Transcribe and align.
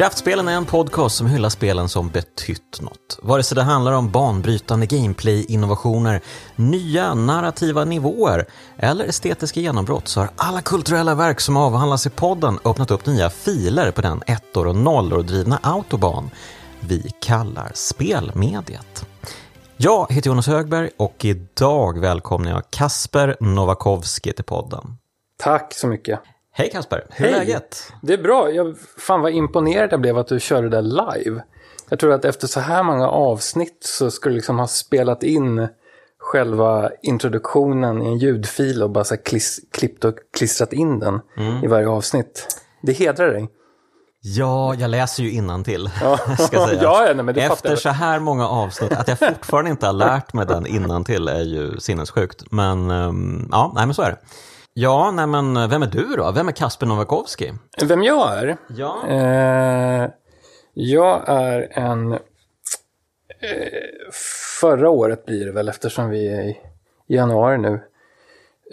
Kraftspelen 0.00 0.48
är 0.48 0.52
en 0.52 0.66
podcast 0.66 1.16
som 1.16 1.26
hyllar 1.26 1.48
spelen 1.48 1.88
som 1.88 2.08
betytt 2.08 2.80
något. 2.80 3.18
Vare 3.22 3.42
sig 3.42 3.56
det 3.56 3.62
handlar 3.62 3.92
om 3.92 4.10
banbrytande 4.10 4.86
gameplay-innovationer, 4.86 6.20
nya 6.56 7.14
narrativa 7.14 7.84
nivåer 7.84 8.46
eller 8.76 9.04
estetiska 9.04 9.60
genombrott 9.60 10.08
så 10.08 10.20
har 10.20 10.30
alla 10.36 10.62
kulturella 10.62 11.14
verk 11.14 11.40
som 11.40 11.56
avhandlas 11.56 12.06
i 12.06 12.10
podden 12.10 12.58
öppnat 12.64 12.90
upp 12.90 13.06
nya 13.06 13.30
filer 13.30 13.90
på 13.90 14.00
den 14.00 14.22
ettor 14.26 14.66
och 14.66 14.76
nollor 14.76 15.22
drivna 15.22 15.58
autobahn 15.62 16.30
vi 16.80 17.10
kallar 17.20 17.70
spelmediet. 17.74 19.06
Jag 19.76 20.12
heter 20.12 20.30
Jonas 20.30 20.46
Högberg 20.46 20.90
och 20.96 21.24
idag 21.24 21.98
välkomnar 21.98 22.50
jag 22.50 22.70
Kasper 22.70 23.36
Novakovski 23.40 24.32
till 24.32 24.44
podden. 24.44 24.96
Tack 25.38 25.74
så 25.74 25.86
mycket. 25.86 26.20
Hej 26.52 26.70
Kasper, 26.70 27.06
hur 27.10 27.26
är 27.26 27.30
läget? 27.30 27.92
Det 28.02 28.12
är 28.12 28.22
bra. 28.22 28.50
Jag, 28.50 28.76
fan 28.98 29.20
vad 29.20 29.32
imponerad 29.32 29.92
jag 29.92 30.00
blev 30.00 30.18
att 30.18 30.26
du 30.28 30.40
körde 30.40 30.68
det 30.68 30.80
live. 30.80 31.42
Jag 31.88 31.98
tror 31.98 32.12
att 32.12 32.24
efter 32.24 32.46
så 32.46 32.60
här 32.60 32.82
många 32.82 33.08
avsnitt 33.08 33.78
så 33.80 34.10
skulle 34.10 34.32
du 34.32 34.36
liksom 34.36 34.58
ha 34.58 34.66
spelat 34.66 35.22
in 35.22 35.68
själva 36.18 36.90
introduktionen 37.02 38.02
i 38.02 38.06
en 38.06 38.18
ljudfil 38.18 38.82
och 38.82 38.90
bara 38.90 39.04
så 39.04 39.16
kliss, 39.16 39.60
klippt 39.72 40.04
och 40.04 40.14
klistrat 40.38 40.72
in 40.72 40.98
den 40.98 41.20
Mm. 41.36 41.64
i 41.64 41.66
varje 41.66 41.88
avsnitt. 41.88 42.46
Det 42.82 42.92
hedrar 42.92 43.32
dig. 43.32 43.48
Ja, 44.22 44.74
jag 44.74 44.90
läser 44.90 45.22
ju 45.22 45.30
innantill. 45.30 45.90
Ja, 46.00 46.16
ska 46.38 46.66
sägas. 46.66 46.72
ja, 46.82 47.02
nej, 47.14 47.24
men 47.24 47.34
det 47.34 47.40
fattar 47.48 47.54
Efter 47.54 47.76
så 47.76 47.88
här 47.88 48.18
många 48.18 48.48
avsnitt, 48.48 48.92
att 48.92 49.08
jag 49.08 49.18
fortfarande 49.34 49.70
inte 49.70 49.86
har 49.86 49.92
lärt 49.92 50.32
mig 50.32 50.46
den 50.46 50.66
innantill 50.66 51.28
är 51.28 51.42
ju 51.42 51.80
sinnessjukt. 51.80 52.42
Men 52.50 52.90
ehm, 52.90 53.48
ja, 53.50 53.72
nej 53.74 53.86
men 53.86 53.94
så 53.94 54.02
är 54.02 54.10
det. 54.10 54.18
Ja, 54.74 55.10
nej 55.10 55.26
men 55.26 55.70
vem 55.70 55.82
är 55.82 55.86
du 55.86 56.16
då? 56.16 56.32
Vem 56.32 56.48
är 56.48 56.52
Kasper 56.52 56.86
Novakovsky? 56.86 57.52
Vem 57.82 58.02
jag 58.02 58.38
är? 58.38 58.56
Ja. 58.68 59.08
Eh, 59.08 60.10
jag 60.74 61.28
är 61.28 61.78
en... 61.78 62.12
Eh, 62.12 62.18
förra 64.60 64.90
året 64.90 65.26
blir 65.26 65.46
det 65.46 65.52
väl 65.52 65.68
eftersom 65.68 66.10
vi 66.10 66.28
är 66.28 66.42
i 66.42 66.56
januari 67.06 67.58
nu. 67.58 67.80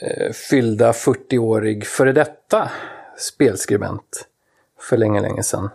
Eh, 0.01 0.31
fyllda 0.49 0.91
40-årig 0.91 1.87
före 1.87 2.11
detta 2.11 2.71
spelskribent. 3.17 4.27
För 4.79 4.97
länge, 4.97 5.21
länge 5.21 5.43
sedan. 5.43 5.69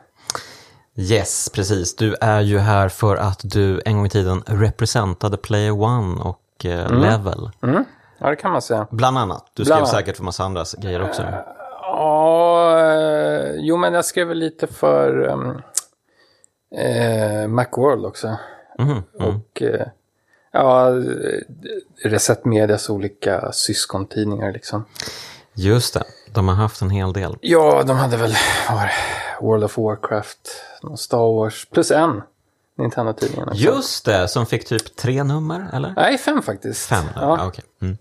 Yes, 0.97 1.49
precis. 1.55 1.97
Du 1.97 2.15
är 2.21 2.41
ju 2.41 2.59
här 2.59 2.89
för 2.89 3.17
att 3.17 3.41
du 3.45 3.83
en 3.85 3.97
gång 3.97 4.07
i 4.07 4.11
tiden 4.11 4.43
representade 4.47 5.37
Player 5.37 5.83
One 5.83 6.23
och 6.23 6.65
eh, 6.65 7.01
Level. 7.01 7.51
Mm, 7.63 7.85
ja, 8.23 8.31
det 8.31 8.37
kan 8.37 8.53
man 8.53 8.63
säga. 8.63 8.87
Bland 8.91 9.19
annat. 9.19 9.51
Du 9.55 9.65
skrev 9.65 9.77
annat. 9.77 9.91
säkert 9.91 10.17
för 10.17 10.25
massa 10.25 10.45
andra 10.45 10.65
grejer 10.79 11.03
också. 11.03 11.23
Ja, 11.83 12.81
eh, 12.81 13.55
jo 13.55 13.77
men 13.77 13.95
jag 13.95 14.05
skrev 14.05 14.35
lite 14.35 14.67
för 14.67 15.29
um, 15.29 15.63
eh, 16.75 17.49
Macworld 17.49 18.05
också. 18.05 18.37
Mhm, 18.79 18.91
mm. 18.91 19.03
Och 19.29 19.63
eh, 19.63 19.87
ja, 20.53 20.89
eh, 20.89 21.03
Reset 22.05 22.45
Medias 22.45 22.91
olika 22.91 23.53
syskontidningar 23.53 24.53
liksom. 24.53 24.85
Just 25.55 25.95
det, 25.95 26.05
de 26.33 26.49
har 26.49 26.55
haft 26.55 26.83
en 26.83 26.91
hel 26.91 27.13
del. 27.13 27.37
Ja, 27.41 27.83
de 27.87 27.97
hade 27.97 28.17
väl 28.17 28.35
var? 28.71 28.93
World 29.41 29.65
of 29.65 29.79
Warcraft, 29.79 30.39
Star 30.97 31.35
Wars, 31.37 31.67
plus 31.71 31.91
en 31.91 32.23
Nintendo-tidningen. 32.83 33.49
Just 33.53 34.05
det, 34.05 34.29
som 34.29 34.47
fick 34.47 34.65
typ 34.65 34.97
tre 34.97 35.25
nummer, 35.25 35.71
eller? 35.73 35.93
Nej, 35.97 36.19
fem 36.19 36.43
faktiskt. 36.43 36.89
Fem? 36.89 37.05
Ja. 37.15 37.21
Ja. 37.39 37.47
okej. 37.47 37.65
Mm. 37.83 37.97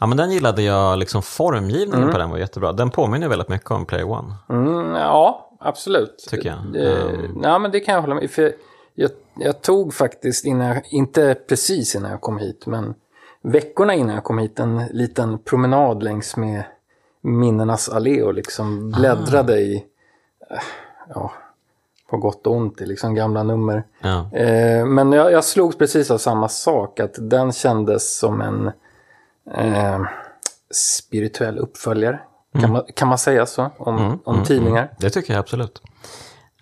Ja, 0.00 0.06
men 0.06 0.16
den 0.18 0.30
gillade 0.30 0.62
jag, 0.62 0.98
liksom 0.98 1.22
formgivningen 1.22 2.10
på 2.12 2.18
den 2.18 2.30
var 2.30 2.38
jättebra. 2.38 2.72
Den 2.72 2.90
påminner 2.90 3.28
väldigt 3.28 3.48
mycket 3.48 3.70
om 3.70 3.86
Player 3.86 4.10
One. 4.10 4.34
Mm, 4.48 4.94
ja, 4.94 5.50
absolut. 5.60 6.26
Tycker 6.30 6.48
jag. 6.48 6.82
Eh, 6.86 6.98
Mm. 7.08 7.40
Ja, 7.42 7.58
men 7.58 7.70
det 7.70 7.80
kan 7.80 7.94
jag 7.94 8.00
hålla 8.00 8.14
med 8.14 8.24
i, 8.24 8.28
för 8.28 8.52
jag, 8.94 9.10
jag 9.38 9.62
tog 9.62 9.94
faktiskt, 9.94 10.44
innan 10.44 10.66
jag, 10.66 10.82
inte 10.90 11.34
precis 11.48 11.94
innan 11.94 12.10
jag 12.10 12.20
kom 12.20 12.38
hit, 12.38 12.66
men 12.66 12.94
veckorna 13.42 13.94
innan 13.94 14.14
jag 14.14 14.24
kom 14.24 14.38
hit, 14.38 14.58
en 14.58 14.86
liten 14.92 15.38
promenad 15.38 16.02
längs 16.02 16.36
med 16.36 16.64
minnenas 17.22 17.88
allé 17.88 18.22
och 18.22 18.34
liksom 18.34 18.90
bläddrade 18.90 19.58
i, 19.60 19.74
eh, 20.50 20.58
ja, 21.14 21.32
på 22.10 22.16
gott 22.16 22.46
och 22.46 22.52
ont 22.56 22.80
i 22.80 22.86
liksom 22.86 23.14
gamla 23.14 23.42
nummer. 23.42 23.84
Ja. 24.00 24.30
Eh, 24.38 24.86
men 24.86 25.12
jag, 25.12 25.32
jag 25.32 25.44
slogs 25.44 25.78
precis 25.78 26.10
av 26.10 26.18
samma 26.18 26.48
sak, 26.48 27.00
att 27.00 27.14
den 27.18 27.52
kändes 27.52 28.18
som 28.18 28.40
en 28.40 28.66
eh, 29.54 30.00
spirituell 30.70 31.58
uppföljare. 31.58 32.20
Kan, 32.60 32.72
man, 32.72 32.82
kan 32.94 33.08
man 33.08 33.18
säga 33.18 33.46
så 33.46 33.70
om, 33.78 34.20
om 34.24 34.44
tidningar? 34.44 34.92
Det 34.98 35.10
tycker 35.10 35.32
jag 35.32 35.40
absolut. 35.40 35.82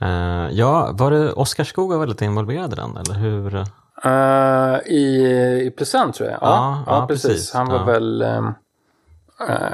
Eh, 0.00 0.48
ja, 0.50 0.90
var 0.92 1.10
det 1.10 1.32
Oskar 1.32 1.64
Skog 1.64 1.90
var 1.92 1.98
väldigt 1.98 2.22
involverad 2.22 2.72
i 2.72 2.76
den, 2.76 2.96
eller 2.96 3.14
hur? 3.14 3.56
Eh, 4.04 4.92
I, 4.92 5.26
I 5.66 5.70
Present 5.70 6.14
tror 6.14 6.28
jag. 6.28 6.38
Ja, 6.40 6.46
Ja, 6.46 6.84
ja, 6.86 7.00
ja, 7.00 7.06
precis. 7.06 7.30
precis. 7.30 7.52
Han 7.54 7.68
var 7.68 7.84
väl 7.84 8.22
eh, 8.22 8.50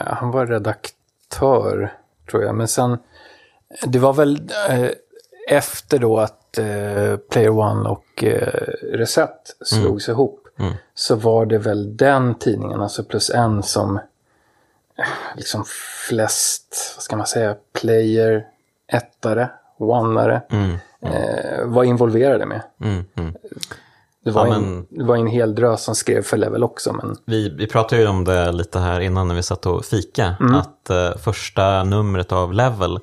han 0.07 0.31
var 0.31 0.47
redaktör 0.47 1.93
tror 2.31 2.43
jag. 2.45 2.55
Men 2.55 2.69
sen 2.69 2.99
det 3.87 3.99
var 3.99 4.13
väl 4.13 4.51
efter 5.49 5.99
då 5.99 6.19
att 6.19 6.59
eh, 6.59 7.17
Player 7.31 7.51
One 7.51 7.89
och 7.89 8.25
eh, 8.25 8.65
Reset 8.93 9.57
slogs 9.65 10.09
ihop. 10.09 10.39
Mm. 10.59 10.73
Så 10.95 11.15
var 11.17 11.47
det 11.47 11.59
väl 11.59 11.97
den 11.97 12.35
tidningen, 12.35 12.81
alltså 12.83 13.05
plus 13.05 13.31
en 13.31 13.63
som 13.63 13.97
eh, 14.99 15.05
liksom 15.37 15.65
flest, 16.09 16.93
vad 16.97 17.03
ska 17.03 17.17
man 17.17 17.27
säga, 17.27 17.57
player, 17.81 18.45
ettare, 18.93 19.51
oneare 19.79 20.43
Mm. 20.51 20.77
eh, 21.03 21.65
var 21.65 21.85
involverade 21.85 22.47
med. 22.47 22.63
Mm, 22.81 23.05
mm. 23.15 23.35
Det 24.25 24.31
var, 24.31 24.47
Ja, 24.47 24.55
en, 24.55 24.63
men- 24.63 24.87
det 24.91 25.05
var 25.05 25.17
en 25.17 25.27
hel 25.27 25.55
drös 25.55 25.83
som 25.85 25.95
skrev 25.95 26.23
för 26.23 26.37
Level 26.37 26.65
också. 26.65 26.93
Men 26.93 27.17
Vi, 27.25 27.49
vi 27.49 27.67
pratade 27.67 28.03
ju 28.03 28.09
om 28.09 28.25
det 28.25 28.53
lite 28.53 28.79
här 28.79 29.01
innan 29.01 29.29
när 29.29 29.35
vi 29.35 29.43
satt 29.43 29.67
och 29.67 29.85
fika. 29.85 30.37
Mm. 30.41 30.55
Att 30.55 30.91
eh, 30.91 31.17
första 31.17 31.85
numret 31.85 32.33
av 32.33 32.53
Level, 32.53 32.99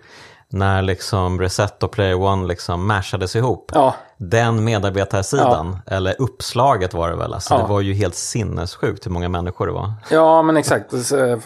när 0.51 0.81
liksom 0.81 1.39
Reset 1.41 1.83
och 1.83 1.91
Player 1.91 2.21
One 2.21 2.47
liksom 2.47 2.87
mashades 2.87 3.35
ihop. 3.35 3.71
ja, 3.73 3.95
Den 4.17 4.63
medarbetarsidan, 4.63 5.79
eller 5.85 6.15
uppslaget 6.21 6.93
var 6.93 7.09
det 7.09 7.15
väl, 7.15 7.33
alltså 7.33 7.53
Ja. 7.53 7.61
det 7.61 7.67
var 7.67 7.81
ju 7.81 7.93
helt 7.93 8.15
sinnessjukt 8.15 9.05
hur 9.05 9.11
många 9.11 9.29
människor 9.29 9.67
det 9.67 9.73
var. 9.73 9.93
ja 10.11 10.41
men 10.41 10.57
exakt. 10.57 10.93
Eh, 10.93 11.37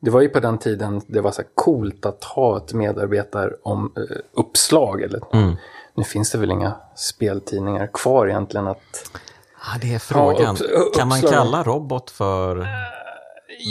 det 0.00 0.10
var 0.10 0.20
ju 0.20 0.28
på 0.28 0.40
den 0.40 0.58
tiden 0.58 1.00
det 1.06 1.20
var 1.20 1.30
så 1.30 1.42
här 1.42 1.48
coolt 1.54 2.06
att 2.06 2.24
ha 2.24 2.56
ett 2.56 2.72
medarbetar 2.72 3.50
om 3.64 3.92
eh. 3.96 5.04
Eller, 5.04 5.20
Mm. 5.32 5.56
Nu 5.94 6.04
finns 6.04 6.30
det 6.30 6.38
väl 6.38 6.50
inga 6.50 6.74
speltidningar 6.96 7.90
kvar 7.92 8.26
egentligen 8.28 8.66
att... 8.66 8.78
Ja, 9.64 9.78
det 9.80 9.94
är 9.94 9.98
frågan. 9.98 10.54
upp- 10.56 10.60
upp- 10.86 10.94
kan 10.94 11.08
man 11.08 11.20
kalla 11.20 11.62
robot 11.62 12.10
för... 12.10 12.66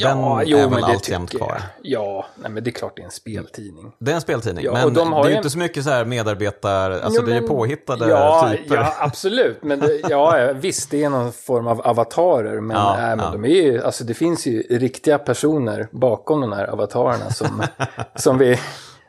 Den 0.03 0.17
är 0.23 0.43
jo, 0.45 0.57
väl 0.57 0.69
men 0.69 0.79
det 0.81 0.85
alltjämt 0.85 1.37
kvar. 1.37 1.61
Ja, 1.81 2.25
nej, 2.35 2.51
men 2.51 2.63
det 2.63 2.69
är 2.69 2.71
klart 2.71 2.93
det 2.95 3.01
är 3.01 3.05
en 3.05 3.11
speltidning. 3.11 3.91
Det 3.99 4.11
är 4.11 4.15
en 4.15 4.21
speltidning, 4.21 4.65
Ja, 4.65 4.71
men 4.73 4.93
de 4.93 5.11
det 5.11 5.17
är 5.17 5.23
ju 5.25 5.31
en- 5.31 5.37
inte 5.37 5.49
så 5.49 5.57
mycket 5.57 5.83
så 5.83 5.89
här 5.89 6.05
medarbetar... 6.05 6.91
Alltså 6.91 7.21
Jo, 7.21 7.27
det 7.27 7.35
är 7.37 7.41
påhittade 7.41 8.09
ja, 8.09 8.49
typer. 8.51 8.75
Ja, 8.75 8.93
absolut. 8.99 9.63
Men 9.63 9.79
det, 9.79 10.01
ja, 10.09 10.53
visst, 10.55 10.91
det 10.91 11.03
är 11.03 11.09
någon 11.09 11.31
form 11.31 11.67
av 11.67 11.81
avatarer. 11.81 12.61
Men, 12.61 12.77
Ja, 12.77 12.97
äh, 12.97 13.01
men 13.01 13.19
ja. 13.19 13.31
de 13.31 13.45
är 13.45 13.49
ju, 13.49 13.83
alltså, 13.83 14.03
det 14.03 14.13
finns 14.13 14.45
ju 14.47 14.61
riktiga 14.61 15.17
personer 15.19 15.87
bakom 15.91 16.41
de 16.41 16.51
här 16.51 16.65
avatarerna 16.67 17.29
som, 17.29 17.63
som 18.15 18.37
vi... 18.37 18.59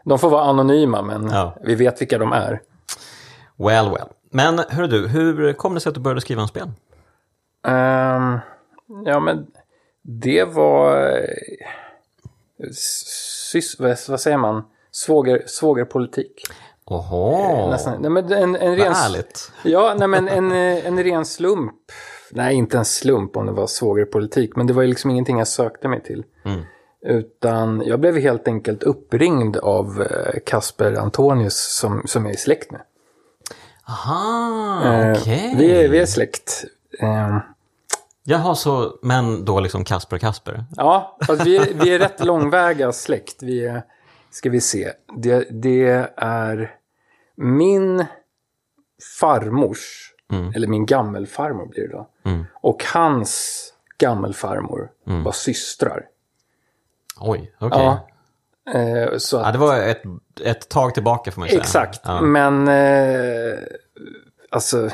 De 0.05 0.19
får 0.19 0.31
vara 0.31 0.43
anonyma, 0.45 1.03
men 1.03 1.31
Ja. 1.31 1.57
vi 1.63 1.75
vet 1.75 2.01
vilka 2.01 2.19
de 2.19 2.33
är. 2.33 2.61
Well, 3.57 3.85
well. 3.91 4.09
Men 4.31 4.59
hör 4.69 4.87
du, 4.89 5.09
hur 5.09 5.53
kom 5.53 5.75
det 5.75 5.81
sig 5.81 5.91
att 5.91 5.95
du 5.95 6.01
började 6.01 6.21
skriva 6.21 6.43
en 6.43 6.49
spel? 6.49 6.71
Ehm, 7.67 8.39
ja, 9.05 9.21
men 9.21 9.47
det 10.03 10.45
var... 10.45 11.07
eh, 11.19 12.71
Sys, 13.53 13.81
vad, 14.09 14.21
säger 14.21 14.37
man? 14.37 14.65
Svåger, 14.91 15.43
svågerpolitik. 15.47 16.43
Oho, 16.85 17.71
Nästan. 17.71 18.03
Nej, 18.03 18.11
men 18.11 18.33
en, 18.33 18.57
en 18.57 18.77
ren, 18.77 18.93
ärligt. 18.93 19.53
Ja, 19.65 19.95
nej, 19.99 20.09
men 20.09 20.29
en, 20.29 20.53
eh, 20.53 20.87
en 20.87 21.03
ren 21.05 21.25
slump. 21.25 21.75
Nej, 22.31 22.55
inte 22.55 22.79
en 22.79 22.85
slump 22.85 23.37
om 23.37 23.47
det 23.47 23.53
var 23.53 23.67
svågerpolitik. 23.67 24.57
Men 24.57 24.67
det 24.67 24.73
var 24.73 24.83
ju 24.83 24.89
liksom 24.89 25.11
ingenting 25.11 25.39
jag 25.39 25.49
sökte 25.49 25.89
mig 25.89 26.03
till. 26.03 26.25
Mm. 26.45 26.61
Utan 27.07 27.83
jag 27.87 28.01
blev 28.01 28.17
helt 28.19 28.49
enkelt 28.49 28.83
uppringd 28.83 29.57
av 29.57 30.03
eh, 30.03 30.41
Kasper 30.47 30.93
Antonius 30.95 31.75
som, 31.79 32.03
som 32.07 32.25
jag 32.25 32.35
är 32.35 32.39
släkt 32.39 32.71
med. 32.71 32.81
Aha, 33.89 34.83
Eh, 34.85 35.13
okej. 35.13 35.55
vi, 35.59 35.71
är, 35.85 35.89
vi 35.89 35.99
är 35.99 36.07
släkt. 36.07 36.65
Eh, 37.01 37.39
Jaha, 38.25 38.55
så, 38.55 38.99
men 39.03 39.45
då 39.45 39.61
liksom 39.61 39.85
Kasper 39.85 40.19
Kasper? 40.19 40.65
ja, 40.77 41.19
fast 41.27 41.47
vi, 41.47 41.57
är- 41.57 41.75
vi 41.85 41.95
är 41.95 41.99
rätt 41.99 42.25
långväga 42.25 42.93
släkt. 42.93 43.43
Vi 43.43 43.67
är, 43.67 43.83
ska 44.31 44.51
vi 44.51 44.61
se, 44.61 44.93
det, 45.17 45.47
det 45.63 46.09
är 46.17 46.75
min 47.37 48.05
farmors, 49.21 50.09
Mm. 50.33 50.53
eller 50.57 50.67
min 50.69 50.87
gammelfarmor 50.87 51.67
blir 51.67 51.89
det 51.89 51.93
då. 51.93 52.09
Mm. 52.25 52.45
Och 52.55 52.85
hans 52.95 53.63
gammelfarmor 53.99 54.91
Mm. 55.07 55.25
var 55.25 55.33
systrar. 55.33 56.05
Oj, 57.21 57.55
okej. 57.61 57.81
Ja. 57.83 58.09
Eh, 58.81 59.17
så 59.19 59.37
att, 59.39 59.47
Ja, 59.47 59.53
det 59.53 59.59
var 59.59 59.79
ett, 59.79 60.03
ett 60.45 60.69
tag 60.69 60.95
tillbaka 60.95 61.31
får 61.33 61.41
man 61.41 61.49
säga. 61.49 61.61
Exakt, 61.61 62.01
Ja. 62.05 62.21
men 62.21 62.69
eh, 62.69 63.59
alltså, 64.51 64.91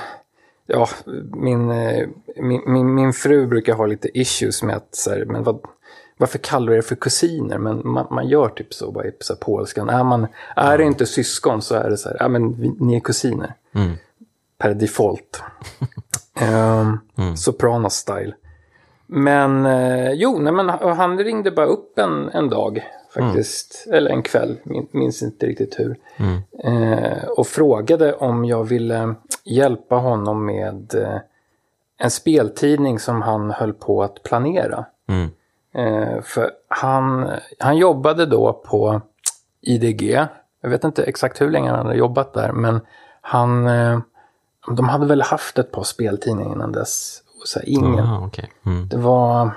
ja, 0.68 0.88
min, 1.32 1.70
eh, 1.70 2.08
min, 2.36 2.62
min, 2.66 2.94
min 2.94 3.12
fru 3.12 3.46
brukar 3.46 3.74
ha 3.74 3.86
lite 3.86 4.18
issues 4.18 4.62
med 4.62 4.76
att, 4.76 4.94
så 4.94 5.10
här, 5.10 5.24
men 5.24 5.42
vad, 5.42 5.60
varför 6.16 6.38
kallar 6.38 6.72
du 6.72 6.78
er 6.78 6.82
för 6.82 6.96
kusiner? 6.96 7.58
Men 7.58 7.80
man, 7.84 8.06
man 8.10 8.28
gör 8.28 8.48
typ 8.48 8.74
så 8.74 8.90
bara 8.90 9.04
i 9.04 9.12
så 9.20 9.32
här, 9.32 9.40
polskan. 9.40 9.88
Är, 9.88 10.04
man, 10.04 10.26
är 10.56 10.78
det 10.78 10.84
inte 10.84 11.06
syskon 11.06 11.62
så 11.62 11.74
är 11.74 11.90
det 11.90 11.96
så 11.96 12.08
här, 12.08 12.16
ja 12.20 12.28
men 12.28 12.60
vi, 12.60 12.74
ni 12.78 12.96
är 12.96 13.00
kusiner. 13.00 13.54
Mm. 13.72 13.92
Per 14.58 14.74
default. 14.74 15.42
um, 17.20 17.36
Sopranos 17.36 17.94
style. 17.94 18.34
Men 19.06 19.66
eh, 19.66 20.12
jo, 20.12 20.38
nej, 20.38 20.52
men 20.52 20.68
han 20.68 21.18
ringde 21.18 21.50
bara 21.50 21.66
upp 21.66 21.98
en, 21.98 22.28
en 22.28 22.48
dag 22.48 22.84
faktiskt. 23.18 23.86
Eller 23.92 24.10
en 24.10 24.22
kväll, 24.22 24.56
min, 24.62 24.88
minns 24.90 25.22
inte 25.22 25.46
riktigt 25.46 25.78
hur. 25.78 25.96
Eh, 26.64 27.24
och 27.36 27.46
frågade 27.46 28.14
om 28.14 28.44
jag 28.44 28.64
ville 28.64 29.14
hjälpa 29.44 29.96
honom 29.96 30.46
med 30.46 30.94
eh, 30.94 31.18
en 31.98 32.10
speltidning 32.10 32.98
som 32.98 33.22
han 33.22 33.50
höll 33.50 33.72
på 33.72 34.02
att 34.02 34.22
planera. 34.22 34.84
Mm. 35.08 35.30
Eh, 35.74 36.22
för 36.22 36.50
han, 36.68 37.30
han 37.58 37.76
jobbade 37.76 38.26
då 38.26 38.52
på 38.52 39.00
IDG. 39.60 40.26
Jag 40.60 40.70
vet 40.70 40.84
inte 40.84 41.02
exakt 41.02 41.40
hur 41.40 41.50
länge 41.50 41.70
han 41.70 41.86
hade 41.86 41.98
jobbat 41.98 42.34
där, 42.34 42.52
men 42.52 42.80
han... 43.20 43.66
Eh, 43.66 43.98
de 44.76 44.88
hade 44.88 45.06
väl 45.06 45.22
haft 45.22 45.58
ett 45.58 45.72
par 45.72 45.82
speltidningar 45.82 46.52
innan 46.52 46.72
dess. 46.72 47.22
Så 47.44 47.58
här, 47.58 47.68
ingen. 47.68 48.04
Aha, 48.04 48.26
okej. 48.26 48.52
mm. 48.66 48.88
Det 48.88 48.96
var... 48.96 49.50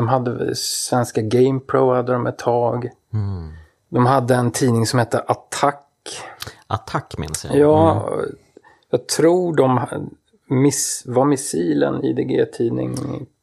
De 0.00 0.08
hade 0.08 0.54
svenska 0.56 1.20
GamePro 1.20 1.94
hade 1.94 2.12
de 2.12 2.26
ett 2.26 2.38
tag. 2.38 2.90
Mm. 3.12 3.52
De 3.88 4.06
hade 4.06 4.34
en 4.34 4.50
tidning 4.50 4.86
som 4.86 4.98
hette 4.98 5.18
Attack. 5.20 5.86
Attack 6.66 7.18
minns 7.18 7.44
jag. 7.44 7.56
Ja, 7.58 8.08
Mm. 8.12 8.34
jag 8.90 9.08
tror 9.08 9.54
de 9.56 9.80
miss, 10.48 11.02
var 11.06 11.24
missilen 11.24 12.04
IDG-tidning. 12.04 12.94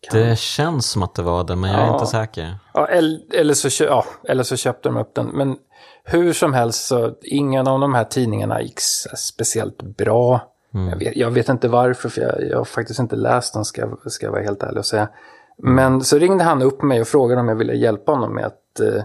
Kan- 0.01 0.19
Det 0.21 0.39
känns 0.39 0.85
som 0.91 1.03
att 1.03 1.15
det 1.15 1.21
var 1.21 1.43
det, 1.43 1.55
men 1.55 1.71
jag 1.71 1.79
är 1.81 1.85
Ja. 1.87 1.93
inte 1.93 2.05
säker. 2.05 2.55
Ja, 2.73 2.87
eller, 2.87 3.19
eller, 3.33 3.53
så, 3.53 3.83
ja, 3.83 4.05
eller 4.27 4.43
så 4.43 4.55
köpte 4.55 4.89
de 4.89 4.97
upp 4.97 5.15
den. 5.15 5.25
Men 5.27 5.57
hur 6.03 6.33
som 6.33 6.53
helst 6.53 6.87
så 6.87 7.11
ingen 7.21 7.67
av 7.67 7.79
de 7.79 7.93
här 7.93 8.03
tidningarna 8.03 8.61
gick 8.61 8.79
speciellt 9.17 9.81
bra. 9.81 10.41
Jag, 10.71 10.97
vet, 10.99 11.15
jag 11.15 11.31
vet 11.31 11.49
inte 11.49 11.67
varför, 11.67 12.09
för 12.09 12.21
jag, 12.21 12.49
jag 12.49 12.57
har 12.57 12.65
faktiskt 12.65 12.99
inte 12.99 13.15
läst 13.15 13.53
den 13.53 13.65
ska, 13.65 13.89
ska 14.05 14.25
jag 14.25 14.31
vara 14.31 14.43
helt 14.43 14.63
ärlig 14.63 14.77
och 14.77 14.85
säga. 14.85 15.09
Men 15.57 16.01
så 16.01 16.17
ringde 16.17 16.43
han 16.43 16.61
upp 16.61 16.81
mig 16.81 17.01
och 17.01 17.07
frågade 17.07 17.41
om 17.41 17.47
jag 17.47 17.55
ville 17.55 17.73
hjälpa 17.73 18.11
honom 18.11 18.33
med 18.35 18.45
att 18.45 18.79
eh, 18.79 19.03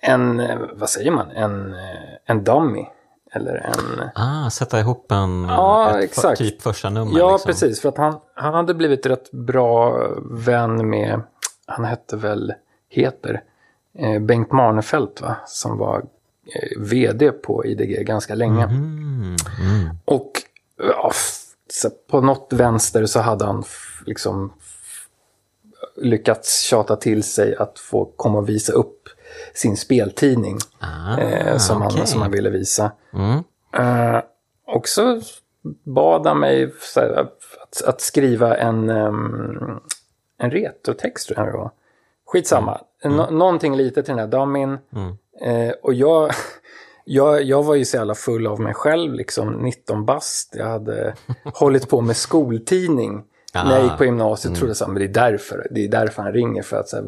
en, 0.00 0.40
eh, 0.40 0.58
vad 0.72 0.90
säger 0.90 1.10
man, 1.10 1.30
en, 1.30 1.74
eh, 1.74 1.78
en 2.26 2.44
dummy. 2.44 2.86
Eller 3.32 3.54
en... 3.54 4.10
Ah, 4.14 4.50
sätta 4.50 4.80
ihop 4.80 5.12
en 5.12 5.46
Ja, 5.48 5.90
ett 5.90 6.04
exakt. 6.04 6.38
Typ 6.38 6.62
första 6.62 6.90
nummer. 6.90 7.18
Ja, 7.18 7.32
liksom. 7.32 7.48
precis. 7.48 7.80
För 7.80 7.88
att 7.88 7.96
han, 7.96 8.18
han 8.34 8.54
hade 8.54 8.74
blivit 8.74 9.06
rätt 9.06 9.30
bra 9.30 10.06
vän 10.30 10.90
med, 10.90 11.20
han 11.66 11.84
hette 11.84 12.16
väl, 12.16 12.54
heter, 12.88 13.42
eh, 13.98 14.20
Bengt 14.20 14.52
Marnefelt 14.52 15.20
va? 15.20 15.36
Som 15.46 15.78
var 15.78 15.98
eh, 16.54 16.80
vd 16.80 17.32
på 17.32 17.64
IDG 17.64 18.06
ganska 18.06 18.34
länge. 18.34 18.64
Mm, 18.64 19.36
mm. 19.60 19.96
Och 20.04 20.32
ja, 20.76 21.12
på 22.10 22.20
något 22.20 22.52
vänster 22.52 23.06
så 23.06 23.20
hade 23.20 23.44
han 23.44 23.64
liksom 24.06 24.52
lyckats 26.00 26.60
tjata 26.60 26.96
till 26.96 27.22
sig 27.22 27.56
att 27.56 27.78
få 27.78 28.04
komma 28.16 28.38
och 28.38 28.48
visa 28.48 28.72
upp 28.72 29.08
sin 29.54 29.76
speltidning. 29.76 30.58
Ah, 30.78 31.18
eh, 31.18 31.56
som, 31.56 31.82
okej. 31.82 31.98
han, 31.98 32.06
som 32.06 32.22
han 32.22 32.30
ville 32.30 32.50
visa. 32.50 32.92
Mm. 33.14 33.38
Eh, 33.72 34.22
och 34.66 34.88
så 34.88 35.20
bad 35.84 36.26
han 36.26 36.40
mig 36.40 36.72
här, 36.96 37.10
att, 37.12 37.84
att 37.86 38.00
skriva 38.00 38.56
en, 38.56 38.90
um, 38.90 39.80
en 40.38 40.50
retrotext 40.50 41.28
tror 41.28 41.38
jag 41.38 41.54
det 41.54 41.58
var. 41.58 41.70
Skitsamma. 42.26 42.80
Nå- 43.04 43.30
någonting 43.30 43.76
lite 43.76 44.02
till 44.02 44.10
den 44.12 44.18
här 44.18 44.26
dummyn. 44.26 44.78
Mm. 44.94 45.16
Eh, 45.42 45.74
och 45.82 45.94
jag, 45.94 46.30
jag, 47.04 47.42
jag 47.42 47.62
var 47.62 47.74
ju 47.74 47.84
så 47.84 47.96
jävla 47.96 48.14
full 48.14 48.46
av 48.46 48.60
mig 48.60 48.74
själv, 48.74 49.14
liksom 49.14 49.52
19 49.52 50.04
bast. 50.04 50.54
Jag 50.56 50.66
hade 50.66 51.14
hållit 51.54 51.88
på 51.88 52.00
med 52.00 52.16
skoltidning. 52.16 53.24
När 53.54 53.74
jag 53.74 53.84
gick 53.84 53.96
på 53.98 54.04
gymnasiet 54.04 54.54
trodde 54.54 54.74
jag 54.80 54.88
men 54.88 54.98
det 54.98 55.04
är 55.04 55.30
därför, 55.30 55.66
det 55.70 55.84
är 55.84 55.88
därför 55.88 56.22
han 56.22 56.32
ringer. 56.32 56.62
För 56.62 56.76
att 56.76 56.88
så 56.88 56.96
här, 56.96 57.04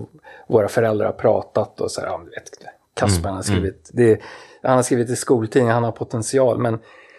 våra 0.47 0.69
föräldrar 0.69 1.07
har 1.07 1.13
pratat 1.13 1.81
och 1.81 1.91
så 1.91 2.01
här, 2.01 2.09
ja, 2.09 2.17
vet, 2.19 2.51
Kasper 2.95 3.29
han 3.29 3.37
har 3.37 3.43
skrivit, 3.43 3.91
det, 3.93 4.21
han 4.63 4.77
har 4.77 4.83
skrivit 4.83 5.11
i 5.11 5.17
skoltidningen, 5.17 5.75
han 5.75 5.85
har 5.85 5.93
potential. 5.93 6.59
Men 6.59 6.79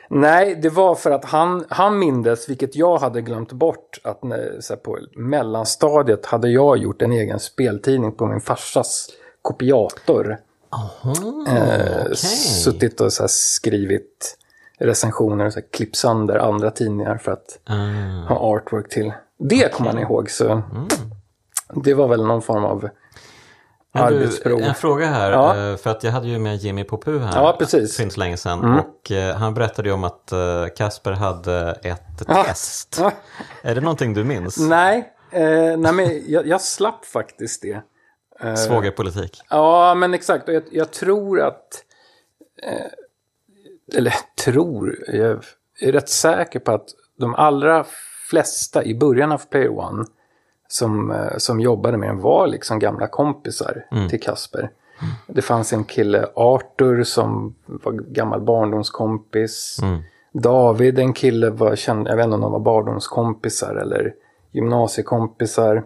nej, 0.10 0.56
det 0.56 0.70
var 0.70 0.96
för 0.96 1.12
att 1.12 1.26
han, 1.26 1.66
han 1.70 2.00
mindes, 2.00 2.50
vilket 2.50 2.76
jag 2.76 2.98
hade 2.98 3.22
glömt 3.22 3.52
bort, 3.52 4.00
att 4.04 4.24
när, 4.24 4.58
så 4.60 4.74
här, 4.74 4.80
på 4.80 4.98
mellanstadiet 5.16 6.26
hade 6.26 6.50
jag 6.50 6.78
gjort 6.78 7.02
en 7.02 7.12
egen 7.12 7.40
speltidning 7.40 8.12
på 8.12 8.26
min 8.26 8.42
farsas 8.42 9.10
kopiator. 9.42 10.38
Aha, 10.70 11.14
Eh, 11.48 12.02
okej. 12.02 12.16
Suttit 12.64 13.02
och 13.02 13.14
så 13.14 13.28
skrivit 13.28 14.38
recensioner 14.80 15.46
och 15.46 15.54
så 15.54 15.60
här 15.60 15.68
klippt 15.72 15.96
sönder 15.96 16.38
andra 16.38 16.72
tidningar 16.72 17.18
för 17.18 17.32
att 17.32 17.60
Ah, 17.66 17.74
ha 18.34 18.36
artwork 18.40 18.90
till. 18.90 19.14
Det 19.40 19.74
kommer 19.74 19.94
man 19.94 20.02
ihåg, 20.02 20.30
så 20.32 20.62
det 21.84 21.94
var 21.94 22.08
väl 22.08 22.26
någon 22.26 22.42
form 22.42 22.66
av 22.66 22.80
du, 22.82 24.00
arbetsprov. 24.00 24.62
en 24.62 24.76
fråga 24.76 25.06
här, 25.08 25.32
Ja. 25.32 25.58
eh, 25.72 25.78
för 25.78 25.90
att 25.90 26.04
jag 26.04 26.12
hade 26.12 26.28
ju 26.28 26.40
med 26.40 26.56
Jimmy 26.56 26.84
Popu 26.84 27.20
här 27.20 27.36
Ja, 27.44 27.56
precis. 27.60 27.96
för 27.96 28.04
inte 28.04 28.14
så 28.14 28.20
länge 28.20 28.38
sedan. 28.38 28.60
Mm. 28.64 28.80
Och 28.80 29.12
eh, 29.12 29.36
han 29.36 29.54
berättade 29.54 29.90
ju 29.90 29.94
om 29.94 30.04
att 30.04 30.32
eh, 30.32 30.66
Kasper 30.76 31.12
hade 31.12 31.80
ett 31.84 32.24
Ja. 32.28 32.44
test. 32.44 32.98
Ja. 33.00 33.12
Är 33.62 33.76
det 33.76 33.82
någonting 33.82 34.14
du 34.14 34.24
minns? 34.24 34.58
Nej, 34.60 35.14
eh, 35.32 35.78
nej 35.78 35.94
men 35.94 36.22
jag, 36.32 36.48
jag 36.48 36.62
slapp 36.62 37.06
faktiskt 37.06 37.62
det. 37.62 37.82
Svågerpolitik. 38.58 39.42
Ja, 39.50 39.96
men 39.96 40.14
exakt. 40.14 40.48
Och 40.48 40.54
jag, 40.54 40.64
jag 40.72 40.92
tror 40.92 41.42
att... 41.42 41.84
Eh, 42.64 42.86
eller 43.96 44.14
tror, 44.46 44.96
jag 45.08 45.44
är 45.80 45.92
rätt 45.92 46.10
säker 46.10 46.60
på 46.60 46.72
att 46.72 46.90
de 47.20 47.36
allra 47.36 47.86
flesta 48.30 48.84
i 48.84 48.96
början 48.96 49.32
av 49.32 49.42
Player 49.50 49.80
One 49.80 50.06
som, 50.68 51.12
eh, 51.12 51.38
som 51.38 51.60
jobbade 51.60 51.98
med 51.98 52.10
den 52.10 52.20
var 52.20 52.48
liksom 52.48 52.80
gamla 52.80 53.08
kompisar 53.08 53.86
till 54.10 54.22
Kasper. 54.22 54.70
Det 55.28 55.42
fanns 55.42 55.74
en 55.74 55.84
kille, 55.84 56.28
Arthur, 56.36 57.04
som 57.04 57.56
var 57.66 57.92
gammal 57.92 58.42
barndomskompis. 58.42 59.78
David, 60.34 61.00
en 61.00 61.14
kille, 61.14 61.50
var 61.50 61.76
känd, 61.76 62.08
jag 62.08 62.16
vet 62.16 62.24
inte 62.24 62.36
om 62.36 62.42
de 62.42 62.52
var 62.52 62.60
barndomskompisar 62.60 63.76
eller 63.76 64.14
gymnasiekompisar. 64.52 65.84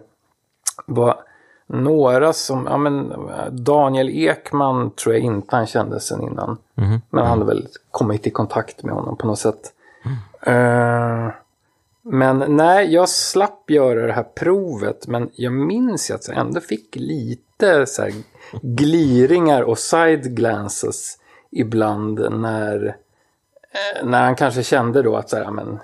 var 0.86 1.20
några 1.68 2.32
som, 2.32 2.66
ja 2.70 2.76
men 2.76 3.12
Daniel 3.50 4.08
Ekman 4.10 4.90
tror 4.90 5.14
jag 5.14 5.24
inte 5.24 5.56
han 5.56 5.66
kände 5.66 6.00
sen 6.00 6.22
innan. 6.22 6.56
Men 7.10 7.26
han 7.26 7.38
hade 7.38 7.44
väl 7.44 7.68
kommit 7.90 8.26
i 8.26 8.30
kontakt 8.30 8.82
med 8.82 8.94
honom 8.94 9.16
på 9.16 9.26
något 9.26 9.38
sätt. 9.38 9.72
Eh, 10.42 11.28
men 12.02 12.44
nej, 12.56 12.94
jag 12.94 13.08
slapp 13.08 13.70
göra 13.70 14.06
det 14.06 14.12
här 14.12 14.26
provet. 14.34 15.06
Men 15.06 15.30
jag 15.34 15.52
minns 15.52 16.10
ju 16.10 16.14
att 16.14 16.28
jag 16.28 16.36
ändå 16.36 16.60
fick 16.60 16.96
lite 16.96 17.86
så 17.86 18.02
här 18.02 18.12
gliringar 18.62 19.62
och 19.62 19.78
side 19.78 20.36
glances 20.36 21.18
ibland 21.50 22.40
när, 22.40 22.86
eh, 22.86 24.06
när 24.06 24.24
han 24.24 24.36
kanske 24.36 24.62
kände 24.62 25.02
då 25.02 25.16
att 25.16 25.30
så 25.30 25.36
här, 25.36 25.44
ja, 25.44 25.50
men 25.50 25.78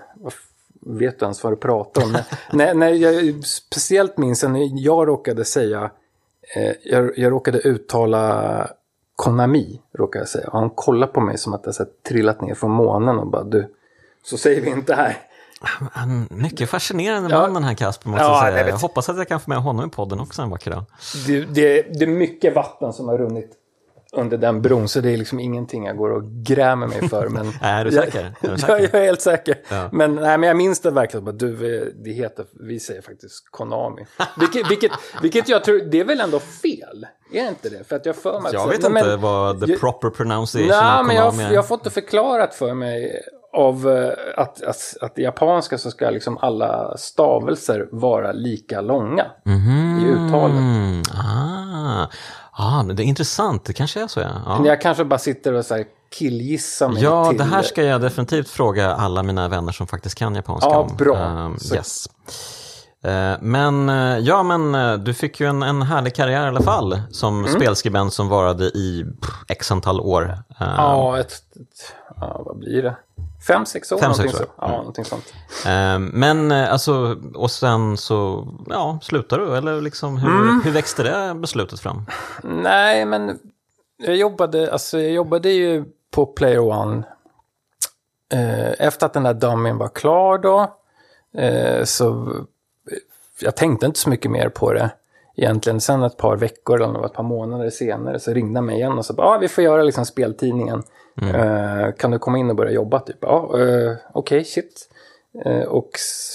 vet 0.86 1.18
du 1.18 1.24
ens 1.24 1.44
vad 1.44 1.52
du 1.52 1.56
pratar 1.56 2.02
om? 2.04 2.16
när, 2.52 2.74
när 2.74 2.88
jag 2.88 3.44
speciellt 3.44 4.16
minns 4.18 4.42
jag 4.42 4.52
när 4.52 4.68
jag 4.84 5.08
råkade 5.08 5.44
säga, 5.44 5.90
eh, 6.56 6.72
jag, 6.84 7.18
jag 7.18 7.32
råkade 7.32 7.58
uttala 7.58 8.68
Konami, 9.16 9.80
råkade 9.98 10.22
jag 10.22 10.28
säga. 10.28 10.48
Och 10.48 10.58
han 10.58 10.70
kollade 10.70 11.12
på 11.12 11.20
mig 11.20 11.38
som 11.38 11.54
att 11.54 11.62
jag 11.64 11.74
så 11.74 11.82
här, 11.82 11.90
trillat 12.08 12.40
ner 12.40 12.54
från 12.54 12.70
månen 12.70 13.18
och 13.18 13.26
bara 13.26 13.44
du, 13.44 13.74
så 14.24 14.36
säger 14.36 14.60
vi 14.60 14.70
inte 14.70 14.94
här. 14.94 15.16
Han, 15.92 16.28
mycket 16.30 16.70
fascinerande 16.70 17.30
Ja. 17.30 17.40
man 17.40 17.54
den 17.54 17.64
här 17.64 17.74
Kasper 17.74 18.08
måste 18.08 18.24
Ja, 18.24 18.28
jag 18.38 18.46
jag 18.48 18.52
säga. 18.54 18.64
vet. 18.64 18.72
Jag 18.72 18.78
hoppas 18.78 19.08
att 19.08 19.16
jag 19.16 19.28
kan 19.28 19.40
få 19.40 19.50
med 19.50 19.58
honom 19.58 19.86
i 19.86 19.90
podden 19.90 20.20
också 20.20 20.42
en 20.42 20.50
vacker 20.50 20.70
dag. 20.70 20.84
Det, 21.26 21.40
det, 21.40 21.82
det 21.98 22.04
är 22.04 22.06
mycket 22.06 22.54
vatten 22.54 22.92
som 22.92 23.08
har 23.08 23.18
runnit 23.18 23.50
under 24.16 24.36
den 24.38 24.62
bron, 24.62 24.88
så 24.88 25.00
det 25.00 25.10
är 25.10 25.16
liksom 25.16 25.40
ingenting 25.40 25.84
jag 25.86 25.96
går 25.96 26.10
och 26.10 26.22
grämer 26.24 26.86
mig 26.86 27.08
för. 27.08 27.28
Men 27.28 27.46
Är 27.62 27.84
du 27.84 27.90
säker? 27.90 28.20
Är 28.20 28.32
du 28.40 28.48
jag, 28.48 28.60
säker? 28.60 28.78
jag 28.92 28.94
är 28.94 29.06
helt 29.06 29.20
säker. 29.20 29.56
Ja. 29.70 29.88
Men, 29.92 30.14
nej, 30.14 30.38
men 30.38 30.46
jag 30.48 30.56
minns 30.56 30.80
det 30.80 30.90
verkligen. 30.90 31.24
Bara, 31.24 31.32
du, 31.32 31.78
eh, 31.82 31.86
det 32.04 32.10
heter, 32.10 32.44
vi 32.60 32.80
säger 32.80 33.02
faktiskt 33.02 33.44
Konami. 33.50 34.06
Vilket, 34.40 34.70
vilket, 34.70 34.92
vilket 35.22 35.48
jag 35.48 35.64
tror, 35.64 35.78
det 35.90 36.00
är 36.00 36.04
väl 36.04 36.20
ändå 36.20 36.38
fel? 36.40 37.06
Är 37.32 37.42
det 37.42 37.48
inte 37.48 37.68
det? 37.68 37.88
För 37.88 37.96
att 37.96 38.06
jag 38.06 38.16
för 38.16 38.40
mig 38.40 38.52
Jag 38.52 38.68
vet 38.68 38.80
Nej, 38.82 38.90
inte 39.02 39.08
men- 39.10 39.20
vad 39.20 39.60
the 39.66 39.70
jag- 39.70 39.80
proper 39.80 40.10
pronunciation 40.10 40.68
Nej, 40.68 41.00
of 41.00 41.06
men 41.06 41.16
jag, 41.16 41.30
Konami 41.30 41.44
är. 41.44 41.50
jag 41.52 41.58
har 41.62 41.66
fått 41.66 41.84
det 41.84 41.90
förklarat 41.90 42.54
för 42.54 42.74
mig 42.74 43.20
av 43.52 43.88
eh, 43.90 44.12
att, 44.36 44.62
att, 44.62 44.96
att 45.00 45.18
i 45.18 45.22
japanska 45.22 45.78
så 45.78 45.90
ska 45.90 46.10
liksom 46.10 46.38
alla 46.38 46.96
stavelser 46.96 47.88
vara 47.92 48.32
lika 48.32 48.80
långa 48.80 49.26
Mhm. 49.44 49.98
i 50.02 50.08
uttalet. 50.10 50.56
Mm, 50.56 51.02
ah, 51.24 52.06
Ah, 52.56 52.82
men 52.82 52.96
det 52.96 53.02
är 53.02 53.04
intressant, 53.04 53.64
det 53.64 53.72
kanske 53.72 54.02
är 54.02 54.06
så 54.06 54.20
ja. 54.20 54.28
ja. 54.46 54.66
Jag 54.66 54.80
kanske 54.80 55.04
bara 55.04 55.18
sitter 55.18 55.52
och 55.52 55.64
så 55.64 55.74
här 55.74 55.84
killgissar 56.18 56.88
mig 56.88 57.02
Ja, 57.02 57.28
till... 57.28 57.38
det 57.38 57.44
här 57.44 57.62
ska 57.62 57.82
jag 57.82 58.00
definitivt 58.00 58.48
fråga 58.48 58.94
alla 58.94 59.22
mina 59.22 59.48
vänner 59.48 59.72
som 59.72 59.86
faktiskt 59.86 60.14
kan 60.18 60.34
japanska 60.34 60.70
Ja, 60.70 60.78
om. 60.78 60.96
bra. 60.96 61.16
Ehm, 61.18 61.58
Så- 61.58 61.74
yes. 61.74 62.06
Eh, 63.04 63.34
Men, 63.40 63.88
eh, 63.88 64.18
ja 64.18 64.42
men 64.42 64.74
eh, 64.74 64.94
du 64.94 65.14
fick 65.14 65.40
ju 65.40 65.46
en, 65.46 65.62
en 65.62 65.82
härlig 65.82 66.14
karriär 66.14 66.44
i 66.44 66.48
alla 66.48 66.62
fall 66.62 67.00
som 67.10 67.44
Mm. 67.44 67.60
spelskribent 67.60 68.12
som 68.12 68.28
varade 68.28 68.64
i 68.64 69.04
pff, 69.20 69.30
x 69.48 69.72
antal 69.72 70.00
år. 70.00 70.38
Eh, 70.60 70.74
Ja, 70.76 71.18
ett, 71.18 71.32
ett, 71.32 71.94
ja, 72.20 72.42
vad 72.46 72.58
blir 72.58 72.82
det? 72.82 72.96
Fem, 73.46 73.66
sex 73.66 73.92
år? 73.92 73.98
Fem, 73.98 74.08
någonting 74.10 74.30
sex 74.30 74.40
år. 74.40 74.44
Så. 74.46 74.52
Ja, 74.60 74.68
någonting 74.68 75.04
sånt. 75.04 75.34
eh, 75.66 75.98
Men 75.98 76.52
eh, 76.52 76.72
alltså, 76.72 77.16
och 77.34 77.50
sen 77.50 77.96
så, 77.96 78.48
ja, 78.66 78.98
slutar 79.02 79.38
du? 79.38 79.56
Eller 79.56 79.80
liksom, 79.80 80.16
hur, 80.16 80.28
Mm. 80.42 80.60
hur 80.64 80.70
växte 80.70 81.02
det 81.02 81.34
beslutet 81.34 81.80
fram? 81.80 82.06
Nej, 82.42 83.04
men 83.04 83.38
jag 83.96 84.16
jobbade, 84.16 84.72
alltså 84.72 85.00
jag 85.00 85.10
jobbade 85.12 85.50
ju 85.50 85.84
på 86.10 86.26
Player 86.26 86.58
One. 86.60 87.02
Eh, 88.32 88.86
efter 88.86 89.06
att 89.06 89.12
den 89.12 89.22
där 89.22 89.34
damen 89.34 89.78
var 89.78 89.88
klar 89.88 90.38
då, 90.38 90.76
eh, 91.40 91.84
så 91.84 92.34
jag 93.40 93.56
tänkte 93.56 93.86
inte 93.86 93.98
så 94.00 94.10
mycket 94.10 94.30
mer 94.30 94.48
på 94.48 94.72
det 94.72 94.90
egentligen. 95.36 95.80
Sen 95.80 96.02
ett 96.02 96.16
par 96.16 96.36
veckor 96.36 96.82
eller 96.82 97.06
ett 97.06 97.12
par 97.12 97.22
månader 97.22 97.70
senare 97.70 98.18
så 98.20 98.32
ringde 98.32 98.58
han 98.58 98.66
mig 98.66 98.76
igen 98.76 98.98
och 98.98 99.04
sa 99.04 99.14
ah, 99.16 99.38
vi 99.38 99.48
får 99.48 99.64
göra 99.64 99.82
liksom 99.82 100.04
speltidningen. 100.06 100.82
Eh, 101.22 101.92
kan 101.92 102.10
du 102.10 102.18
komma 102.18 102.38
in 102.38 102.50
och 102.50 102.56
börja 102.56 102.72
jobba? 102.72 103.00
Typ, 103.00 103.16
ja, 103.20 103.60
eh, 103.60 103.92
okej, 104.12 104.44
shit. 104.44 104.88
Eh, 105.44 105.62
och 105.62 105.90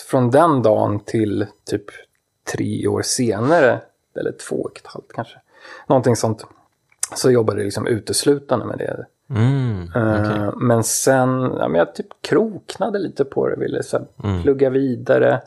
från 0.10 0.32
den 0.32 0.62
dagen 0.62 1.00
till 1.00 1.46
typ 1.66 1.84
tre 2.54 2.88
år 2.88 3.02
senare, 3.02 3.82
eller 4.20 4.32
två 4.32 4.56
och 4.56 4.78
ett 4.78 4.88
halvt 4.88 5.14
kanske, 5.14 5.36
någonting 5.88 6.16
sånt, 6.16 6.46
så 7.16 7.32
jobbade 7.32 7.60
jag 7.60 7.66
liksom 7.66 7.88
uteslutande 7.88 8.66
med 8.66 8.78
det. 8.78 9.06
Mm, 9.36 9.90
Eh, 9.96 10.54
Men 10.56 10.84
sen, 10.84 11.30
ja, 11.60 11.68
men 11.68 11.76
jag 11.80 11.96
typ 11.96 12.08
kroknade 12.22 13.00
lite 13.00 13.26
på 13.26 13.48
det, 13.48 13.56
ville 13.56 13.84
så 13.84 13.98
här, 13.98 14.42
plugga 14.44 14.70
vidare. 14.70 15.42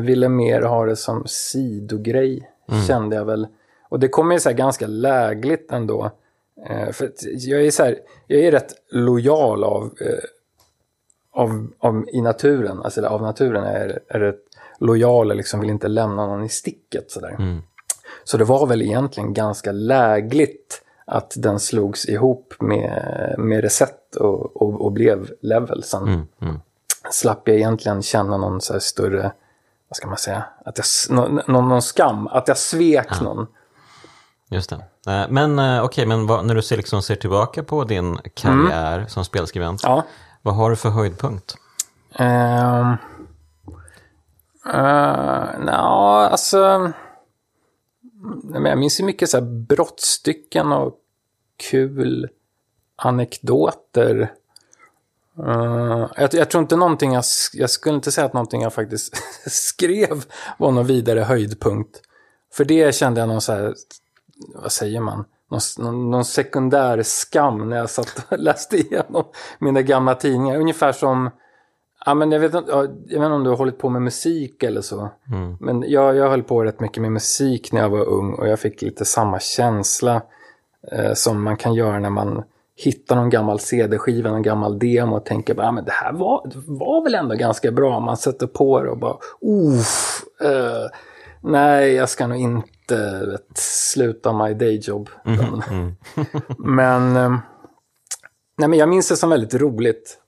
Ville 0.00 0.28
mer 0.28 0.62
ha 0.62 0.84
det 0.84 0.96
som 0.96 1.22
sidogrej, 1.26 2.50
kände 2.86 3.16
jag 3.16 3.24
väl. 3.24 3.46
Och 3.88 4.00
det 4.00 4.08
kom 4.08 4.32
ju 4.32 4.40
så 4.40 4.48
här 4.48 4.56
ganska 4.56 4.86
lägligt 4.86 5.72
ändå. 5.72 6.10
Eh, 6.66 6.92
för 6.92 7.12
jag 7.22 7.66
är 7.66 7.70
så 7.70 7.84
här, 7.84 7.98
jag 8.26 8.40
är 8.40 8.52
rätt 8.52 8.74
lojal 8.90 9.64
av, 9.64 9.84
eh, 10.00 10.24
av, 11.32 11.68
av 11.78 12.04
i 12.12 12.20
naturen, 12.20 12.82
alltså 12.82 13.06
av 13.06 13.22
naturen 13.22 13.64
är, 13.64 14.00
är 14.08 14.20
rätt 14.20 14.42
lojal 14.78 15.30
och 15.30 15.36
liksom 15.36 15.60
vill 15.60 15.70
inte 15.70 15.88
lämna 15.88 16.26
någon 16.26 16.44
i 16.44 16.48
sticket 16.48 17.10
sådär. 17.10 17.36
Så 18.24 18.36
det 18.36 18.44
var 18.44 18.66
väl 18.66 18.82
egentligen 18.82 19.34
ganska 19.34 19.72
lägligt 19.72 20.82
att 21.04 21.34
den 21.36 21.60
slogs 21.60 22.08
ihop 22.08 22.54
med, 22.60 23.34
med 23.38 23.60
Reset 23.60 24.16
och, 24.16 24.62
och, 24.62 24.84
och 24.84 24.92
blev 24.92 25.30
Level 25.40 25.82
sen. 25.82 26.02
mm, 26.02 26.26
mm. 26.42 26.60
Slapp 27.10 27.48
jag 27.48 27.56
egentligen 27.56 28.02
känna 28.02 28.36
någon 28.36 28.60
så 28.60 28.80
större, 28.80 29.32
vad 29.88 29.96
ska 29.96 30.06
man 30.06 30.16
säga, 30.16 30.44
att 30.64 30.78
jag, 30.78 30.86
någon, 31.16 31.40
någon 31.46 31.82
skam, 31.82 32.26
att 32.26 32.48
jag 32.48 32.58
svek 32.58 33.20
någon. 33.20 33.46
Just 34.50 34.70
det. 34.70 35.12
Eh, 35.12 35.26
Men 35.30 35.58
eh, 35.58 35.84
okej, 35.84 36.06
men 36.06 36.26
vad, 36.26 36.46
när 36.46 36.54
du 36.54 36.62
ser, 36.62 36.76
liksom, 36.76 37.02
ser 37.02 37.14
tillbaka 37.16 37.62
på 37.62 37.84
din 37.84 38.18
karriär 38.34 39.06
som 39.08 39.24
spelskribent, 39.24 39.80
Ja. 39.82 40.04
vad 40.42 40.54
har 40.54 40.70
du 40.70 40.76
för 40.76 40.88
höjdpunkt? 40.90 41.54
Um, 42.18 42.96
Nja, 45.64 46.28
alltså... 46.30 46.92
Jag 48.54 48.78
minns 48.78 49.00
ju 49.00 49.04
mycket 49.04 49.30
så 49.30 49.36
här 49.36 49.44
brottstycken 49.44 50.72
och 50.72 50.94
kul 51.70 52.28
anekdoter. 52.96 54.32
Eh, 55.46 56.08
jag, 56.16 56.34
jag 56.34 56.50
tror 56.50 56.62
inte 56.62 56.76
någonting 56.76 57.12
jag, 57.12 57.24
jag 57.52 57.70
skulle 57.70 57.94
inte 57.94 58.12
säga 58.12 58.24
att 58.24 58.32
någonting 58.32 58.62
jag 58.62 58.74
faktiskt 58.74 59.16
skrev 59.46 60.24
var 60.58 60.72
någon 60.72 60.86
vidare 60.86 61.20
höjdpunkt. 61.20 62.00
För 62.52 62.64
det 62.64 62.94
kände 62.94 63.20
jag 63.20 63.28
någon 63.28 63.40
så 63.40 63.52
här, 63.52 63.74
vad 64.54 64.72
säger 64.72 65.00
man, 65.00 65.24
någon, 65.50 65.60
någon, 65.78 66.10
någon 66.10 66.24
sekundär 66.24 67.02
skam 67.02 67.70
när 67.70 67.76
jag 67.76 67.90
satt 67.90 68.26
och 68.28 68.38
läste 68.38 68.76
igenom 68.76 69.24
mina 69.58 69.82
gamla 69.82 70.14
tidningar. 70.14 70.58
Ungefär 70.58 70.92
som, 70.92 71.30
ja 72.06 72.14
men 72.14 72.32
jag 72.32 72.40
vet 72.40 72.54
inte, 72.54 72.70
ja, 72.70 72.82
jag 72.82 73.20
vet 73.20 73.26
inte 73.26 73.26
om 73.26 73.44
du 73.44 73.50
har 73.50 73.56
hållit 73.56 73.78
på 73.78 73.88
med 73.88 74.02
musik 74.02 74.62
eller 74.62 74.80
så. 74.80 75.10
Men 75.60 75.84
jag, 75.90 76.16
jag 76.16 76.30
höll 76.30 76.42
på 76.42 76.64
rätt 76.64 76.80
mycket 76.80 77.02
med 77.02 77.12
musik 77.12 77.72
när 77.72 77.80
jag 77.80 77.90
var 77.90 78.04
ung 78.04 78.34
och 78.34 78.48
jag 78.48 78.60
fick 78.60 78.82
lite 78.82 79.04
samma 79.04 79.40
känsla 79.40 80.22
eh, 80.92 81.14
som 81.14 81.42
man 81.42 81.56
kan 81.56 81.74
göra 81.74 81.98
när 81.98 82.10
man 82.10 82.44
hittar 82.78 83.16
någon 83.16 83.30
gammal 83.30 83.60
CD-skiva, 83.60 84.30
någon 84.30 84.42
gammal 84.42 84.78
demo 84.78 85.16
och 85.16 85.24
tänker 85.24 85.54
bara, 85.54 85.68
ah, 85.68 85.72
men 85.72 85.84
det 85.84 85.92
här 85.92 86.12
var, 86.12 86.48
det 86.48 86.58
var 86.66 87.04
väl 87.04 87.14
ändå 87.14 87.34
ganska 87.34 87.72
bra. 87.72 88.00
Man 88.00 88.16
sätter 88.16 88.46
på 88.46 88.82
det 88.82 88.90
och 88.90 88.98
bara, 88.98 89.16
uff, 89.40 90.22
eh, 90.40 90.90
nej, 91.40 91.92
jag 91.92 92.08
ska 92.08 92.26
nog 92.26 92.38
inte 92.38 93.26
vet, 93.26 93.58
sluta 93.58 94.32
my 94.32 94.54
dayjob. 94.54 95.08
men, 96.58 97.16
eh, 97.16 97.30
nej, 98.58 98.68
men 98.68 98.78
jag 98.78 98.88
minns 98.88 99.08
det 99.08 99.16
som 99.16 99.30
väldigt 99.30 99.54
roligt. 99.54 100.18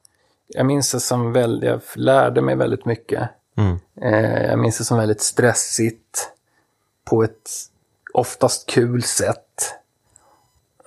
Jag 0.46 0.66
minns 0.66 0.92
det 0.92 1.00
som 1.00 1.32
väldigt, 1.32 1.70
jag 1.70 1.80
lärde 1.94 2.42
mig 2.42 2.56
väldigt 2.56 2.84
mycket. 2.84 3.30
Mm. 3.56 3.78
Eh, 4.02 4.42
jag 4.42 4.58
minns 4.58 4.78
det 4.78 4.84
som 4.84 4.98
väldigt 4.98 5.20
stressigt. 5.20 6.28
På 7.04 7.22
ett 7.22 7.50
oftast 8.12 8.70
kul 8.70 9.02
sätt. 9.02 9.79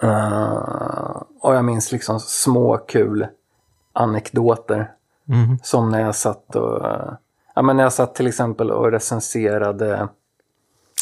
Eh, 0.04 1.22
och 1.42 1.56
jag 1.56 1.66
minns 1.66 1.92
liksom 1.92 2.20
små 2.20 2.78
kul 2.78 3.28
anekdoter. 3.94 4.92
Mhm. 5.26 5.60
Som 5.64 5.90
när 5.90 6.02
jag 6.02 6.16
satt 6.16 6.56
och... 6.56 6.86
eh, 6.86 7.14
ja, 7.56 7.62
men 7.62 7.78
när 7.78 7.84
jag 7.84 7.94
satt 7.94 8.16
till 8.16 8.28
exempel 8.28 8.72
och 8.72 8.92
recenserade 8.92 10.08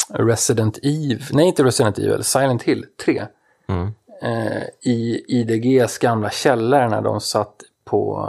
Resident 0.08 0.78
Evil, 0.82 1.24
nej 1.32 1.46
inte 1.46 1.64
Resident 1.64 1.98
Evil, 1.98 2.24
Silent 2.24 2.62
Hill 2.62 2.86
3. 3.04 3.26
Mm. 3.68 3.90
Eh, 4.22 4.62
I 4.80 5.24
IDGs 5.28 5.98
gamla 5.98 6.30
källare 6.30 6.88
när 6.88 7.02
de 7.02 7.20
satt 7.20 7.54
på 7.84 8.28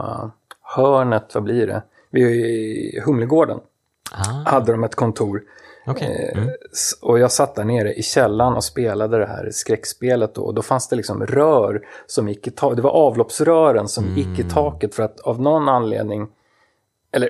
hörnet, 0.62 1.36
vad 1.36 1.44
blir 1.44 1.68
det? 1.68 1.84
Vid 2.10 3.04
Humlegården 3.04 3.60
Ah, 4.12 4.50
hade 4.52 4.72
de 4.72 4.84
ett 4.84 4.96
kontor. 4.96 5.42
Okej. 5.88 6.34
Eh, 6.36 6.44
s- 6.72 6.94
Och 7.02 7.20
jag 7.20 7.32
satt 7.32 7.56
där 7.56 7.64
nere 7.64 7.94
i 7.94 8.04
källaren 8.04 8.54
och 8.54 8.64
spelade 8.64 9.18
det 9.20 9.26
här 9.26 9.50
skräckspelet 9.52 10.36
då. 10.36 10.42
Och 10.42 10.54
då 10.54 10.62
fanns 10.62 10.88
det 10.90 10.96
liksom 10.96 11.26
rör 11.26 11.82
som 12.08 12.30
gick 12.30 12.48
i 12.48 12.52
taket. 12.52 12.76
Det 12.76 12.82
var 12.82 12.92
avloppsrören 12.92 13.88
som 13.88 14.06
gick 14.18 14.40
i 14.40 14.44
taket 14.44 14.96
för 14.96 15.04
att 15.04 15.20
av 15.20 15.42
någon 15.42 15.70
anledning... 15.70 16.28
Eller 17.16 17.30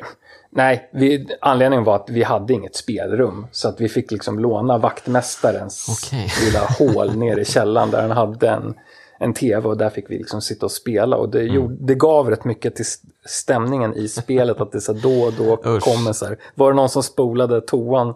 nej, 0.50 0.89
vi, 0.93 1.27
anledningen 1.41 1.83
var 1.83 1.95
att 1.95 2.10
vi 2.10 2.24
hade 2.24 2.53
inget 2.53 2.75
spelrum. 2.75 3.48
Så 3.51 3.69
att 3.69 3.81
vi 3.81 3.89
fick 3.89 4.12
liksom 4.12 4.39
låna 4.39 4.77
vaktmästarens 4.77 5.88
Okej. 5.89 6.27
lilla 6.45 6.60
hål 6.60 7.15
nere 7.17 7.41
i 7.41 7.45
källaren 7.45 7.91
där 7.91 8.01
han 8.01 8.12
hade 8.12 8.50
en, 8.50 8.74
en 9.19 9.33
tv 9.33 9.67
och 9.67 9.77
där 9.77 9.89
fick 9.89 10.10
vi 10.12 10.17
liksom 10.17 10.41
sitta 10.41 10.65
och 10.65 10.72
spela. 10.72 11.17
Och 11.17 11.29
det, 11.29 11.41
Mm. 11.41 11.55
gjorde, 11.55 11.75
det 11.79 11.95
gav 11.95 12.29
rätt 12.29 12.45
mycket 12.45 12.75
till 12.75 12.86
st- 12.86 13.07
stämningen 13.25 13.93
i 13.98 14.07
spelet 14.07 14.62
att 14.62 14.72
det 14.72 14.81
så 14.81 14.93
då 14.93 15.22
och 15.24 15.33
då 15.33 15.53
Usch. 15.75 15.83
kommer 15.83 16.13
så 16.13 16.25
här. 16.25 16.38
Var 16.55 16.69
det 16.72 16.75
någon 16.75 16.89
som 16.89 17.03
spolade 17.03 17.62
toan 17.62 18.13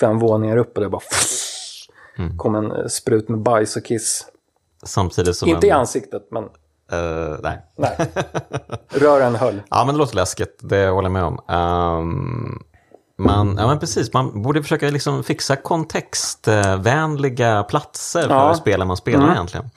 fem 0.00 0.18
våningar 0.18 0.56
upp 0.56 0.76
och 0.76 0.82
det 0.82 0.88
bara 0.90 1.02
Mm. 2.18 2.38
kom 2.38 2.54
en 2.54 2.72
eh, 2.72 2.86
sprut 2.86 3.28
med 3.28 3.38
bajs 3.42 3.76
och 3.76 3.84
kiss. 3.84 4.26
Samtidigt 4.84 5.36
som 5.36 5.48
Inte 5.48 5.66
i 5.66 5.70
en... 5.70 5.76
ansiktet, 5.76 6.22
men 6.30 6.44
eh, 6.92 7.38
nej. 7.42 7.58
nej. 7.76 7.96
Rören 8.88 9.34
höll. 9.34 9.62
Ja, 9.70 9.84
men 9.84 9.94
det 9.94 9.98
låter 9.98 10.16
läskigt. 10.16 10.58
Det 10.62 10.88
håller 10.88 11.06
jag 11.08 11.12
med 11.12 11.24
om. 11.24 11.38
Ehm, 11.48 12.58
man, 13.18 13.56
ja, 13.58 13.66
men 13.66 13.78
precis. 13.78 14.12
Man 14.12 14.42
borde 14.42 14.62
försöka 14.62 14.90
liksom 14.90 15.24
fixa 15.24 15.56
kontextvänliga 15.56 17.62
platser 17.62 18.22
för 18.22 18.34
Ja. 18.34 18.54
spelen 18.54 18.88
man 18.88 18.96
spelar 18.96 19.32
egentligen. 19.32 19.70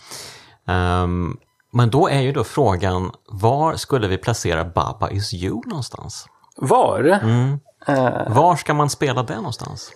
Ehm, 0.68 1.38
men 1.74 1.90
då 1.90 2.08
är 2.10 2.22
ju 2.22 2.32
då 2.32 2.44
frågan, 2.44 3.12
var 3.30 3.76
skulle 3.76 4.08
vi 4.08 4.18
placera 4.18 4.66
Baba 4.66 5.10
Is 5.10 5.34
You 5.34 5.62
någonstans? 5.66 6.26
Var? 6.58 7.20
Mm. 7.24 7.60
Eh, 7.88 8.34
Var 8.34 8.56
ska 8.56 8.74
man 8.74 8.90
spela 8.90 9.24
det 9.24 9.36
någonstans? 9.36 9.92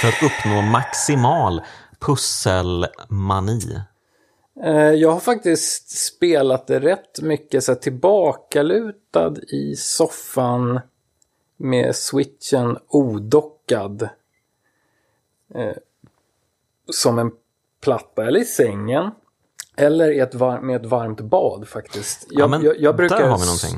För 0.00 0.08
att 0.08 0.22
uppnå 0.22 0.62
maximal 0.62 1.62
pusselmani. 1.98 3.80
eh, 4.64 4.72
jag 4.76 5.10
har 5.12 5.20
faktiskt 5.20 5.88
spelat 6.06 6.66
det 6.66 6.80
rätt 6.80 7.20
mycket 7.22 7.64
så 7.64 7.72
här, 7.72 7.78
tillbakalutad 7.78 9.34
i 9.48 9.76
soffan 9.76 10.80
med 11.56 11.96
switchen 11.96 12.78
odockad. 12.88 14.08
Eh, 15.54 15.72
som 16.90 17.18
en 17.18 17.30
platta, 17.80 18.26
eller 18.26 18.40
i 18.40 18.44
sängen. 18.44 19.10
Eller 19.76 20.10
i 20.10 20.18
ett 20.20 20.34
med 20.62 20.76
ett 20.76 20.86
varmt 20.86 21.20
bad 21.20 21.68
faktiskt. 21.68 22.26
Jag, 22.30 22.50
men 22.50 22.62
jag, 22.62 22.80
jag 22.80 22.96
brukar. 22.96 23.20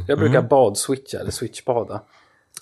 Jag 0.08 0.18
brukar 0.18 0.38
Mm. 0.38 0.48
badswitcha 0.48 1.18
eller 1.18 1.30
switchbada. 1.30 2.02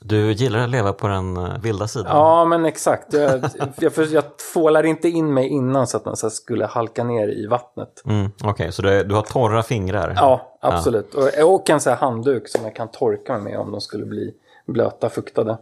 Du 0.01 0.33
gillar 0.33 0.59
att 0.59 0.71
leva 0.71 0.93
på 0.93 1.09
den 1.09 1.37
eh, 1.37 1.59
vilda 1.63 1.89
sidan? 1.89 2.17
Ja, 2.17 2.45
men 2.45 2.65
exakt. 2.65 3.13
Jag, 3.13 3.31
jag, 3.59 3.93
jag, 3.97 4.07
jag 4.07 4.25
tvålar 4.53 4.87
inte 4.87 5.09
in 5.09 5.35
mig 5.35 5.49
innan 5.49 5.87
så 5.87 5.97
att 5.97 6.05
den 6.05 6.17
så 6.17 6.31
skulle 6.31 6.67
halka 6.67 7.05
ner 7.05 7.29
i 7.29 7.47
vattnet. 7.47 8.03
Mm, 8.07 8.31
Okej, 8.37 8.51
okay, 8.51 8.73
så 8.73 8.83
du, 8.83 9.05
du, 9.05 9.15
har 9.15 9.23
torra 9.23 9.63
fingrar? 9.63 10.13
Ja, 10.17 10.57
absolut. 10.61 11.11
Ja. 11.15 11.45
Och, 11.45 11.55
och 11.55 11.71
en 11.71 11.81
här 11.87 11.97
handduk 11.97 12.49
som 12.49 12.65
jag 12.65 12.77
kan 12.77 12.89
torka 12.89 13.33
mig 13.33 13.43
med 13.43 13.61
om 13.61 13.73
de 13.73 13.81
skulle 13.81 14.07
bli 14.07 14.35
blöta, 14.67 15.11
fuktade. 15.11 15.59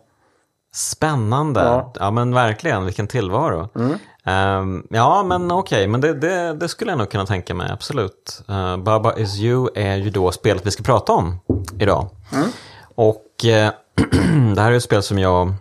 Spännande. 0.75 1.61
Ja. 1.61 1.93
ja, 1.99 2.11
men 2.11 2.35
verkligen. 2.35 2.85
Vilken 2.85 3.07
tillvaro. 3.07 3.69
Mm. 3.75 3.99
Um, 4.27 4.87
ja, 4.91 5.23
men 5.23 5.51
okej, 5.51 5.77
okay. 5.77 5.89
men 5.89 6.01
det, 6.01 6.15
det, 6.15 6.55
det, 6.55 6.69
skulle 6.69 6.91
jag 6.91 6.99
nog 6.99 7.11
kunna 7.11 7.27
tänka 7.27 7.55
mig, 7.55 7.71
absolut. 7.73 8.43
Uh, 8.51 8.77
Baba 8.77 9.17
is 9.17 9.39
you 9.39 9.69
är 9.75 9.97
ju 9.97 10.11
då 10.11 10.33
spelet 10.33 10.67
vi 10.67 10.71
ska 10.71 10.83
prata 10.83 11.13
om 11.13 11.41
idag. 11.79 12.07
Mm. 12.33 12.49
Och 12.95 13.25
uh, 13.45 13.71
det 14.55 14.61
här 14.61 14.73
är 14.73 14.77
ett 14.77 14.83
spel 14.83 15.03
som 15.03 15.19
jag 15.19 15.55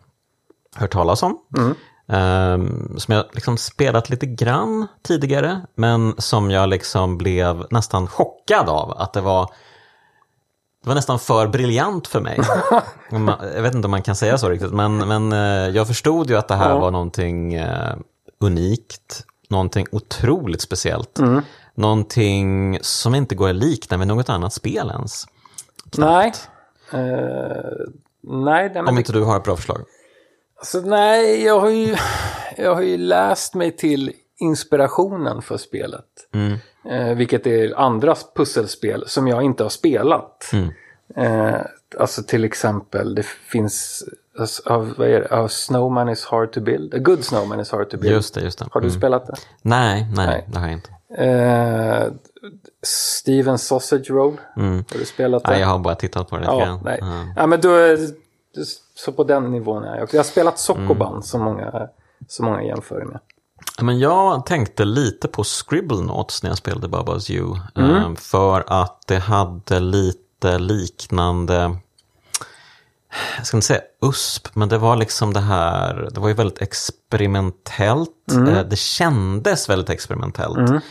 hört 0.76 0.92
talas 0.92 1.24
om. 1.24 1.38
Mm. 1.58 1.76
Um, 2.08 3.00
som 3.00 3.16
jag 3.16 3.26
liksom 3.34 3.58
spelat 3.58 4.10
lite 4.10 4.26
grann 4.26 4.88
tidigare, 5.02 5.62
men 5.76 6.14
som 6.18 6.52
jag 6.52 6.70
liksom 6.70 7.18
blev 7.18 7.66
nästan 7.70 8.08
chockad 8.08 8.70
av 8.70 8.92
att 8.92 9.14
det 9.14 9.22
var 9.22 9.50
det 10.84 10.88
var 10.88 10.96
nästan 10.96 11.20
för 11.20 11.48
briljant 11.48 12.08
för 12.08 12.22
mig. 12.22 12.40
jag 13.56 13.62
vet 13.62 13.76
inte 13.76 13.88
om 13.88 13.92
man 13.92 14.02
kan 14.02 14.16
säga 14.16 14.38
så 14.38 14.50
riktigt, 14.50 14.72
men, 14.72 14.98
men 14.98 15.34
uh, 15.34 15.76
jag 15.76 15.88
förstod 15.88 16.30
ju 16.30 16.38
att 16.38 16.48
det 16.48 16.56
här 16.56 16.70
ja. 16.70 16.80
var 16.80 16.92
någonting 16.92 17.60
uh, 17.60 17.96
unikt, 18.40 19.26
någonting 19.50 19.88
otroligt 19.92 20.62
speciellt. 20.62 21.20
Mm. 21.20 21.42
Någonting 21.76 22.80
som 22.82 23.16
inte 23.16 23.36
går 23.36 23.50
att 23.50 23.56
likna 23.56 23.98
med 23.98 24.08
något 24.08 24.30
annat 24.30 24.54
spel 24.54 24.90
ens. 24.90 25.26
Knappt. 25.92 26.50
Nej. 26.92 27.04
Uh, 27.04 27.88
nej 28.24 28.80
Om 28.80 28.98
inte 28.98 29.13
du 29.13 29.24
har 29.24 29.38
ett 29.38 29.44
bra 29.44 29.56
förslag. 29.56 29.82
Alltså, 30.58 30.82
nej, 30.82 31.44
jag 31.44 31.60
har, 31.60 31.70
ju, 31.70 31.96
jag 32.58 32.75
har 32.75 32.82
ju 32.82 32.98
läst 32.98 33.56
mig 33.56 33.72
till 33.72 34.13
inspirationen 34.38 35.42
för 35.42 35.58
spelet. 35.58 36.06
Mm. 36.34 36.58
Eh, 36.90 37.18
vilket 37.18 37.48
är 37.48 37.80
andras 37.80 38.25
pusselspel 38.36 39.04
som 39.08 39.28
jag 39.28 39.44
inte 39.44 39.63
har 39.63 39.70
spelat. 39.70 40.54
Mm. 40.54 40.72
Eh, 41.16 41.62
alltså 42.00 42.24
till 42.24 42.44
exempel, 42.44 43.16
det 43.16 43.25
finns 43.25 44.04
av, 44.66 44.94
vad 44.98 45.08
är 45.08 45.20
det? 45.20 45.28
A 45.32 45.48
snowman 45.50 46.10
is 46.10 46.25
hard 46.25 46.51
to 46.51 46.62
build. 46.62 46.94
A 46.94 46.98
good 47.00 47.24
snowman 47.24 47.60
is 47.60 47.72
hard 47.72 47.90
to 47.90 47.98
build. 47.98 48.16
Just 48.16 48.34
det, 48.34 48.42
just 48.42 48.60
det. 48.60 48.68
Har 48.72 48.82
du 48.82 48.88
mm. 48.88 49.00
spelat 49.00 49.28
det? 49.28 49.34
Nej, 49.62 50.08
nej, 50.16 50.28
nej, 50.28 50.46
det 50.48 50.60
har 50.60 50.68
jag 50.68 50.74
inte. 50.74 50.90
Eh, 51.24 52.08
Steven 52.83 53.57
Sausage 53.57 54.10
Roll. 54.10 54.38
Mm. 54.57 54.86
Har 54.91 55.00
du 55.00 55.05
spelat 55.05 55.43
det? 55.43 55.50
Nej, 55.50 55.60
jag 55.60 55.67
har 55.67 55.79
bara 55.79 55.95
tittat 55.95 56.29
på 56.29 56.38
det 56.38 56.45
ja, 56.45 56.60
grann. 56.60 56.79
Nej. 56.83 57.00
Mm. 57.01 57.33
Ja, 57.36 57.48
men 57.48 57.62
då, 57.62 57.98
så 58.95 59.12
på 59.12 59.24
den 59.24 59.51
nivån 59.51 59.83
är 59.83 59.95
jag 59.95 60.03
också. 60.03 60.15
Jag 60.15 60.24
har 60.24 60.29
spelat 60.29 60.60
Sokoban 60.60 61.12
mm. 61.12 61.21
som, 61.21 61.41
många, 61.41 61.88
som 62.27 62.45
många 62.45 62.63
jämför 62.63 63.05
med. 63.05 63.19
Men 63.81 64.00
jag 64.00 64.45
tänkte 64.45 64.86
lite 64.86 65.27
på 65.27 65.43
Scribble 65.43 66.01
Notes 66.01 66.43
när 66.43 66.50
jag 66.50 66.57
spelade 66.57 66.88
Babas 66.88 67.29
You. 67.29 67.57
Mm. 67.75 68.15
För 68.15 68.63
att 68.67 69.07
det 69.07 69.17
hade 69.17 69.79
lite 69.79 70.60
liknande 70.60 71.75
jag 73.38 73.45
ska 73.45 73.57
inte 73.57 73.67
säga 73.67 73.81
USP, 74.01 74.55
men 74.55 74.69
det 74.69 74.77
var 74.77 74.95
liksom 74.95 75.33
det 75.33 75.39
här, 75.39 76.10
det 76.13 76.19
var 76.19 76.27
ju 76.27 76.34
väldigt 76.34 76.62
experimentellt. 76.62 78.32
Mm. 78.32 78.47
Eh, 78.47 78.63
det 78.63 78.75
kändes 78.75 79.69
väldigt 79.69 79.89
experimentellt 79.89 80.58
mm. 80.58 80.82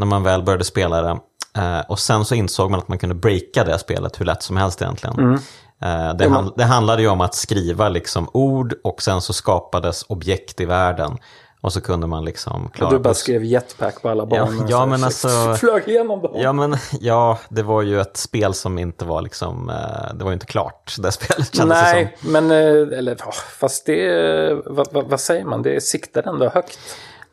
När 0.00 0.06
man 0.06 0.22
väl 0.22 0.42
började 0.42 0.64
spela 0.64 1.02
det. 1.02 1.18
Eh, 1.56 1.80
och 1.88 1.98
sen 1.98 2.24
så 2.24 2.34
insåg 2.34 2.70
man 2.70 2.80
att 2.80 2.88
man 2.88 2.98
kunde 2.98 3.14
breaka 3.14 3.64
det 3.64 3.78
spelet 3.78 4.20
hur 4.20 4.24
lätt 4.24 4.42
som 4.42 4.56
helst 4.56 4.82
egentligen. 4.82 5.18
Mm. 5.18 5.34
Eh, 5.82 6.16
det, 6.16 6.28
hand, 6.28 6.52
det 6.56 6.64
handlade 6.64 7.02
ju 7.02 7.08
om 7.08 7.20
att 7.20 7.34
skriva 7.34 7.88
liksom 7.88 8.28
ord 8.32 8.74
och 8.84 9.02
sen 9.02 9.20
så 9.20 9.32
skapades 9.32 10.04
objekt 10.08 10.60
i 10.60 10.64
världen. 10.64 11.18
Och 11.62 11.72
så 11.72 11.80
kunde 11.80 12.06
man 12.06 12.24
liksom 12.24 12.70
klara... 12.74 12.88
Och 12.88 12.94
du 12.94 13.02
bara 13.02 13.14
skrev 13.14 13.44
jetpack 13.44 14.02
på 14.02 14.08
alla 14.08 14.26
banor. 14.26 14.54
Ja, 14.54 14.66
ja 14.68 14.86
men 14.86 15.04
alltså... 15.04 15.28
Flög 15.58 15.88
igenom 15.88 16.22
dem. 16.22 16.32
Ja, 16.34 16.52
men 16.52 16.76
ja, 17.00 17.38
det 17.48 17.62
var 17.62 17.82
ju 17.82 18.00
ett 18.00 18.16
spel 18.16 18.54
som 18.54 18.78
inte 18.78 19.04
var 19.04 19.22
liksom... 19.22 19.70
Eh, 19.70 20.14
det 20.14 20.24
var 20.24 20.30
ju 20.30 20.34
inte 20.34 20.46
klart, 20.46 20.94
det 20.98 21.12
spelet 21.12 21.56
kändes 21.56 21.78
Nej, 21.82 22.16
det 22.20 22.22
som. 22.22 22.32
men... 22.32 22.50
Eh, 22.50 22.98
eller 22.98 23.16
fast 23.58 23.86
det... 23.86 24.62
Vad, 24.66 24.92
vad, 24.92 25.04
vad 25.04 25.20
säger 25.20 25.44
man? 25.44 25.62
Det 25.62 25.82
siktar 25.82 26.28
ändå 26.28 26.48
högt. 26.48 26.78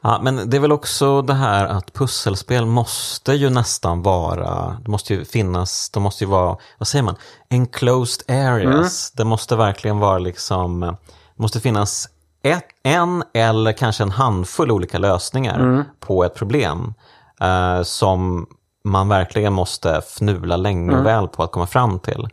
Ja, 0.02 0.20
men 0.24 0.50
det 0.50 0.58
är 0.58 0.62
väl 0.62 0.72
också 0.72 1.22
det 1.22 1.34
här 1.34 1.66
att 1.66 1.94
pusselspel 1.94 2.66
måste 2.66 3.34
ju 3.34 3.50
nästan 3.50 4.02
vara, 4.02 4.78
det 4.84 4.92
måste 4.92 5.14
ju 5.14 5.26
finnas, 5.26 5.90
det 5.90 6.00
måste 6.00 6.24
ju 6.24 6.30
vara, 6.30 6.58
vad 6.78 6.88
säger 6.88 7.04
man, 7.04 7.16
enclosed 7.50 8.30
areas. 8.30 9.12
Mm. 9.12 9.18
Det 9.18 9.24
måste 9.24 9.56
verkligen 9.56 10.00
vara 10.00 10.20
liksom, 10.20 10.80
det 10.80 11.42
måste 11.42 11.60
finnas 11.60 12.10
ett, 12.44 12.66
en 12.84 13.24
eller 13.34 13.72
kanske 13.72 14.04
en 14.04 14.12
handfull 14.12 14.72
olika 14.72 14.98
lösningar 14.98 15.60
mm. 15.60 15.84
på 16.00 16.24
ett 16.24 16.36
problem 16.36 16.94
eh, 17.42 17.82
som 17.84 18.48
man 18.84 19.08
verkligen 19.08 19.54
måste 19.54 19.92
fnula 19.98 20.58
länge 20.58 20.92
och 20.92 21.00
mm. 21.00 21.06
väl 21.06 21.28
på 21.28 21.44
att 21.44 21.52
komma 21.52 21.68
fram 21.68 22.00
till. 22.00 22.28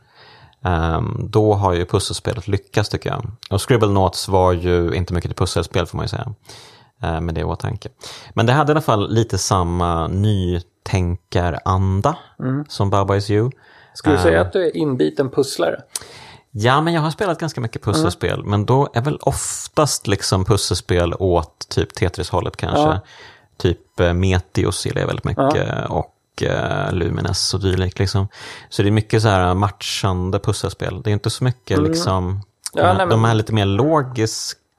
Um, 0.62 1.26
då 1.30 1.54
har 1.54 1.72
ju 1.72 1.86
pusselspelet 1.86 2.48
lyckats 2.48 2.88
tycker 2.88 3.10
jag. 3.10 3.26
Och 3.50 3.68
Scribble 3.68 3.88
Notes 3.88 4.28
var 4.28 4.52
ju 4.52 4.94
inte 4.94 5.14
mycket 5.14 5.30
till 5.30 5.36
pusselspel 5.36 5.86
får 5.86 5.96
man 5.96 6.04
ju 6.04 6.08
säga. 6.08 6.34
Uh, 7.04 7.20
med 7.20 7.34
det 7.34 7.40
i 7.40 7.44
åtanke. 7.44 7.88
Men 8.34 8.46
det 8.46 8.52
hade 8.52 8.70
i 8.70 8.72
alla 8.72 8.80
fall 8.80 9.10
lite 9.10 9.38
samma 9.38 10.08
nytänkaranda 10.08 12.16
mm. 12.38 12.64
som 12.68 12.90
Baba 12.90 13.16
Is 13.16 13.30
You. 13.30 13.50
Skulle 13.94 14.16
du 14.16 14.22
säga 14.22 14.40
uh, 14.40 14.46
att 14.46 14.52
du 14.52 14.66
är 14.66 14.76
inbiten 14.76 15.30
pusslare? 15.30 15.80
Ja, 16.56 16.80
men 16.80 16.94
jag 16.94 17.00
har 17.00 17.10
spelat 17.10 17.38
ganska 17.38 17.60
mycket 17.60 17.82
pusselspel. 17.82 18.38
Mm. 18.38 18.50
Men 18.50 18.66
då 18.66 18.88
är 18.94 19.02
väl 19.02 19.18
oftast 19.20 20.06
liksom 20.06 20.44
pusselspel 20.44 21.14
åt 21.18 21.68
typ 21.68 21.94
Tetris-hållet 21.94 22.56
kanske. 22.56 22.80
Ja. 22.80 23.00
Typ 23.56 24.00
eh, 24.00 24.12
Meteos 24.12 24.86
gillar 24.86 25.00
jag 25.00 25.06
väldigt 25.06 25.24
mycket. 25.24 25.54
Ja. 25.54 25.86
Och 25.86 26.42
eh, 26.42 26.92
Lumines 26.92 27.54
och 27.54 27.60
dylikt. 27.60 27.98
Liksom. 27.98 28.28
Så 28.68 28.82
det 28.82 28.88
är 28.88 28.90
mycket 28.90 29.22
så 29.22 29.28
här 29.28 29.54
matchande 29.54 30.38
pusselspel. 30.38 31.02
Det 31.02 31.10
är 31.10 31.12
inte 31.12 31.30
så 31.30 31.44
mycket 31.44 31.78
mm. 31.78 31.90
liksom, 31.90 32.40
ja, 32.72 32.82
de, 32.82 32.88
nej, 32.88 32.96
men... 32.96 33.08
de 33.08 33.24
här 33.24 33.34
lite 33.34 33.52
mer 33.52 33.66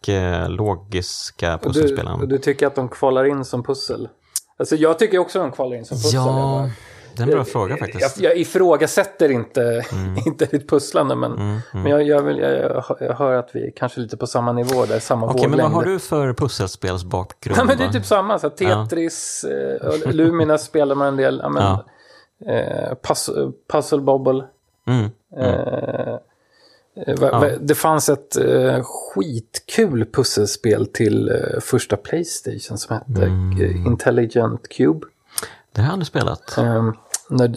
logisk, 0.07 0.57
logiska 0.59 1.57
pusselspelen. 1.57 2.13
Och 2.13 2.19
du, 2.19 2.27
du 2.27 2.37
tycker 2.37 2.67
att 2.67 2.75
de 2.75 2.89
kvalar 2.89 3.25
in 3.25 3.45
som 3.45 3.63
pussel? 3.63 4.09
Alltså 4.59 4.75
jag 4.75 4.99
tycker 4.99 5.17
också 5.17 5.39
att 5.39 5.45
de 5.45 5.51
kvalar 5.51 5.77
in 5.77 5.85
som 5.85 5.97
pussel. 5.97 6.13
Ja. 6.13 6.69
Det 7.15 7.21
är 7.21 7.23
en 7.23 7.29
bra 7.29 7.39
jag, 7.39 7.47
fråga 7.47 7.77
faktiskt. 7.77 8.19
Jag, 8.21 8.31
jag 8.31 8.39
ifrågasätter 8.39 9.31
inte, 9.31 9.85
mm. 9.91 10.17
inte 10.25 10.45
ditt 10.45 10.69
pusslande, 10.69 11.15
men, 11.15 11.31
mm, 11.31 11.47
mm. 11.47 11.61
men 11.71 11.85
jag, 11.91 12.03
jag, 12.03 12.21
vill, 12.21 12.39
jag, 12.99 13.15
hör 13.15 13.33
att 13.33 13.49
vi 13.53 13.67
är 13.67 13.71
kanske 13.75 13.99
lite 13.99 14.17
på 14.17 14.27
samma 14.27 14.53
nivå, 14.53 14.85
där 14.85 14.99
samma 14.99 15.27
Okej, 15.27 15.47
men 15.47 15.59
vad 15.59 15.71
har 15.71 15.83
du 15.83 15.99
för 15.99 16.33
pusselspelsbakgrund? 16.33 17.57
Ja, 17.59 17.63
men 17.63 17.77
det 17.77 17.83
är 17.83 17.89
typ 17.89 18.05
samma, 18.05 18.39
så 18.39 18.49
Tetris, 18.49 19.45
ja. 19.81 19.93
eh, 20.05 20.13
Lumina 20.13 20.57
spelar 20.57 20.95
man 20.95 21.07
en 21.07 21.17
del, 21.17 21.39
ja, 21.43 21.49
men, 21.49 21.63
ja. 21.63 21.85
eh, 22.53 22.95
puzzle, 23.07 23.51
puzzle 23.71 24.01
Bobble. 24.01 24.43
Mm, 24.87 24.99
mm. 24.99 25.11
Eh, 25.37 26.07
eh 26.07 26.17
Ja. 26.95 27.49
Det 27.59 27.75
fanns 27.75 28.09
ett 28.09 28.37
eh, 28.37 28.83
skitkul 28.83 30.05
pusselspel 30.05 30.87
till 30.87 31.29
eh, 31.29 31.59
första 31.61 31.97
Playstation 31.97 32.77
som 32.77 32.95
hette 32.95 33.25
mm. 33.25 33.85
Intelligent 33.85 34.69
Cube. 34.69 35.07
Det 35.71 35.81
har 35.81 35.87
jag 35.87 35.93
aldrig 35.93 36.07
spelat. 36.07 36.57
När 37.29 37.55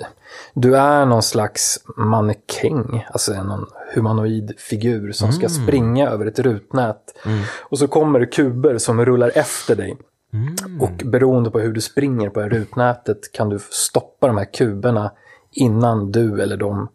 du 0.55 0.77
är 0.77 1.07
någon 1.07 1.23
slags 1.23 1.81
mannekäng, 1.97 3.07
alltså 3.11 3.43
någon 3.43 3.67
humanoid 3.95 4.55
figur 4.59 5.13
som 5.13 5.29
mm. 5.29 5.39
ska 5.39 5.49
springa 5.49 6.09
över 6.09 6.27
ett 6.27 6.39
rutnät. 6.39 7.19
Mm. 7.25 7.43
Och 7.61 7.79
så 7.79 7.89
kommer 7.89 8.21
det 8.21 8.27
kuber 8.27 8.79
som 8.79 9.05
rullar 9.05 9.33
efter 9.35 9.77
dig. 9.77 9.97
Mm. 10.33 10.81
Och 10.81 11.03
beroende 11.05 11.51
på 11.51 11.59
hur 11.59 11.73
du 11.73 11.81
springer 11.81 12.31
på 12.31 12.41
rutnätet 12.41 13.33
kan 13.33 13.49
du 13.49 13.59
stoppa 13.71 14.27
de 14.27 14.37
här 14.37 14.53
kuberna 14.53 15.13
innan 15.53 16.13
du 16.13 16.43
eller 16.43 16.57
de 16.57 16.89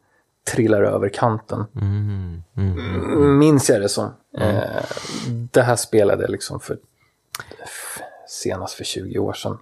trillar 0.52 0.84
över 0.84 1.10
kanten. 1.10 1.66
Mm. 1.82 2.44
Mm. 2.58 3.38
Minns 3.38 3.70
jag 3.70 3.82
det 3.82 3.90
som. 3.90 4.14
Mm. 4.38 4.56
Eh, 4.56 4.84
det 5.52 5.62
här 5.62 5.76
spelade 5.76 6.24
jag 6.24 6.32
liksom 6.32 6.60
för 6.60 6.78
senast 8.28 8.74
för 8.74 8.84
20 8.84 9.20
år 9.20 9.34
sedan. 9.34 9.58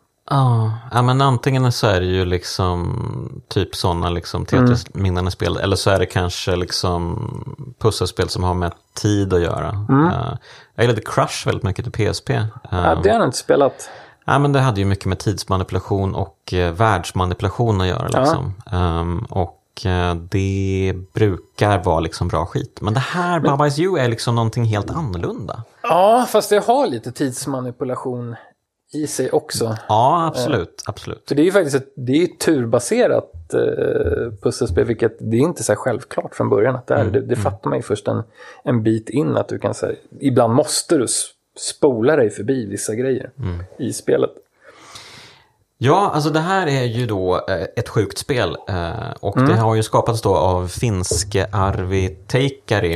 Ja, 0.91 1.01
men 1.01 1.21
antingen 1.21 1.71
så 1.71 1.87
är 1.87 1.99
det 1.99 2.05
ju 2.05 2.25
liksom 2.25 3.41
typ 3.47 3.75
sådana 3.75 4.09
liksom 4.09 4.45
Tetris-minnande 4.45 5.31
spel. 5.31 5.57
Eller 5.57 5.75
så 5.75 5.89
är 5.89 5.99
det 5.99 6.05
kanske 6.05 6.55
liksom 6.55 7.29
pusselspel 7.79 8.29
som 8.29 8.43
har 8.43 8.53
med 8.53 8.71
tid 8.93 9.33
att 9.33 9.41
göra. 9.41 9.85
Mm. 9.89 10.05
Uh, 10.05 10.37
jag 10.75 10.83
gillade 10.83 11.01
Crush 11.01 11.45
väldigt 11.45 11.63
mycket 11.63 11.93
till 11.93 12.11
PSP. 12.11 12.29
Uh, 12.29 12.45
ja, 12.71 12.95
det 13.03 13.09
har 13.09 13.19
jag 13.19 13.27
inte 13.27 13.37
spelat. 13.37 13.89
Ja, 14.25 14.39
men 14.39 14.53
det 14.53 14.59
hade 14.59 14.79
ju 14.79 14.85
mycket 14.85 15.05
med 15.05 15.19
tidsmanipulation 15.19 16.15
och 16.15 16.53
uh, 16.53 16.71
världsmanipulation 16.71 17.81
att 17.81 17.87
göra. 17.87 18.07
Liksom. 18.07 18.53
Ja. 18.71 18.99
Um, 18.99 19.25
och 19.29 19.60
det 20.29 20.93
brukar 21.13 21.83
vara 21.83 21.99
liksom 21.99 22.27
bra 22.27 22.45
skit. 22.45 22.81
Men 22.81 22.93
det 22.93 22.99
här. 22.99 23.39
Baba 23.39 23.67
Is 23.67 23.79
You, 23.79 23.97
är 23.97 24.07
liksom 24.07 24.35
någonting 24.35 24.63
helt 24.63 24.91
annorlunda. 24.91 25.63
Ja, 25.83 26.25
fast 26.29 26.49
det 26.49 26.59
har 26.59 26.87
lite 26.87 27.11
tidsmanipulation 27.11 28.35
i 28.93 29.07
sig 29.07 29.31
också. 29.31 29.77
Ja, 29.89 30.25
absolut. 30.27 30.83
absolut. 30.85 31.23
För 31.27 31.35
det 31.35 31.41
är 31.41 31.45
ju 31.45 31.51
faktiskt 31.51 31.75
ett, 31.75 31.93
det 31.95 32.11
är 32.11 32.23
ett 32.23 32.39
turbaserat 32.39 33.53
eh, 33.53 34.33
pusselspel, 34.41 34.85
vilket 34.85 35.17
det 35.19 35.37
är 35.37 35.41
inte 35.41 35.63
så 35.63 35.75
självklart 35.75 36.35
från 36.35 36.49
början 36.49 36.75
att 36.75 36.87
det 36.87 36.93
är. 36.93 37.05
det, 37.05 37.21
det 37.21 37.35
fattar 37.35 37.69
man 37.69 37.79
ju 37.79 37.83
först 37.83 38.07
en, 38.07 38.23
en 38.63 38.83
bit 38.83 39.09
in 39.09 39.37
att 39.37 39.47
du 39.47 39.59
kan 39.59 39.73
säga, 39.73 39.95
ibland 40.19 40.53
måste 40.53 40.97
du 40.97 41.07
spola 41.57 42.15
dig 42.15 42.29
förbi 42.29 42.65
vissa 42.65 42.95
grejer 42.95 43.31
i 43.79 43.93
spelet. 43.93 44.31
Ja, 45.83 46.11
alltså 46.13 46.29
det 46.29 46.39
här 46.39 46.67
är 46.67 46.83
ju 46.83 47.05
då 47.05 47.35
eh, 47.35 47.65
ett 47.75 47.89
sjukt 47.89 48.17
spel 48.17 48.57
eh, 48.67 49.11
och 49.19 49.45
det 49.47 49.55
har 49.55 49.75
ju 49.75 49.83
skapats 49.83 50.21
då 50.21 50.35
av 50.35 50.67
finske 50.67 51.47
Arvi 51.51 52.09
Teikari 52.27 52.93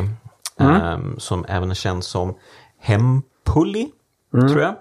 eh, 0.60 0.98
som 1.18 1.46
även 1.48 1.72
är 1.72 1.76
känd 1.76 2.04
som 2.04 2.36
Hempuli, 2.80 3.88
tror 4.32 4.62
jag. 4.62 4.76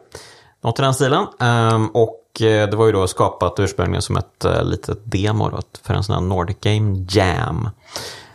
Något 0.60 0.78
i 0.78 0.82
den 0.82 0.94
stilen. 0.94 1.26
Eh, 1.40 1.84
och 1.92 2.42
eh, 2.42 2.68
det 2.70 2.76
var 2.76 2.86
ju 2.86 2.92
då 2.92 3.06
skapat 3.06 3.60
ursprungligen 3.60 4.02
som 4.02 4.16
ett 4.16 4.46
litet 4.62 4.98
demo 5.04 5.48
då, 5.48 5.60
för 5.82 5.94
en 5.94 6.04
sån 6.04 6.14
här 6.14 6.22
Nordic 6.22 6.56
Game 6.60 7.06
Jam. 7.08 7.68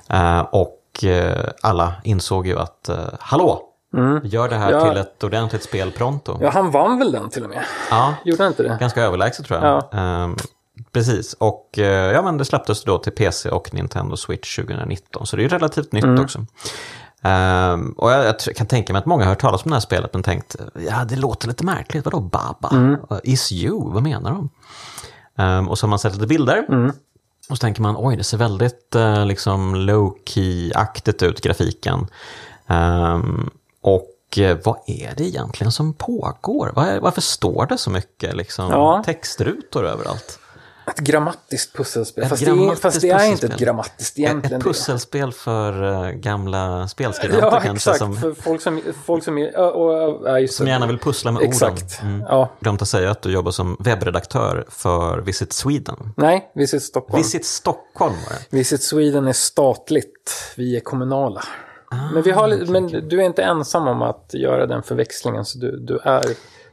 Eh, 0.10 0.42
och 0.42 1.04
alla 1.62 1.94
insåg 2.04 2.48
ju 2.48 2.60
att, 2.60 2.90
eh, 2.90 2.98
hallå, 3.94 4.20
gör 4.24 4.50
det 4.50 4.56
här 4.56 4.72
Ja. 4.72 4.90
till 4.90 4.98
ett 4.98 5.24
ordentligt 5.24 5.64
spel 5.64 5.92
pronto. 5.92 6.38
Ja, 6.42 6.50
han 6.50 6.72
vann 6.72 7.00
väl 7.00 7.12
den 7.12 7.30
till 7.30 7.44
och 7.44 7.50
med? 7.50 7.64
Ja, 7.90 8.16
Gjorde 8.26 8.44
han 8.44 8.52
inte 8.52 8.64
det? 8.64 8.78
Ganska 8.80 9.02
överlägset 9.02 9.46
tror 9.46 9.60
jag. 9.60 9.84
Ehm, 9.92 10.36
precis, 10.92 11.34
och 11.34 11.70
eh, 11.80 12.12
ja, 12.14 12.22
men 12.22 12.38
det 12.38 12.46
släpptes 12.46 12.84
då 12.84 12.98
till 12.98 13.12
PC 13.12 13.50
och 13.50 13.74
Nintendo 13.74 14.18
Switch 14.18 14.56
2019. 14.56 15.26
Så 15.26 15.36
det 15.36 15.42
är 15.42 15.44
ju 15.44 15.50
relativt 15.50 15.92
nytt 15.92 16.20
också. 16.20 16.46
Ehm, 17.22 17.92
och 17.92 18.12
jag, 18.12 18.26
jag 18.26 18.56
kan 18.56 18.68
tänka 18.68 18.94
mig 18.94 19.00
att 19.00 19.06
många 19.06 19.24
har 19.24 19.30
hört 19.30 19.42
talas 19.42 19.64
om 19.66 19.70
det 19.70 19.76
här 19.76 19.82
spelet 19.82 20.14
men 20.14 20.24
tänkt, 20.24 20.56
ja 20.90 21.06
det 21.06 21.16
låter 21.16 21.48
lite 21.48 21.66
märkligt, 21.66 22.06
vadå 22.06 22.20
Baba? 22.20 22.70
Uh, 22.74 22.98
Is 23.24 23.52
you, 23.52 23.94
vad 23.94 24.04
menar 24.04 24.32
de? 24.32 24.50
Ehm, 25.38 25.70
och 25.70 25.78
så 25.78 25.86
har 25.86 25.90
man 25.90 26.00
sett 26.00 26.14
lite 26.14 26.28
bilder. 26.28 26.66
Och 27.50 27.58
så 27.58 27.62
tänker 27.62 27.82
man, 27.82 27.96
oj 27.98 28.16
det 28.16 28.24
ser 28.24 28.38
väldigt 28.38 28.96
eh, 28.96 29.26
liksom 29.26 29.76
low-key-aktigt 29.76 31.24
ut, 31.24 31.42
grafiken. 31.42 32.08
Ehm, 32.68 33.50
och 33.82 34.38
eh, 34.38 34.58
vad 34.64 34.78
är 34.88 35.14
det 35.18 35.24
egentligen 35.24 35.72
som 35.72 35.94
pågår? 35.94 36.72
Var, 36.76 37.00
varför 37.00 37.22
står 37.22 37.66
det 37.66 37.78
så 37.78 37.90
mycket 37.90 38.36
liksom, 38.36 38.70
Ja. 38.72 39.04
textrutor 39.06 39.86
överallt? 39.86 40.40
Ett 40.88 41.00
grammatiskt 41.00 41.76
pusselspel. 41.78 42.24
Ett 42.24 42.30
fast, 42.30 42.46
det 42.46 42.52
är, 42.52 42.56
grammatiskt 42.56 42.82
fast 42.82 43.02
det 43.02 43.10
är 43.10 43.32
inte 43.32 43.48
ett 43.48 43.58
grammatiskt 43.58 44.20
egentligen. 44.20 44.58
ett 44.62 44.64
pusselspel 44.68 45.32
för 45.34 45.84
eh, 46.06 46.12
gamla 46.12 46.88
spelskribenter 46.88 47.46
Ja, 47.46 47.52
kanske 47.52 47.72
exakt. 47.92 47.98
som, 47.98 48.18
För 48.18 48.34
folk 48.34 48.62
som, 48.62 48.82
folk 49.06 49.24
som, 49.24 49.38
ja, 49.38 50.48
som 50.50 50.66
det. 50.66 50.72
gärna 50.72 50.88
vill 50.88 51.00
pussla 51.00 51.32
med 51.32 51.44
Exakt. 51.44 51.84
orden. 52.02 52.14
Mm. 52.16 52.26
Ja. 52.30 52.50
Glömt 52.60 52.82
att 52.82 52.88
säga 52.88 53.12
att 53.12 53.22
du 53.22 53.32
jobbar 53.32 53.52
som 53.52 53.78
webbredaktör 53.80 54.66
för 54.70 55.18
Visit 55.18 55.54
Sweden. 55.54 56.14
Nej, 56.18 56.52
Visit 56.56 56.84
Stockholm. 56.84 57.18
Visit 57.24 57.46
Stockholm 57.46 58.14
var 58.30 58.34
det. 58.34 58.58
Visit 58.58 58.84
Sweden 58.84 59.28
är 59.28 59.34
statligt, 59.34 60.54
vi 60.58 60.76
är 60.76 60.80
kommunala. 60.82 61.44
Men, 62.14 62.24
vi 62.24 62.32
har, 62.32 62.48
li- 62.48 62.66
men 62.72 62.88
du 63.10 63.20
är 63.22 63.26
inte 63.26 63.44
ensam 63.44 63.88
om 63.88 64.02
att 64.02 64.30
göra 64.34 64.66
den 64.66 64.84
förväxlingen, 64.84 65.46
så 65.46 65.58
du, 65.60 65.78
du 65.80 65.98
är 66.04 66.24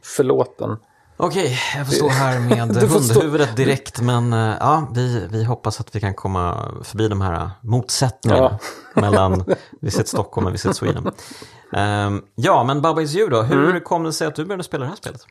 förlåten. 0.03 0.77
Okej, 1.19 1.57
jag 1.77 1.85
får 1.87 1.93
stå 1.93 2.07
här 2.09 2.39
med 2.49 2.59
hundhuvudet 2.89 3.55
direkt. 3.55 4.01
Men 4.01 4.33
eh, 4.33 4.55
ja, 4.59 4.87
vi, 4.95 5.27
vi 5.31 5.43
hoppas 5.43 5.79
att 5.79 5.95
vi 5.95 5.99
kan 5.99 6.13
komma 6.13 6.71
förbi 6.83 7.07
de 7.07 7.21
här 7.21 7.33
eh, 7.33 7.49
motsättningarna 7.61 8.59
mellan 8.93 9.43
Visit 9.81 10.07
Stockholm 10.07 10.47
och 10.47 10.53
Visit 10.53 10.75
Sweden. 10.75 11.11
Ehm, 11.73 12.21
ja, 12.35 12.63
men 12.63 12.81
Baba 12.81 13.01
Is 13.01 13.15
You 13.15 13.29
då. 13.29 13.41
Hur 13.41 13.69
Mm. 13.69 13.81
kom 13.81 14.03
det 14.03 14.13
sig 14.13 14.27
att 14.27 14.35
du 14.35 14.45
började 14.45 14.63
spela 14.63 14.83
det 14.83 14.89
här 14.89 14.95
spelet? 14.95 15.21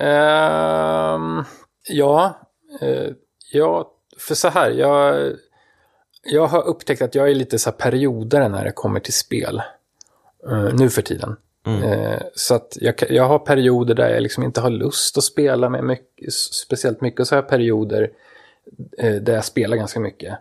Ehm, 0.00 1.44
ja, 1.88 2.38
eh, 2.80 3.10
ja, 3.52 3.90
för 4.18 4.34
så 4.34 4.48
här, 4.48 4.70
jag, 4.70 5.32
jag 6.30 6.46
har 6.46 6.66
upptäckt 6.66 7.02
att 7.02 7.14
jag 7.14 7.30
är 7.30 7.34
lite 7.34 7.58
så 7.58 7.70
här 7.70 7.76
perioder 7.76 8.48
när 8.48 8.64
det 8.64 8.72
kommer 8.72 9.00
till 9.00 9.12
spel. 9.12 9.62
eh, 10.50 10.74
nu 10.74 10.90
för 10.90 11.02
tiden. 11.02 11.36
Eh, 11.66 12.20
så 12.34 12.54
att 12.54 12.76
jag, 12.80 12.94
jag 13.10 13.24
har 13.24 13.38
perioder 13.38 13.94
där 13.94 14.08
jag 14.08 14.22
liksom 14.22 14.42
inte 14.44 14.60
har 14.60 14.70
lust 14.70 15.18
att 15.18 15.24
spela 15.24 15.68
med 15.68 15.84
mycket, 15.84 16.32
speciellt 16.34 17.00
mycket. 17.00 17.20
Och 17.20 17.26
så 17.26 17.34
har 17.34 17.42
jag 17.42 17.48
perioder 17.48 18.10
där 19.20 19.34
jag 19.34 19.44
spelar 19.44 19.76
ganska 19.76 20.00
mycket. 20.00 20.38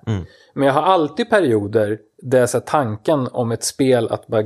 Men 0.53 0.67
jag 0.67 0.73
har 0.73 0.81
alltid 0.81 1.29
perioder 1.29 1.99
där 2.21 2.45
så 2.45 2.57
här, 2.57 2.65
tanken 2.65 3.27
om 3.31 3.51
ett 3.51 3.63
spel 3.63 4.07
att 4.07 4.27
bara 4.27 4.43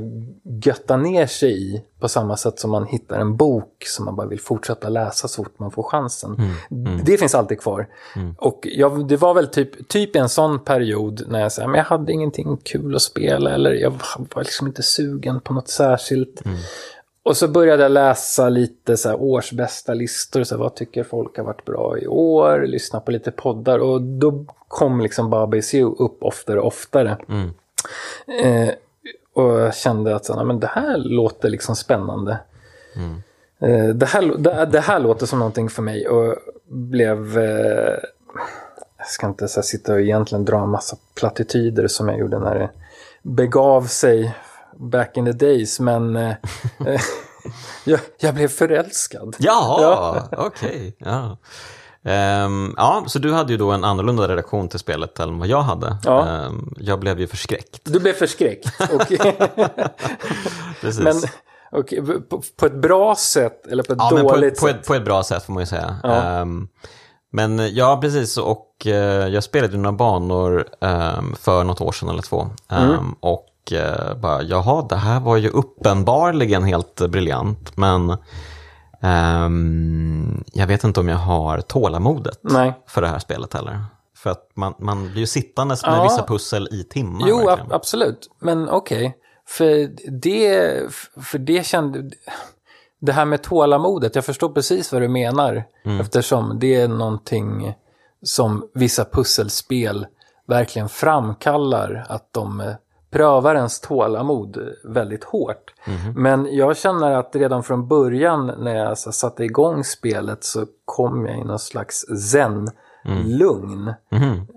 götta 0.64 0.96
ner 0.96 1.26
sig 1.26 1.74
i 1.74 1.82
på 2.00 2.08
samma 2.08 2.36
sätt 2.36 2.58
som 2.58 2.70
man 2.70 2.86
hittar 2.86 3.18
en 3.18 3.36
bok 3.36 3.84
som 3.86 4.04
man 4.04 4.16
bara 4.16 4.26
vill 4.26 4.40
fortsätta 4.40 4.88
läsa 4.88 5.28
så 5.28 5.44
fort 5.44 5.58
man 5.58 5.70
får 5.70 5.82
chansen. 5.82 6.36
Det 7.04 7.18
finns 7.18 7.34
alltid 7.34 7.60
kvar. 7.60 7.86
Och 8.38 8.60
jag, 8.62 9.08
det 9.08 9.16
var 9.16 9.34
väl 9.34 9.46
typ, 9.46 9.88
typ 9.88 10.16
en 10.16 10.28
sån 10.28 10.64
period 10.64 11.22
när 11.28 11.40
jag, 11.40 11.52
sa, 11.52 11.66
men 11.66 11.78
jag 11.78 11.84
hade 11.84 12.12
ingenting 12.12 12.56
kul 12.62 12.94
att 12.94 13.02
spela 13.02 13.50
eller 13.50 13.72
jag 13.72 13.90
var 14.34 14.42
liksom 14.42 14.66
inte 14.66 14.82
sugen 14.82 15.40
på 15.40 15.54
något 15.54 15.68
särskilt. 15.68 16.42
Och 17.24 17.36
så 17.36 17.48
började 17.48 17.82
jag 17.82 17.92
läsa 17.92 18.48
lite 18.48 18.96
så 18.96 19.08
här 19.08 19.22
årsbästa 19.22 19.94
listor, 19.94 20.44
så 20.44 20.54
här, 20.54 20.62
vad 20.62 20.74
tycker 20.74 21.04
folk 21.04 21.36
har 21.36 21.44
varit 21.44 21.64
bra 21.64 21.98
i 21.98 22.06
år, 22.06 22.66
lyssna 22.66 23.00
på 23.00 23.10
lite 23.10 23.30
poddar. 23.30 23.78
Och 23.78 24.02
då 24.02 24.44
kom 24.68 25.00
liksom 25.00 25.30
Baba 25.30 25.56
Is 25.56 25.74
You 25.74 25.94
upp 25.98 26.22
oftare 26.22 26.60
och 26.60 26.66
oftare. 26.66 27.16
Eh, 28.42 28.74
och 29.34 29.60
jag 29.60 29.74
kände 29.74 30.16
att 30.16 30.24
så, 30.24 30.44
men 30.44 30.60
det 30.60 30.66
här 30.66 30.96
låter 30.96 31.50
liksom 31.50 31.76
spännande. 31.76 32.38
Eh, 33.60 33.88
det, 33.88 34.06
här, 34.06 34.34
det, 34.38 34.66
det 34.72 34.80
här 34.80 35.00
låter 35.00 35.26
som 35.26 35.38
någonting 35.38 35.68
för 35.68 35.82
mig. 35.82 36.08
Och 36.08 36.36
blev... 36.68 37.38
Eh, 37.38 37.94
jag 38.98 39.06
ska 39.08 39.26
inte 39.26 39.48
så 39.48 39.60
här, 39.60 39.62
sitta 39.62 39.92
och 39.92 40.00
egentligen 40.00 40.44
dra 40.44 40.62
en 40.62 40.68
massa 40.68 40.96
plattityder 41.14 41.86
som 41.86 42.08
jag 42.08 42.18
gjorde 42.18 42.38
när 42.38 42.58
det 42.58 42.70
begav 43.22 43.82
sig 43.86 44.34
back 44.90 45.16
in 45.16 45.24
the 45.24 45.32
days, 45.32 45.80
men 45.80 46.16
eh, 46.16 46.30
eh, 46.86 47.00
jag, 47.84 48.00
jag 48.20 48.34
blev 48.34 48.48
förälskad. 48.48 49.36
Ja, 49.38 50.28
okej. 50.36 50.96
Ja. 50.98 51.38
Ehm, 52.04 52.74
ja, 52.76 53.04
så 53.06 53.18
du 53.18 53.32
hade 53.32 53.52
ju 53.52 53.58
då 53.58 53.70
en 53.70 53.84
annorlunda 53.84 54.28
relation 54.28 54.68
till 54.68 54.78
spelet 54.78 55.18
än 55.18 55.38
vad 55.38 55.48
jag 55.48 55.62
hade. 55.62 55.96
Ja. 56.04 56.28
Ehm, 56.28 56.74
jag 56.76 57.00
blev 57.00 57.20
ju 57.20 57.26
förskräckt. 57.26 57.80
Du 57.84 58.00
blev 58.00 58.12
förskräckt. 58.12 58.80
Och, 58.92 59.08
Precis. 60.80 61.00
men 61.00 61.14
och, 61.72 61.94
på, 62.28 62.42
på 62.56 62.66
ett 62.66 62.74
bra 62.74 63.14
sätt 63.16 63.66
eller 63.66 63.82
på 63.82 63.92
ett 63.92 63.98
ja, 63.98 64.08
på, 64.10 64.16
dåligt 64.16 64.60
på, 64.60 64.66
sätt? 64.66 64.76
ett, 64.76 64.86
på 64.86 64.94
ett 64.94 65.04
bra 65.04 65.22
sätt 65.22 65.42
får 65.42 65.52
man 65.52 65.62
ju 65.62 65.66
säga. 65.66 65.96
Ja. 66.02 66.22
Ehm, 66.22 66.68
men 67.32 67.74
ja, 67.74 67.98
precis. 68.00 68.38
Och 68.38 68.86
eh, 68.86 69.28
jag 69.28 69.44
spelade 69.44 69.76
några 69.76 69.96
banor 69.96 70.66
ehm, 70.80 71.34
för 71.40 71.64
något 71.64 71.80
år 71.80 71.92
sedan 71.92 72.08
eller 72.08 72.22
två. 72.22 72.46
Ehm, 72.68 72.90
Mm. 72.90 73.14
Och 73.20 73.46
uh, 73.72 74.20
bara, 74.20 74.42
jaha, 74.42 74.86
det 74.88 74.96
här 74.96 75.20
var 75.20 75.36
ju 75.36 75.48
uppenbarligen 75.48 76.64
helt 76.64 77.00
eh, 77.00 77.08
briljant. 77.08 77.76
Men 77.76 78.16
ehm, 79.02 80.44
jag 80.52 80.66
vet 80.66 80.84
inte 80.84 81.00
om 81.00 81.08
jag 81.08 81.16
har 81.16 81.60
tålamodet 81.60 82.38
Nej. 82.42 82.72
för 82.86 83.02
det 83.02 83.08
här 83.08 83.18
spelet 83.18 83.54
heller. 83.54 83.84
För 84.16 84.30
att 84.30 84.50
man, 84.54 84.74
man 84.78 85.02
blir 85.06 85.18
ju 85.18 85.26
sittandes 85.26 85.82
med 85.86 85.94
Ja. 85.98 86.02
vissa 86.02 86.22
pussel 86.22 86.68
i 86.72 86.84
timmar. 86.84 87.28
Jo, 87.28 87.48
ab- 87.50 87.72
absolut. 87.72 88.30
Men 88.40 88.68
okej. 88.68 89.16
För 89.48 89.90
det, 90.20 90.80
för 91.22 91.38
det 91.38 91.66
kände... 91.66 92.10
Det 93.00 93.12
här 93.12 93.24
med 93.24 93.42
tålamodet, 93.42 94.14
jag 94.14 94.24
förstår 94.24 94.48
precis 94.48 94.92
vad 94.92 95.02
du 95.02 95.08
menar. 95.08 95.64
Eftersom 96.00 96.58
det 96.58 96.74
är 96.74 96.88
någonting 96.88 97.74
som 98.22 98.68
vissa 98.74 99.04
pusselspel 99.04 100.06
verkligen 100.48 100.88
framkallar. 100.88 102.06
Att 102.08 102.28
de 102.32 102.74
eh, 103.12 103.18
prövar 103.18 103.54
ens 103.54 103.80
tålamod 103.80 104.58
väldigt 104.84 105.24
hårt. 105.24 105.74
Men 106.16 106.48
jag 106.56 106.76
känner 106.76 107.10
att 107.10 107.36
redan 107.36 107.62
från 107.62 107.88
början 107.88 108.46
när 108.46 108.76
jag 108.76 108.98
så 108.98 109.12
satte 109.12 109.44
igång 109.44 109.84
spelet 109.84 110.44
så 110.44 110.66
kom 110.84 111.26
jag 111.26 111.38
i 111.38 111.44
någon 111.44 111.58
slags 111.58 112.04
zen-lugn. 112.30 113.94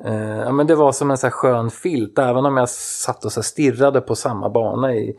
Eh, 0.06 0.38
ja, 0.38 0.52
men 0.52 0.68
det 0.68 0.76
var 0.76 0.91
som 0.91 1.12
en 1.12 1.18
så 1.18 1.26
här 1.28 1.32
skön 1.32 1.70
filt, 1.72 2.20
även 2.20 2.46
om 2.46 2.58
jag 2.58 2.70
satt 2.70 3.26
och 3.26 3.32
så 3.32 3.44
stirrade 3.44 4.02
på 4.02 4.15
samma 4.15 4.50
bana 4.50 4.94
i 4.94 5.18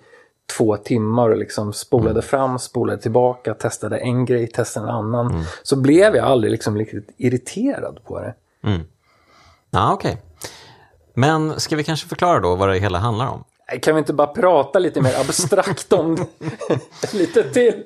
två 0.59 0.77
timmar 0.77 1.31
och 1.31 1.37
liksom 1.37 1.73
spolade 1.73 2.23
fram, 2.23 2.59
spolade 2.59 3.03
tillbaka, 3.03 3.55
testade 3.55 3.99
en 3.99 4.25
grej, 4.25 4.47
testade 4.47 4.87
en 4.87 4.95
annan. 4.95 5.45
Så 5.63 5.77
blev 5.77 6.17
jag 6.17 6.27
aldrig 6.27 6.51
liksom 6.51 6.79
riktigt 6.79 7.15
irriterad 7.17 7.99
på 8.05 8.21
det. 8.21 8.35
Ja, 9.71 9.93
okej. 9.93 10.23
Men 11.17 11.61
ska 11.61 11.77
vi 11.77 11.85
kanske 11.85 12.09
förklara 12.09 12.41
då 12.41 12.55
vad 12.55 12.69
det 12.69 12.79
hela 12.79 12.99
handlar 12.99 13.27
om? 13.29 13.45
Kan 13.83 13.95
vi 13.95 13.99
inte 13.99 14.13
bara 14.13 14.27
prata 14.27 14.79
lite 14.79 15.01
mer 15.01 15.21
abstrakt 15.21 15.93
om 15.93 16.27
det 17.01 17.13
lite 17.13 17.43
till? 17.43 17.83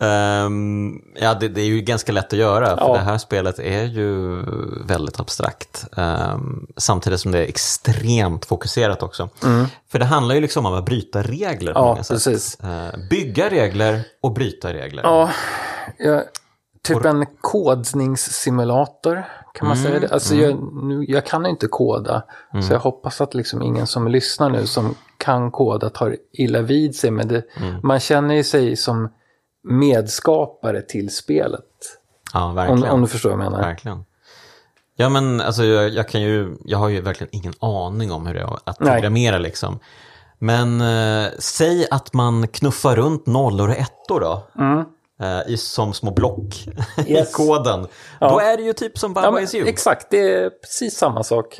Ehm, 0.00 1.02
ja, 1.14 1.34
det, 1.34 1.48
det 1.48 1.60
är 1.60 1.64
ju 1.64 1.80
ganska 1.80 2.12
lätt 2.12 2.32
att 2.32 2.38
göra, 2.38 2.66
för 2.76 2.84
Ja. 2.88 2.92
det 2.92 2.98
här 2.98 3.18
spelet 3.18 3.58
är 3.58 3.82
ju 3.84 4.42
väldigt 4.84 5.20
abstrakt. 5.20 5.84
Ehm, 5.96 6.66
samtidigt 6.76 7.20
som 7.20 7.32
det 7.32 7.38
är 7.38 7.48
extremt 7.48 8.44
fokuserat 8.44 9.02
också. 9.02 9.28
För 9.92 9.98
det 9.98 10.04
handlar 10.04 10.34
ju 10.34 10.40
liksom 10.40 10.66
om 10.66 10.74
att 10.74 10.84
bryta 10.84 11.22
regler 11.22 11.72
Ja. 11.74 11.98
Eh, 12.62 12.98
bygga 13.10 13.50
regler 13.50 14.00
och 14.22 14.32
bryta 14.32 14.72
regler. 14.72 15.02
Ja, 15.04 15.30
jag 15.98 16.22
typ 16.82 17.04
en 17.04 17.26
kodningssimulator. 17.40 19.24
Kan 19.54 19.68
man 19.68 19.76
säga 19.76 20.00
det? 20.00 20.08
Alltså 20.08 20.34
jag, 20.34 20.74
nu, 20.84 21.04
jag 21.08 21.26
kan 21.26 21.46
inte 21.46 21.66
koda. 21.66 22.22
Så 22.68 22.72
jag 22.72 22.80
hoppas 22.80 23.20
att 23.20 23.34
liksom 23.34 23.62
ingen 23.62 23.86
som 23.86 24.08
lyssnar 24.08 24.50
nu 24.50 24.66
som 24.66 24.94
kan 25.16 25.50
koda 25.50 25.90
tar 25.90 26.16
illa 26.32 26.60
vid 26.62 26.96
sig. 26.96 27.10
Men 27.10 27.28
det, 27.28 27.44
man 27.82 28.00
känner 28.00 28.34
ju 28.34 28.44
sig 28.44 28.76
som 28.76 29.08
medskapare 29.64 30.82
till 30.82 31.14
spelet. 31.14 31.64
Ja, 32.32 32.44
Om, 32.44 32.54
verkligen. 32.54 32.92
om 32.92 33.00
du 33.00 33.06
förstår 33.06 33.30
vad 33.30 33.38
jag 33.38 33.50
menar. 33.50 33.62
Verkligen. 33.64 34.04
Ja 34.96 35.08
men 35.08 35.40
alltså 35.40 35.64
jag, 35.64 35.90
jag 35.90 36.08
kan 36.08 36.20
ju, 36.22 36.56
jag 36.64 36.78
har 36.78 36.88
ju 36.88 37.00
verkligen 37.00 37.34
ingen 37.34 37.52
aning 37.60 38.12
om 38.12 38.26
hur 38.26 38.34
det 38.34 38.40
är 38.40 38.58
att 38.64 38.80
Nej. 38.80 38.92
programmera 38.92 39.38
liksom. 39.38 39.78
Men 40.38 40.80
eh, 40.80 41.30
säg 41.38 41.86
att 41.90 42.12
man 42.14 42.48
knuffar 42.48 42.96
runt 42.96 43.26
nollor 43.26 43.68
och 43.68 43.76
ettor 43.76 44.20
då. 44.20 44.42
Eh, 45.22 45.40
i, 45.52 45.56
som 45.56 45.92
små 45.94 46.10
block 46.10 46.66
i 46.66 46.70
Mm. 47.00 47.12
Yes. 47.12 47.34
koden. 47.34 47.86
Då 48.20 48.40
är 48.40 48.56
det 48.56 48.62
ju 48.62 48.72
typ 48.72 48.98
som 48.98 49.14
Baba 49.14 49.26
Ja, 49.26 49.30
men, 49.30 49.42
is 49.42 49.54
you. 49.54 49.68
exakt, 49.68 50.06
det 50.10 50.34
är 50.34 50.50
precis 50.50 50.96
samma 50.96 51.22
sak. 51.22 51.58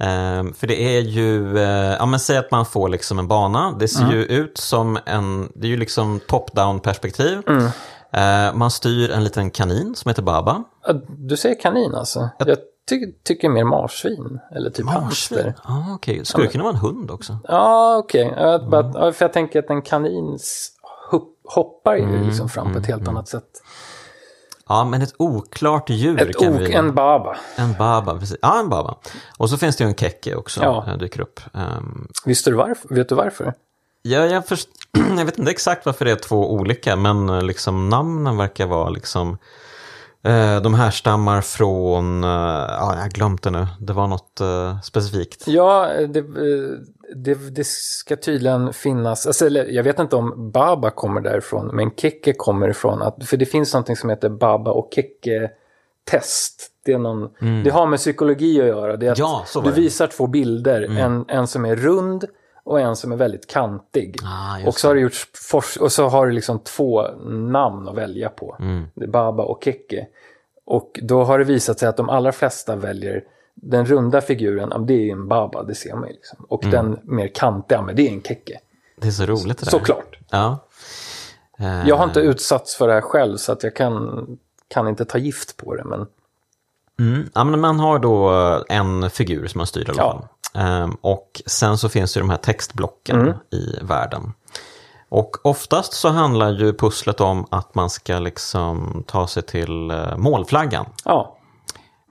Ehm, 0.00 0.54
för 0.54 0.66
det 0.66 0.96
är 0.96 1.00
ju, 1.00 1.58
eh, 1.58 1.96
ja 1.98 2.06
men 2.06 2.20
säg 2.20 2.36
att 2.36 2.50
man 2.50 2.66
får 2.66 2.88
liksom 2.88 3.18
en 3.18 3.28
bana. 3.28 3.76
Det 3.78 3.88
ser 3.88 4.12
ju 4.12 4.24
ut 4.24 4.58
som 4.58 4.98
en, 5.06 5.52
det 5.54 5.66
är 5.66 5.70
ju 5.70 5.76
liksom 5.76 6.20
top-down 6.28 6.80
perspektiv. 6.80 7.42
Eh, 8.12 8.54
man 8.54 8.70
styr 8.70 9.10
en 9.10 9.24
liten 9.24 9.50
kanin 9.50 9.94
som 9.96 10.08
heter 10.08 10.22
Baba. 10.22 10.64
Ja, 10.86 10.92
Du 11.08 11.36
säger 11.36 11.60
kanin 11.60 11.94
alltså? 11.94 12.28
Jag 12.38 12.58
ty 12.88 13.12
tycker 13.24 13.48
mer 13.48 13.64
marsvin. 13.64 14.40
Eller 14.56 14.70
typ 14.70 14.84
Marsvin? 14.84 15.02
hamster. 15.04 15.54
Ja, 15.64 15.86
okej. 15.94 16.24
Skulle 16.24 16.46
det 16.46 16.52
kunna 16.52 16.64
vara 16.64 16.74
en 16.74 16.80
hund 16.80 17.10
också? 17.10 17.38
Ja, 17.48 17.96
okej. 17.96 18.34
Ja, 18.36 18.58
bara- 18.70 18.92
ja, 18.94 19.12
För 19.12 19.24
jag 19.24 19.32
tänker 19.32 19.58
att 19.58 19.70
en 19.70 19.82
kanin 19.82 20.34
s- 20.34 20.68
hopp- 20.68 20.73
hoppar 21.44 21.96
ju 21.96 22.24
liksom 22.24 22.48
fram 22.48 22.72
på 22.72 22.78
ett 22.78 22.86
helt 22.86 23.08
annat 23.08 23.28
sätt. 23.28 23.62
Ja, 24.68 24.84
men 24.84 25.02
ett 25.02 25.14
oklart 25.16 25.90
djur 25.90 26.20
Ett 26.22 26.38
kan 26.38 26.54
ok, 26.54 26.60
vi... 26.60 26.72
en 26.72 26.94
baba. 26.94 27.36
En 27.56 27.72
baba, 27.78 28.18
precis. 28.18 28.36
Ja, 28.42 28.60
en 28.60 28.68
baba. 28.68 28.98
Och 29.36 29.50
så 29.50 29.56
finns 29.56 29.76
det 29.76 29.84
ju 29.84 29.88
en 29.88 29.94
keke 29.96 30.34
också, 30.34 30.62
Ja. 30.62 30.84
ja. 30.86 30.96
dyker 30.96 31.20
upp. 31.20 31.40
Um, 31.52 32.08
Visste 32.24 32.50
du 32.50 32.56
varför? 32.56 32.94
Vet 32.94 33.08
du 33.08 33.14
varför? 33.14 33.54
ja, 34.02 34.26
jag, 34.26 34.46
först... 34.46 34.68
jag 35.18 35.24
vet 35.24 35.38
inte 35.38 35.50
exakt 35.50 35.86
varför 35.86 36.04
det 36.04 36.10
är 36.10 36.16
två 36.16 36.52
olika, 36.52 36.96
men 36.96 37.28
eh, 37.28 37.42
liksom 37.42 37.88
namnen 37.88 38.36
verkar 38.36 38.66
vara 38.66 38.88
liksom... 38.88 39.38
eh, 40.24 40.62
de 40.62 40.74
härstammar 40.74 41.40
från, 41.40 42.24
eh, 42.24 42.30
ja, 42.30 42.94
jag 42.94 43.02
har 43.02 43.08
glömt 43.08 43.42
det 43.42 43.50
nu, 43.50 43.66
det 43.80 43.92
var 43.92 44.06
något 44.06 44.40
eh, 44.40 44.80
specifikt. 44.80 45.44
Ja, 45.46 45.90
det, 46.08 46.24
det, 47.14 47.34
det 47.34 47.66
ska 47.66 48.16
tydligen 48.16 48.72
finnas, 48.72 49.26
alltså, 49.26 49.46
eller, 49.46 49.64
jag 49.64 49.82
vet 49.82 49.98
inte 49.98 50.16
om 50.16 50.50
Baba 50.50 50.90
kommer 50.90 51.20
därifrån, 51.20 51.66
men 51.66 51.90
Keke 51.96 52.32
kommer 52.32 52.68
ifrån 52.68 53.02
att, 53.02 53.24
för 53.26 53.36
det 53.36 53.46
finns 53.46 53.74
någonting 53.74 53.96
som 53.96 54.10
heter 54.10 54.28
Baba 54.28 54.70
och 54.70 54.90
Keke-test. 54.94 56.70
Det, 56.84 56.92
är 56.92 56.98
någon, 56.98 57.28
det 57.64 57.70
har 57.70 57.86
med 57.86 57.98
psykologi 57.98 58.60
att 58.60 58.66
göra. 58.66 58.96
Det 58.96 59.06
är 59.06 59.12
att 59.12 59.18
Mm. 59.18 59.30
Ja, 59.30 59.44
du. 59.54 59.60
Mm. 59.60 59.74
visar 59.74 60.06
två 60.06 60.26
bilder, 60.26 60.82
en, 60.98 61.24
en 61.28 61.46
som 61.46 61.64
är 61.64 61.76
rund 61.76 62.24
och 62.64 62.80
en 62.80 62.96
som 62.96 63.12
är 63.12 63.16
väldigt 63.16 63.46
kantig. 63.46 64.16
Ah, 64.24 64.66
och 64.68 64.74
så 64.74 64.88
har 64.88 64.94
det 64.94 65.00
gjorts 65.00 65.28
och 65.80 65.92
så 65.92 66.08
har 66.08 66.26
du 66.26 66.32
liksom 66.32 66.58
två 66.58 67.08
namn 67.50 67.88
att 67.88 67.94
välja 67.94 68.28
på. 68.28 68.56
Mm. 68.60 68.86
Det 68.94 69.04
är 69.04 69.08
Baba 69.08 69.42
och 69.42 69.64
Keke. 69.64 70.06
Och 70.66 71.00
då 71.02 71.24
har 71.24 71.38
det 71.38 71.44
visat 71.44 71.78
sig 71.78 71.88
att 71.88 71.96
de 71.96 72.08
allra 72.08 72.32
flesta 72.32 72.76
väljer 72.76 73.24
den 73.54 73.86
runda 73.86 74.20
figuren, 74.20 74.68
ja, 74.72 74.78
det 74.78 74.94
är 75.08 75.12
en 75.12 75.28
Baba, 75.28 75.62
det 75.62 75.74
ser 75.74 75.94
man 75.94 76.08
ju. 76.08 76.14
Liksom. 76.14 76.36
Mm. 76.38 76.46
Och 76.48 76.64
den 76.70 76.98
mer 77.02 77.28
kantiga, 77.28 77.82
men 77.82 77.96
det 77.96 78.08
är 78.08 78.12
en 78.12 78.22
Keke. 78.22 78.58
Det 78.96 79.06
är 79.06 79.10
så 79.12 79.26
roligt 79.26 79.58
det 79.58 79.64
där. 79.64 79.70
Såklart. 79.70 80.18
Ja. 80.30 80.58
Eh, 81.58 81.88
Jag 81.88 81.96
har 81.96 82.04
inte 82.04 82.20
utsatts 82.20 82.76
för 82.76 82.88
det 82.88 82.94
här 82.94 83.00
själv 83.00 83.36
så 83.36 83.52
att 83.52 83.62
jag 83.62 83.76
kan, 83.76 84.26
kan 84.68 84.88
inte 84.88 85.04
ta 85.04 85.18
gift 85.18 85.56
på 85.56 85.74
det. 85.74 85.84
Men 85.84 86.06
Mm. 86.98 87.30
Ja, 87.34 87.44
men 87.44 87.60
man 87.60 87.80
har 87.80 87.98
då 87.98 88.30
en 88.68 89.10
figur 89.10 89.46
som 89.46 89.58
man 89.58 89.66
styr 89.66 89.80
i 89.88 89.90
alla 89.90 90.02
Ja. 90.02 90.12
fall. 90.12 90.22
Ehm, 90.22 90.28
och 91.00 91.42
sen 91.46 91.78
så 91.78 91.88
finns 91.88 92.12
det 92.14 92.18
ju 92.18 92.22
de 92.22 92.30
här 92.30 92.36
textblocken 92.36 93.20
Mm. 93.20 93.34
i 93.52 93.78
världen. 93.82 94.32
Och 95.08 95.36
oftast 95.44 95.92
så 95.92 96.08
handlar 96.08 96.50
ju 96.52 96.72
pusslet 96.72 97.20
om 97.20 97.46
att 97.50 97.74
man 97.74 97.90
ska 97.90 98.18
liksom 98.18 99.04
ta 99.06 99.26
sig 99.26 99.42
till 99.42 99.90
eh, 99.90 100.16
målflaggan. 100.16 100.86
ja, 101.04 101.36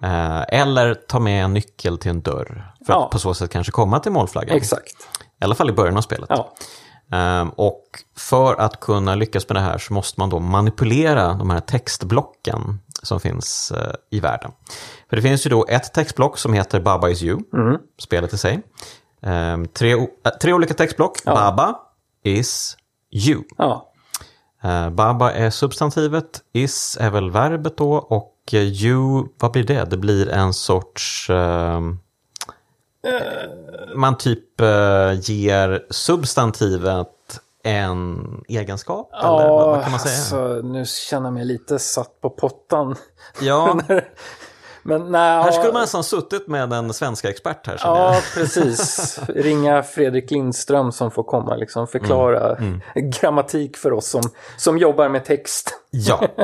Eh, 0.03 0.41
eller 0.47 0.93
ta 0.93 1.19
med 1.19 1.43
en 1.45 1.53
nyckel 1.53 1.97
till 1.97 2.11
en 2.11 2.21
dörr. 2.21 2.71
För 2.85 2.93
Ja. 2.93 3.05
att 3.05 3.11
på 3.11 3.19
så 3.19 3.33
sätt 3.33 3.51
kanske 3.51 3.71
komma 3.71 3.99
till 3.99 4.11
målflaggan. 4.11 4.57
exakt. 4.57 4.95
I 5.41 5.43
alla 5.43 5.55
fall 5.55 5.69
i 5.69 5.73
början 5.73 5.97
av 5.97 6.01
spelet. 6.01 6.29
Ja, 6.29 6.53
Ehm, 7.11 7.49
och 7.49 7.83
för 8.17 8.55
att 8.55 8.79
kunna 8.79 9.15
lyckas 9.15 9.49
med 9.49 9.55
det 9.55 9.61
här 9.61 9.77
så 9.77 9.93
måste 9.93 10.19
man 10.19 10.29
då 10.29 10.39
manipulera 10.39 11.33
de 11.33 11.49
här 11.49 11.59
textblocken 11.59 12.79
som 13.03 13.19
finns 13.19 13.71
eh, 13.71 13.93
i 14.11 14.19
världen. 14.19 14.51
För 15.09 15.15
det 15.15 15.21
finns 15.21 15.45
ju 15.45 15.49
då 15.49 15.65
ett 15.69 15.93
textblock 15.93 16.37
som 16.37 16.53
heter 16.53 16.79
Baba 16.79 17.09
is 17.09 17.23
you, 17.23 17.39
spelet 17.99 18.33
i 18.33 18.37
sig. 18.37 18.61
Ehm, 19.21 19.67
tre, 19.67 19.91
äh, 19.93 20.31
tre 20.41 20.53
olika 20.53 20.73
textblock. 20.73 21.23
Baba 21.23 21.75
is 22.23 22.77
you. 23.11 23.43
ja, 23.57 23.93
Eh, 24.63 24.89
Baba 24.89 25.31
är 25.31 25.49
substantivet, 25.49 26.41
is 26.53 26.97
är 27.01 27.09
väl 27.09 27.31
verbet 27.31 27.77
då 27.77 27.93
och 27.93 28.33
you, 28.53 29.27
vad 29.39 29.51
blir 29.51 29.63
det? 29.63 29.85
Det 29.85 29.97
blir 29.97 30.29
en 30.29 30.53
sorts... 30.53 31.29
ehm, 31.29 31.99
man 33.95 34.17
typ 34.17 34.61
eh, 34.61 35.13
ger 35.21 35.85
substantivet 35.89 37.07
en 37.63 38.17
egenskap? 38.47 39.09
eller 39.13 39.29
vad, 39.29 39.49
vad 39.67 39.83
kan 39.83 39.91
man 39.91 39.99
säga? 39.99 40.15
alltså, 40.15 40.67
nu 40.67 40.85
känner 40.85 41.27
jag 41.27 41.33
mig 41.33 41.45
lite 41.45 41.79
satt 41.79 42.21
på 42.21 42.29
pottan. 42.29 42.95
ja, 43.41 43.79
Men 44.85 45.11
nej, 45.11 45.21
här 45.21 45.45
ja, 45.45 45.51
skulle 45.51 45.73
man 45.73 45.81
nästan 45.81 46.03
suttit 46.03 46.47
med 46.47 46.73
en 46.73 46.93
svenska 46.93 47.29
expert 47.29 47.67
här. 47.67 47.77
känner 47.77 47.95
jag. 47.95 48.15
Ja, 48.15 48.21
precis. 48.33 49.19
Ringa 49.27 49.83
Fredrik 49.83 50.31
Lindström 50.31 50.91
som 50.91 51.11
får 51.11 51.23
komma 51.23 51.55
liksom 51.55 51.87
förklara 51.87 52.55
Mm, 52.55 52.81
grammatik 52.95 53.77
för 53.77 53.93
oss 53.93 54.07
som, 54.07 54.21
som 54.57 54.77
jobbar 54.77 55.09
med 55.09 55.25
text. 55.25 55.73
Ja, 55.91 56.27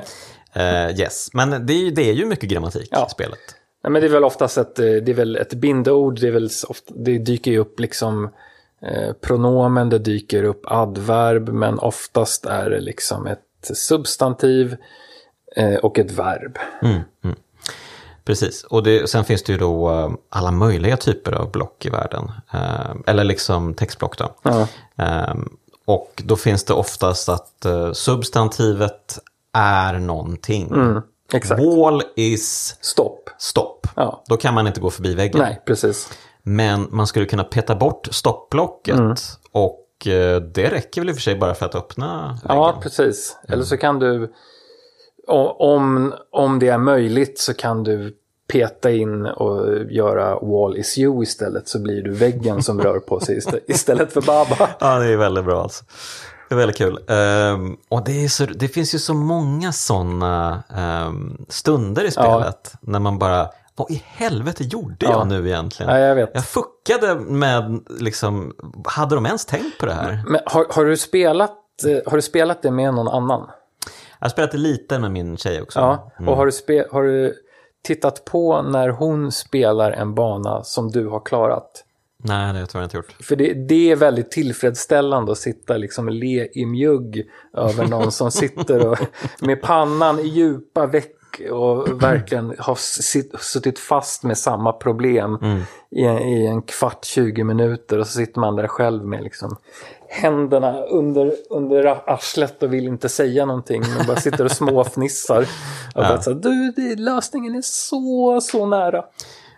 Eh, 0.53 0.99
yes. 0.99 1.29
Men 1.34 1.65
det 1.65 1.73
är, 1.73 1.77
ju, 1.77 1.91
det 1.91 2.10
är 2.10 2.13
ju 2.13 2.25
mycket 2.25 2.49
grammatik 2.49 2.88
Ja. 2.91 3.05
i 3.08 3.10
spelet. 3.10 3.39
Nej, 3.84 3.91
men 3.91 4.01
det 4.01 4.08
är 4.08 4.12
väl 4.12 4.23
oftast 4.23 4.58
ett, 4.58 4.79
eh, 4.79 4.86
det 4.86 5.12
är 5.12 5.13
väl 5.13 5.36
ett 5.36 5.53
bindord, 5.53 6.19
det, 6.19 6.27
är 6.27 6.32
väl 6.32 6.49
ofta, 6.67 6.93
det 6.97 7.17
dyker 7.17 7.51
ju 7.51 7.58
upp 7.58 7.79
liksom 7.79 8.29
eh, 8.82 9.13
pronomen, 9.22 9.89
det 9.89 10.00
dyker 10.00 10.44
upp 10.44 10.62
adverb, 10.65 11.50
men 11.50 11.80
oftast 11.80 12.46
är 12.46 12.70
det 12.70 12.80
liksom 12.80 13.28
ett 13.28 13.39
substantiv 13.74 14.76
eh, 15.56 15.76
och 15.76 16.00
ett 16.00 16.12
verb. 16.12 16.58
Precis, 18.26 18.63
och 18.63 18.84
det, 18.84 19.10
sen 19.10 19.26
finns 19.26 19.44
det 19.44 19.52
ju 19.52 19.58
då 19.60 19.92
eh, 19.92 20.12
alla 20.30 20.52
möjliga 20.52 20.98
typer 20.98 21.32
av 21.32 21.52
block 21.52 21.86
i 21.86 21.89
världen. 21.89 22.32
Eh, 22.54 22.96
eller 23.08 23.24
liksom 23.24 23.74
textblock 23.74 24.18
då. 24.18 24.34
Eh, 25.04 25.36
och 25.86 26.24
då 26.26 26.36
finns 26.36 26.63
det 26.63 26.74
oftast 26.74 27.30
att 27.30 27.65
substantivet 27.94 29.20
är 29.54 29.94
någonting. 29.94 30.68
Mm, 30.68 31.02
Exakt. 31.34 31.62
Wall 31.62 32.04
is 32.15 32.78
Stopp. 32.82 33.30
stopp. 33.38 33.88
Ja. 33.96 34.24
Då 34.28 34.38
kan 34.38 34.54
man 34.54 34.68
inte 34.68 34.80
gå 34.80 34.89
förbi 34.89 35.15
väggen. 35.15 35.42
Nej, 35.42 35.62
precis. 35.65 36.10
Men 36.43 36.88
man 36.89 37.08
skulle 37.08 37.25
kunna 37.25 37.43
peta 37.43 37.75
bort 37.75 38.08
stoppblocket. 38.12 38.99
Mm. 38.99 39.15
Och 39.52 40.08
eh, 40.08 40.41
det 40.41 40.69
räcker 40.69 41.02
väl 41.02 41.10
i 41.10 41.12
och 41.12 41.15
för 41.15 41.21
sig 41.21 41.36
bara 41.36 41.54
för 41.54 41.65
att 41.65 41.75
öppna 41.75 42.39
väggen. 42.43 42.58
Ja, 42.58 42.80
precis. 42.84 43.38
Eller 43.47 43.63
så 43.63 43.78
kan 43.78 43.99
du, 43.99 44.34
om, 45.58 46.13
om 46.32 46.60
det 46.60 46.67
är 46.67 46.78
möjligt 46.78 47.39
så 47.39 47.54
kan 47.54 47.84
du 47.84 48.15
peta 48.52 48.91
in 48.91 49.25
och 49.25 49.84
göra 49.91 50.39
wall 50.39 50.78
is 50.78 50.97
you 50.97 51.23
istället 51.23 51.67
så 51.67 51.80
blir 51.80 52.02
du 52.04 52.12
väggen 52.12 52.63
som 52.63 52.82
rör 52.84 52.99
på 52.99 53.19
sig 53.19 53.38
istä- 53.38 53.60
istället 53.67 54.13
för 54.13 54.21
Baba. 54.21 54.69
Ja, 54.80 54.99
det 54.99 55.13
är 55.13 55.17
väldigt 55.17 55.45
bra 55.45 55.62
alltså. 55.62 55.86
Det 56.49 56.56
är 56.56 56.58
väldigt 56.60 56.78
kul. 56.78 56.99
Ehm, 57.08 57.78
och 57.89 58.04
det, 58.06 58.30
så, 58.30 58.45
det 58.45 58.67
finns 58.67 58.95
ju 58.95 58.99
så 58.99 59.13
många 59.13 59.71
sådana 59.71 60.63
ehm, 60.75 61.45
stunder 61.49 62.04
i 62.04 62.12
spelet. 62.12 62.73
När 62.82 62.99
man 62.99 63.19
bara, 63.19 63.49
vad 63.80 63.92
i 63.92 64.04
helvete 64.06 64.63
gjorde 64.63 64.96
jag 65.06 65.12
Ja. 65.12 65.24
nu 65.24 65.48
egentligen? 65.48 65.92
Ja, 65.92 66.00
jag 66.00 66.15
vet. 66.15 66.30
Jag 66.34 66.46
fuckade 66.46 67.15
med, 67.15 67.80
liksom, 68.00 68.54
hade 68.86 69.15
de 69.15 69.26
ens 69.26 69.46
tänkt 69.46 69.80
på 69.80 69.86
det 69.86 69.94
här? 69.94 70.24
Men 70.28 70.42
har, 70.46 70.65
har, 70.70 70.86
du 70.86 70.98
spelat, 70.98 71.58
eh, 71.88 72.12
har 72.12 72.15
du 72.15 72.22
spelat 72.22 72.62
det 72.62 72.72
med 72.72 72.94
någon 72.94 73.08
annan? 73.08 73.50
Jag 74.20 74.26
har 74.26 74.30
spelat 74.30 74.52
det 74.52 74.58
lite 74.58 75.00
med 75.00 75.12
min 75.12 75.38
tjej 75.38 75.62
också. 75.62 75.80
Ja. 75.80 76.12
Och 76.28 76.38
har 76.38 76.46
du, 76.46 76.52
spe, 76.52 76.86
har 76.92 77.04
du 77.04 77.34
tittat 77.84 78.26
på 78.26 78.62
när 78.62 78.89
hon 78.89 79.32
spelar 79.32 79.92
en 79.92 80.15
bana 80.15 80.63
som 80.63 80.92
du 80.92 81.08
har 81.08 81.26
klarat? 81.26 81.86
Nej, 82.24 82.48
det 82.48 82.54
har 82.54 82.60
jag 82.60 82.70
tyvärr 82.70 82.84
inte 82.84 82.98
gjort. 82.98 83.15
För 83.20 83.36
det, 83.36 83.54
det 83.54 83.92
är 83.92 83.96
väldigt 83.96 84.32
tillfredsställande 84.32 85.32
att 85.32 85.38
sitta 85.38 85.78
liksom 85.78 86.10
le 86.10 86.48
i 86.54 86.65
mjugg 86.65 87.30
över 87.58 87.88
någon 87.88 88.12
som 88.12 88.32
sitter 88.32 88.88
och, 88.88 88.98
med 89.42 89.62
pannan 89.62 90.20
i 90.20 90.28
djupa 90.28 90.86
veck 90.86 91.18
och 91.52 92.04
verkligen 92.04 92.56
har 92.60 92.75
suttit 93.39 93.80
fast 93.80 94.23
med 94.23 94.38
samma 94.38 94.71
problem 94.73 95.38
Mm. 95.41 95.62
i, 95.91 96.02
i 96.06 96.47
en 96.47 96.62
kvart, 96.62 97.06
20 97.06 97.43
minuter 97.43 97.99
och 97.99 98.08
så 98.08 98.13
sitter 98.13 98.39
man 98.39 98.56
där 98.56 98.67
själv 98.67 99.06
med 99.06 99.23
liksom 99.23 99.58
händerna 100.10 100.82
under, 100.82 101.34
under 101.49 101.86
arslet 102.10 102.63
och 102.63 102.73
vill 102.73 102.88
inte 102.88 103.10
säga 103.10 103.45
någonting. 103.45 103.84
Man 103.97 104.08
bara 104.08 104.17
sitter 104.17 104.45
och 104.45 104.52
småfnissar. 104.52 105.41
Och 105.95 106.04
bara 106.04 106.21
så 106.21 106.34
här, 106.34 106.39
du, 106.39 106.71
det, 106.75 106.95
lösningen 106.95 107.56
är 107.56 107.62
så, 107.62 108.39
så 108.41 108.65
nära. 108.65 109.04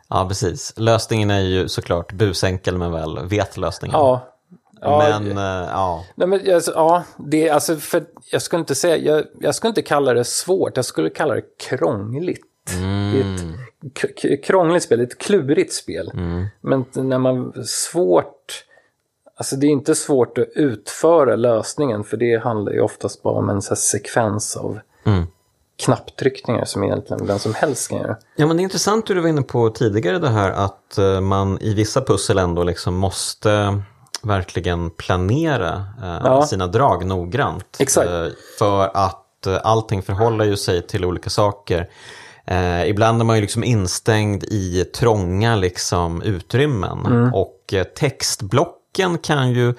Ja, 0.10 0.26
precis. 0.28 0.74
Lösningen 0.76 1.32
är 1.32 1.40
ju 1.40 1.68
såklart 1.68 2.12
busenkel 2.14 2.78
men 2.78 2.92
väl 2.92 3.20
vet 3.28 3.58
lösningen. 3.58 3.98
Ja. 4.00 4.31
Ja, 4.82 5.20
men, 5.20 5.38
eh, 5.38 5.70
ja. 5.72 6.06
Nej, 6.16 6.28
men, 6.28 6.54
alltså, 6.56 6.72
ja, 6.76 7.04
det, 7.18 7.50
alltså, 7.50 7.76
för 7.76 8.04
jag 8.32 8.42
skulle 8.42 8.60
inte 8.60 8.76
säga, 8.76 8.98
jag, 8.98 9.24
jag 9.40 9.56
skulle 9.56 9.70
inte 9.70 9.82
kalla 9.82 10.14
det 10.14 10.24
svårt, 10.24 10.76
jag 10.76 10.86
skulle 10.86 11.10
kalla 11.10 11.34
det 11.36 11.44
krångligt. 11.70 12.46
Det 13.14 13.20
är 13.20 13.36
ett 13.36 14.22
k- 14.22 14.38
krångligt 14.48 14.84
spel, 14.84 15.00
ett 15.02 15.18
klurigt 15.18 15.74
spel. 15.74 16.12
Men 16.62 16.86
när 16.94 17.18
man, 17.18 17.54
svårt, 17.66 18.64
alltså 19.38 19.56
det 19.56 19.68
är 19.68 19.72
inte 19.72 19.96
svårt 19.96 20.38
att 20.38 20.48
utföra 20.56 21.36
lösningen, 21.36 22.04
för 22.04 22.18
det 22.18 22.38
handlar 22.44 22.72
ju 22.72 22.82
oftast 22.82 23.24
bara 23.24 23.34
om 23.38 23.50
en 23.50 23.62
så 23.62 23.76
sekvens 23.76 24.58
av 24.58 24.80
Mm. 25.04 25.24
knapptryckningar 25.86 26.66
som 26.66 26.84
egentligen 26.84 27.28
vem 27.28 27.40
som 27.40 27.54
helst 27.54 27.90
kan 27.90 27.98
göra. 27.98 28.18
Ja, 28.36 28.48
men 28.48 28.58
det 28.58 28.62
är 28.62 28.64
intressant 28.64 29.10
hur 29.10 29.16
du 29.16 29.22
var 29.22 29.30
inne 29.30 29.42
på 29.42 29.70
tidigare 29.70 30.20
det 30.20 30.30
här 30.30 30.52
att 30.52 30.98
eh, 30.98 31.22
man 31.22 31.58
i 31.62 31.74
vissa 31.74 32.02
pussel 32.02 32.38
ändå 32.38 32.64
liksom 32.64 32.96
måste 32.96 33.82
verkligen 34.24 34.90
planera 34.90 35.86
eh, 36.04 36.22
Ja. 36.24 36.46
sina 36.46 36.68
drag 36.68 37.06
noggrant. 37.06 37.78
Exakt. 37.80 38.10
Eh, 38.10 38.26
för 38.60 38.92
att 38.94 39.48
eh, 39.48 39.58
allting 39.64 40.02
förhåller 40.02 40.46
ju 40.46 40.58
sig 40.58 40.88
till 40.88 41.06
olika 41.06 41.30
saker. 41.30 41.90
Eh, 42.46 42.90
ibland 42.90 43.22
är 43.22 43.26
man 43.26 43.36
ju 43.36 43.42
liksom 43.42 43.64
instängd 43.64 44.44
i 44.44 44.84
trånga 44.96 45.56
liksom, 45.56 46.22
utrymmen 46.22 47.06
Mm. 47.06 47.34
och 47.34 47.74
textblocken 47.96 49.18
kan 49.18 49.52
ju 49.52 49.74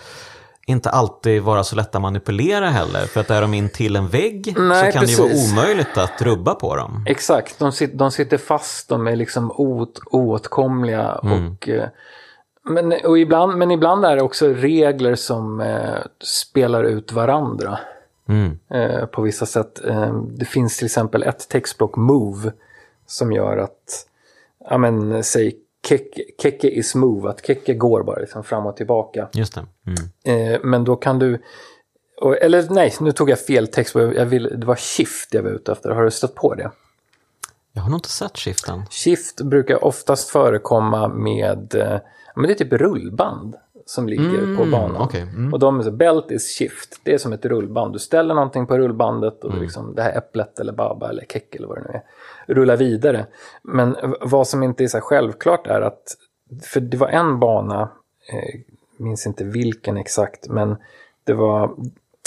inte 0.67 0.91
alltid 0.91 1.43
vara 1.43 1.65
så 1.65 1.77
lätta 1.77 1.99
att 1.99 2.03
manipulera 2.03 2.69
heller. 2.71 3.01
För 3.07 3.21
att 3.21 3.31
är 3.31 3.41
de 3.43 3.55
in 3.55 3.69
till 3.69 3.97
en 3.97 4.09
vägg 4.09 4.55
Nej, 4.59 4.87
så 4.87 4.93
kan 4.93 5.05
det 5.07 5.11
ju 5.13 5.17
precis. 5.19 5.53
vara 5.53 5.63
omöjligt 5.63 5.99
att 5.99 6.23
rubba 6.23 6.55
på 6.55 6.77
dem. 6.77 7.05
Exakt, 7.09 7.59
de, 7.59 7.73
sit, 7.73 7.99
de 7.99 8.11
sitter 8.11 8.39
fast, 8.39 8.89
de 8.89 9.07
är 9.07 9.17
liksom 9.17 9.53
oåt, 9.53 10.01
oåtkomliga. 10.11 11.13
Och, 11.13 11.69
eh, 11.69 11.89
men, 12.65 12.93
och 13.05 13.19
ibland, 13.19 13.59
men 13.59 13.71
ibland 13.71 14.05
är 14.05 14.17
det 14.17 14.23
också 14.23 14.49
regler 14.49 15.15
som 15.15 15.61
eh, 15.61 15.99
spelar 16.21 16.85
ut 16.85 17.13
varandra 17.13 17.79
Mm. 18.29 18.59
eh, 18.71 19.07
på 19.07 19.23
vissa 19.23 19.47
sätt. 19.47 19.85
Eh, 19.85 20.15
det 20.15 20.45
finns 20.45 20.77
till 20.77 20.87
exempel 20.87 21.23
ett 21.23 21.49
textblock, 21.49 21.97
move, 21.97 22.53
som 23.07 23.33
gör 23.33 23.57
att, 23.57 24.07
ja 24.71 24.79
men 24.79 25.25
säg 25.25 25.57
Keke, 25.89 26.23
keke 26.43 26.69
is 26.69 26.95
move, 26.95 27.31
att 27.31 27.47
Keke 27.47 27.75
går 27.75 28.03
bara 28.03 28.21
liksom 28.21 28.45
fram 28.45 28.67
och 28.67 28.77
tillbaka. 28.77 29.29
Just 29.33 29.55
det. 29.55 29.67
Mm. 29.87 30.55
Eh, 30.55 30.61
men 30.63 30.85
då 30.85 30.97
kan 30.97 31.19
du, 31.19 31.43
och, 32.21 32.37
eller 32.37 32.67
nej, 32.71 32.95
nu 33.01 33.13
tog 33.13 33.31
jag 33.31 33.39
fel 33.39 33.69
text, 33.69 33.95
jag 33.95 34.27
vill, 34.27 34.61
det 34.61 34.67
var 34.67 34.77
shift 34.77 35.35
jag 35.35 35.43
var 35.43 35.51
ute 35.51 35.73
efter, 35.73 35.91
har 35.91 36.03
du 36.03 36.11
stött 36.11 36.35
på 36.35 36.55
det? 36.55 36.71
Jag 37.73 37.83
har 37.83 37.91
nog 37.91 37.99
inte 37.99 38.09
sett 38.09 38.39
skiften. 38.39 38.83
Shift 38.91 39.41
brukar 39.41 39.85
oftast 39.85 40.29
förekomma 40.29 41.09
med, 41.09 41.75
eh, 41.75 41.99
men 42.35 42.47
det 42.47 42.53
är 42.53 42.55
typ 42.55 42.73
rullband 42.73 43.57
som 43.87 44.09
ligger 44.09 44.57
på 44.57 44.65
banan. 44.65 45.03
okej, 45.03 45.23
mm. 45.23 45.53
Och 45.53 45.59
de 45.59 45.79
är 45.79 45.83
så, 45.83 45.91
belt 45.91 46.31
is 46.31 46.59
shift, 46.59 47.01
det 47.05 47.15
är 47.15 47.19
som 47.19 47.33
ett 47.33 47.45
rullband. 47.45 47.93
Du 47.93 47.99
ställer 47.99 48.35
någonting 48.35 48.67
på 48.67 48.79
rullbandet 48.79 49.39
och 49.39 49.45
Mm. 49.45 49.59
det, 49.59 49.63
liksom, 49.65 49.95
det 49.95 50.03
här 50.03 50.19
äpplet 50.19 50.61
eller 50.61 50.73
baba 50.73 51.09
eller 51.09 51.25
keck 51.29 51.55
eller 51.55 51.69
vad 51.69 51.77
det 51.79 51.83
nu 51.83 51.91
är, 51.95 52.03
rullar 52.55 52.77
vidare. 52.77 53.27
Men 53.63 53.97
vad 54.21 54.49
som 54.49 54.63
inte 54.63 54.85
är 54.85 54.89
så 54.89 55.01
självklart 55.01 55.67
är 55.67 55.81
att, 55.81 56.17
för 56.63 56.81
det 56.81 56.97
var 56.97 57.09
en 57.09 57.39
bana, 57.41 57.89
eh, 58.33 58.61
minns 58.97 59.27
inte 59.27 59.45
vilken 59.45 59.97
exakt, 59.97 60.49
men 60.49 60.77
det 61.25 61.33
var 61.33 61.75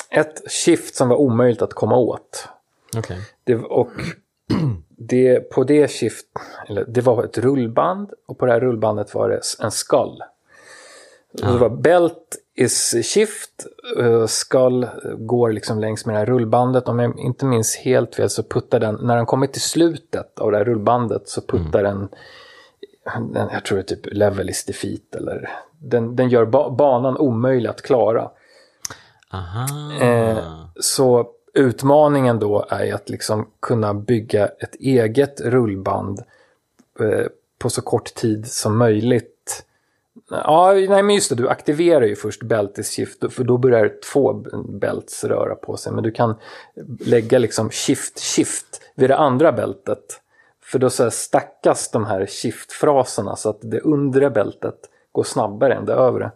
ett 0.10 0.52
shift 0.52 0.96
som 0.96 1.10
var 1.10 1.16
omöjligt 1.18 1.62
att 1.62 1.74
komma 1.74 1.96
åt. 1.98 2.48
Okej. 2.98 3.18
Det, 3.44 3.56
och 3.56 3.92
det, 4.98 5.40
på 5.40 5.64
det 5.64 5.92
shift, 5.92 6.26
eller 6.68 6.86
det 6.86 7.02
var 7.02 7.24
ett 7.24 7.38
rullband 7.38 8.10
och 8.28 8.38
på 8.38 8.46
det 8.46 8.52
här 8.52 8.60
rullbandet 8.60 9.16
var 9.16 9.30
det 9.30 9.42
en 9.60 9.72
skull. 9.72 10.24
Och 11.44 11.52
Det 11.52 11.58
var 11.58 11.70
belt 11.70 12.38
is 12.56 12.96
shift, 13.04 13.66
uh, 14.00 14.26
skull 14.26 14.88
går 15.18 15.52
liksom 15.52 15.80
längs 15.80 16.06
med 16.06 16.16
det 16.16 16.20
här 16.20 16.26
rullbandet. 16.26 16.88
Om 16.88 17.00
jag 17.00 17.20
inte 17.20 17.46
minns 17.46 17.76
helt 17.76 18.16
fel 18.16 18.30
så 18.30 18.44
puttar 18.44 18.80
den, 18.80 18.96
när 19.02 19.16
den 19.16 19.26
kommer 19.26 19.48
till 19.48 19.62
slutet 19.62 20.40
av 20.40 20.52
det 20.52 20.58
här 20.58 20.66
rullbandet 20.66 21.30
så 21.30 21.42
puttar 21.42 21.84
den, 21.84 22.10
den, 23.34 23.50
jag 23.52 23.66
tror 23.66 23.78
det 23.78 23.92
är 23.92 23.96
typ 23.96 24.14
level 24.14 24.50
is 24.50 24.66
defeat 24.66 25.16
eller 25.16 25.50
den, 25.80 26.16
den 26.16 26.30
gör 26.30 26.46
ba, 26.46 26.70
banan 26.70 27.18
omöjlig 27.18 27.70
att 27.70 27.82
klara. 27.82 28.32
Eh, 30.02 30.38
så 30.80 31.30
utmaningen 31.56 32.40
då 32.40 32.66
är 32.70 32.86
ju 32.86 32.92
att 32.92 33.10
liksom 33.10 33.50
kunna 33.60 33.94
bygga 33.94 34.48
ett 34.48 34.76
eget 34.76 35.42
rullband 35.42 36.24
eh, 37.00 37.26
på 37.60 37.70
så 37.70 37.82
kort 37.82 38.14
tid 38.14 38.48
som 38.48 38.78
möjligt. 38.78 39.64
Ja, 40.30 40.72
nej 40.74 41.04
men 41.04 41.16
just 41.16 41.30
det, 41.30 41.36
du 41.36 41.50
aktiverar 41.50 42.06
ju 42.06 42.16
först 42.16 42.44
Beltis 42.44 42.96
shift, 42.96 43.34
för 43.34 43.44
då 43.44 43.58
börjar 43.58 43.94
två 44.12 44.34
bälts 44.68 45.24
röra 45.24 45.56
på 45.56 45.78
sig. 45.78 45.94
Men 45.94 46.04
du 46.04 46.12
kan 46.12 46.36
lägga 47.00 47.40
liksom 47.40 47.70
shift 47.70 48.20
shift 48.20 48.82
vid 48.96 49.10
det 49.10 49.18
andra 49.18 49.52
bältet. 49.52 50.22
För 50.64 50.80
då 50.80 50.90
så 50.90 51.04
här 51.04 51.10
stackas 51.10 51.92
de 51.92 52.06
här 52.06 52.26
shift-fraserna 52.26 53.36
så 53.36 53.50
att 53.50 53.60
det 53.62 53.80
undre 53.80 54.30
bältet 54.30 54.76
går 55.12 55.24
snabbare 55.24 55.74
än 55.74 55.86
det 55.86 55.94
övre. 55.94 56.32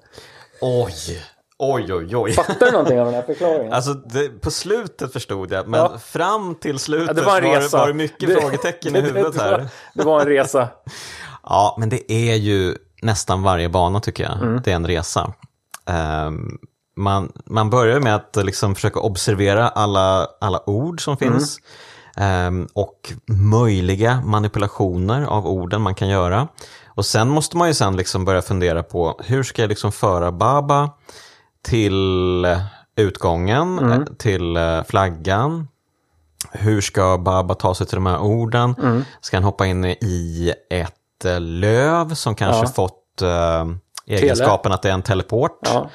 Oj, 0.62 1.20
oj, 1.60 1.94
oj, 1.94 2.16
oj. 2.16 2.34
Fattar 2.34 2.66
du 2.66 2.72
någonting 2.72 3.00
av 3.00 3.06
den 3.06 3.16
här 3.16 3.22
förklaringen? 3.28 3.74
Alltså 3.74 3.94
det, 3.94 4.30
på 4.42 4.52
slutet 4.52 5.14
förstod 5.14 5.52
jag, 5.52 5.68
men 5.68 5.80
Ja. 5.80 5.98
fram 6.06 6.56
till 6.56 6.80
slutet 6.80 7.08
Ja, 7.08 7.14
det 7.14 7.22
var 7.22 7.42
en 7.42 7.62
resa. 7.62 7.78
var 7.78 7.88
det 7.88 7.94
mycket 7.94 8.30
Det- 8.30 8.42
frågetecken 8.42 8.94
det- 8.94 9.00
i 9.00 9.02
huvudet 9.02 9.34
det, 9.34 9.42
här. 9.42 9.52
var, 9.52 9.68
det 9.94 10.04
var 10.04 10.20
en 10.22 10.28
resa. 10.28 10.68
Ja, 11.44 11.76
men 11.80 11.90
det 11.90 12.12
är 12.12 12.36
ju 12.36 12.76
nästan 13.02 13.44
varje 13.44 13.70
bana 13.70 14.00
tycker 14.00 14.24
jag. 14.24 14.34
Mm. 14.34 14.62
Det 14.66 14.72
är 14.72 14.76
en 14.76 14.88
resa. 14.88 15.34
Ehm, 15.86 16.58
man, 16.98 17.32
man 17.46 17.70
börjar 17.70 18.00
med 18.00 18.16
att 18.16 18.36
liksom 18.46 18.76
försöka 18.76 19.00
observera 19.00 19.70
alla, 19.70 20.28
alla 20.42 20.70
ord 20.70 21.04
som 21.04 21.18
Mm. 21.22 21.34
finns. 21.34 21.58
ehm, 22.18 22.68
och 22.74 23.14
möjliga 23.52 24.22
manipulationer 24.26 25.24
av 25.26 25.48
orden 25.48 25.82
man 25.82 25.96
kan 25.96 26.08
göra. 26.10 26.48
Och 26.88 27.06
sen 27.06 27.30
måste 27.30 27.58
man 27.58 27.68
ju 27.68 27.74
sen 27.74 27.96
liksom 27.98 28.26
börja 28.26 28.42
fundera 28.42 28.84
på 28.84 29.20
hur 29.24 29.44
ska 29.44 29.62
jag 29.62 29.70
liksom 29.70 29.92
föra 29.92 30.32
Baba 30.32 30.90
till 31.64 32.46
utgången, 32.98 33.80
Mm. 33.80 33.92
eh, 33.92 34.08
till 34.18 34.58
eh, 34.58 34.84
flaggan. 34.84 35.68
Hur 36.52 36.82
ska 36.82 37.18
Baba 37.18 37.54
ta 37.56 37.76
sig 37.76 37.88
till 37.88 37.96
de 37.96 38.06
här 38.06 38.20
orden? 38.20 38.76
Mm. 38.82 39.04
Ska 39.22 39.38
han 39.38 39.44
hoppa 39.44 39.66
in 39.66 39.86
i 39.86 40.54
ett 40.70 41.26
eh, 41.26 41.40
löv 41.42 42.14
som 42.14 42.36
kanske 42.36 42.66
Ja. 42.66 42.68
fått 42.68 43.22
eh, 43.22 43.66
egenskapen 44.18 44.72
att 44.72 44.82
det 44.82 44.90
är 44.90 44.94
en 44.94 45.02
teleport? 45.02 45.60
Ja. 45.62 45.90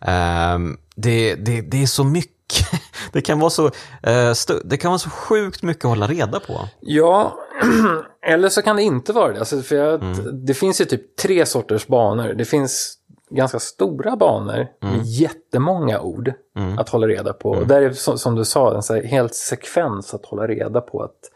Ehm, 0.00 0.76
det, 0.96 1.34
det, 1.34 1.60
det 1.60 1.82
är 1.82 1.86
så 1.86 2.04
mycket. 2.04 2.36
Det 3.12 3.20
kan, 3.20 3.40
vara 3.40 3.50
så, 3.50 3.66
eh, 4.02 4.32
det 4.64 4.76
kan 4.76 4.90
vara 4.90 4.98
så 4.98 5.10
sjukt 5.10 5.62
mycket 5.62 5.84
att 5.84 5.88
hålla 5.88 6.06
reda 6.06 6.40
på. 6.40 6.68
Ja, 6.80 7.34
eller 8.26 8.48
så 8.48 8.62
kan 8.62 8.76
det 8.76 8.82
inte 8.82 9.12
vara 9.12 9.32
det. 9.32 9.38
Alltså, 9.38 9.62
för 9.62 9.76
jag, 9.76 10.00
Det 10.46 10.54
finns 10.54 10.80
ju 10.80 10.84
typ 10.84 11.16
tre 11.16 11.46
sorters 11.46 11.86
banor. 11.86 12.34
Det 12.34 12.44
finns 12.44 12.94
ganska 13.30 13.58
stora 13.58 14.16
banor 14.16 14.66
med 14.80 15.00
jättemånga 15.04 16.00
ord 16.00 16.32
att 16.78 16.88
hålla 16.88 17.06
reda 17.06 17.32
på. 17.32 17.50
Och 17.50 17.66
där 17.66 17.82
är 17.82 17.90
som, 17.92 18.18
som 18.18 18.34
du 18.34 18.44
sa 18.44 18.74
en 18.76 18.82
så 18.82 18.94
här 18.94 19.02
helt 19.02 19.34
sekvens 19.34 20.14
att 20.14 20.26
hålla 20.26 20.46
reda 20.46 20.80
på. 20.80 21.02
Att 21.02 21.30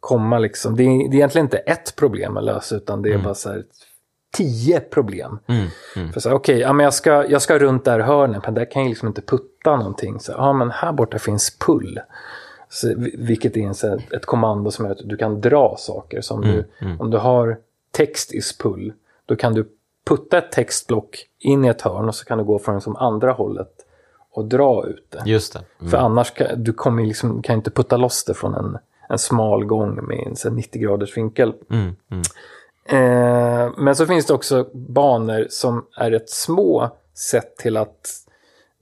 komma 0.00 0.38
liksom, 0.38 0.76
det 0.76 0.82
är, 0.82 0.86
det 0.86 1.14
är 1.14 1.14
egentligen 1.14 1.46
inte 1.46 1.58
ett 1.58 1.96
problem 1.96 2.36
att 2.36 2.44
lösa 2.44 2.76
utan 2.76 3.02
det 3.02 3.12
är 3.12 3.18
bara 3.24 3.34
så 3.34 3.48
här 3.48 3.64
tio 4.36 4.80
problem. 4.80 5.38
För 6.12 6.20
så 6.20 6.28
här, 6.28 6.36
okej, 6.36 6.58
ja, 6.58 6.72
men 6.72 6.84
jag, 6.84 6.94
ska, 6.94 7.26
jag 7.28 7.42
ska 7.42 7.58
runt 7.58 7.84
där 7.84 8.00
hörnet, 8.00 8.42
men 8.44 8.54
där 8.54 8.70
kan 8.70 8.82
jag 8.82 8.88
liksom 8.88 9.08
inte 9.08 9.22
putta 9.22 9.76
någonting. 9.76 10.20
Så, 10.20 10.32
ja, 10.32 10.52
men 10.52 10.70
här 10.70 10.92
borta 10.92 11.18
finns 11.18 11.58
pull. 11.58 12.00
Så, 12.68 12.88
vi- 12.96 13.14
vilket 13.18 13.56
är 13.56 13.60
en, 13.60 13.74
så 13.74 13.88
här, 13.88 14.00
ett 14.12 14.26
kommando 14.26 14.70
som 14.70 14.84
gör 14.84 14.92
att 14.92 14.98
du 15.08 15.16
kan 15.16 15.40
dra 15.40 15.76
saker. 15.78 16.20
Så 16.20 16.34
om, 16.34 16.40
du, 16.40 16.64
om 17.00 17.10
du 17.10 17.18
har 17.18 17.58
text 17.90 18.32
is 18.32 18.58
pull, 18.58 18.92
då 19.26 19.36
kan 19.36 19.54
du 19.54 19.68
putta 20.04 20.38
ett 20.38 20.52
textblock 20.52 21.26
in 21.38 21.64
i 21.64 21.68
ett 21.68 21.82
hörn 21.82 22.08
och 22.08 22.14
så 22.14 22.24
kan 22.24 22.38
du 22.38 22.44
gå 22.44 22.58
från 22.58 22.80
som 22.80 22.96
andra 22.96 23.32
hållet 23.32 23.70
och 24.30 24.44
dra 24.44 24.86
ut 24.86 25.06
det. 25.10 25.22
Just 25.30 25.52
det. 25.52 25.90
För 25.90 25.96
annars 25.96 26.30
kan 26.30 26.64
du 26.64 26.72
kommer 26.72 27.02
liksom, 27.02 27.42
kan 27.42 27.56
inte 27.56 27.70
putta 27.70 27.96
loss 27.96 28.24
det 28.24 28.34
från 28.34 28.54
en, 28.54 28.78
en 29.08 29.18
smal 29.18 29.64
gång 29.64 30.06
med 30.06 30.26
en 30.26 30.36
så 30.36 30.48
här 30.48 30.56
90 30.56 30.82
graders 30.82 31.16
vinkel. 31.16 31.54
Mm, 31.70 31.96
mm. 32.10 32.22
Eh, 32.86 33.72
men 33.76 33.96
så 33.96 34.06
finns 34.06 34.26
det 34.26 34.34
också 34.34 34.68
banor 34.72 35.46
som 35.50 35.86
är 35.96 36.10
rätt 36.10 36.30
små 36.30 36.90
sett 37.14 37.56
till 37.56 37.76
att 37.76 38.24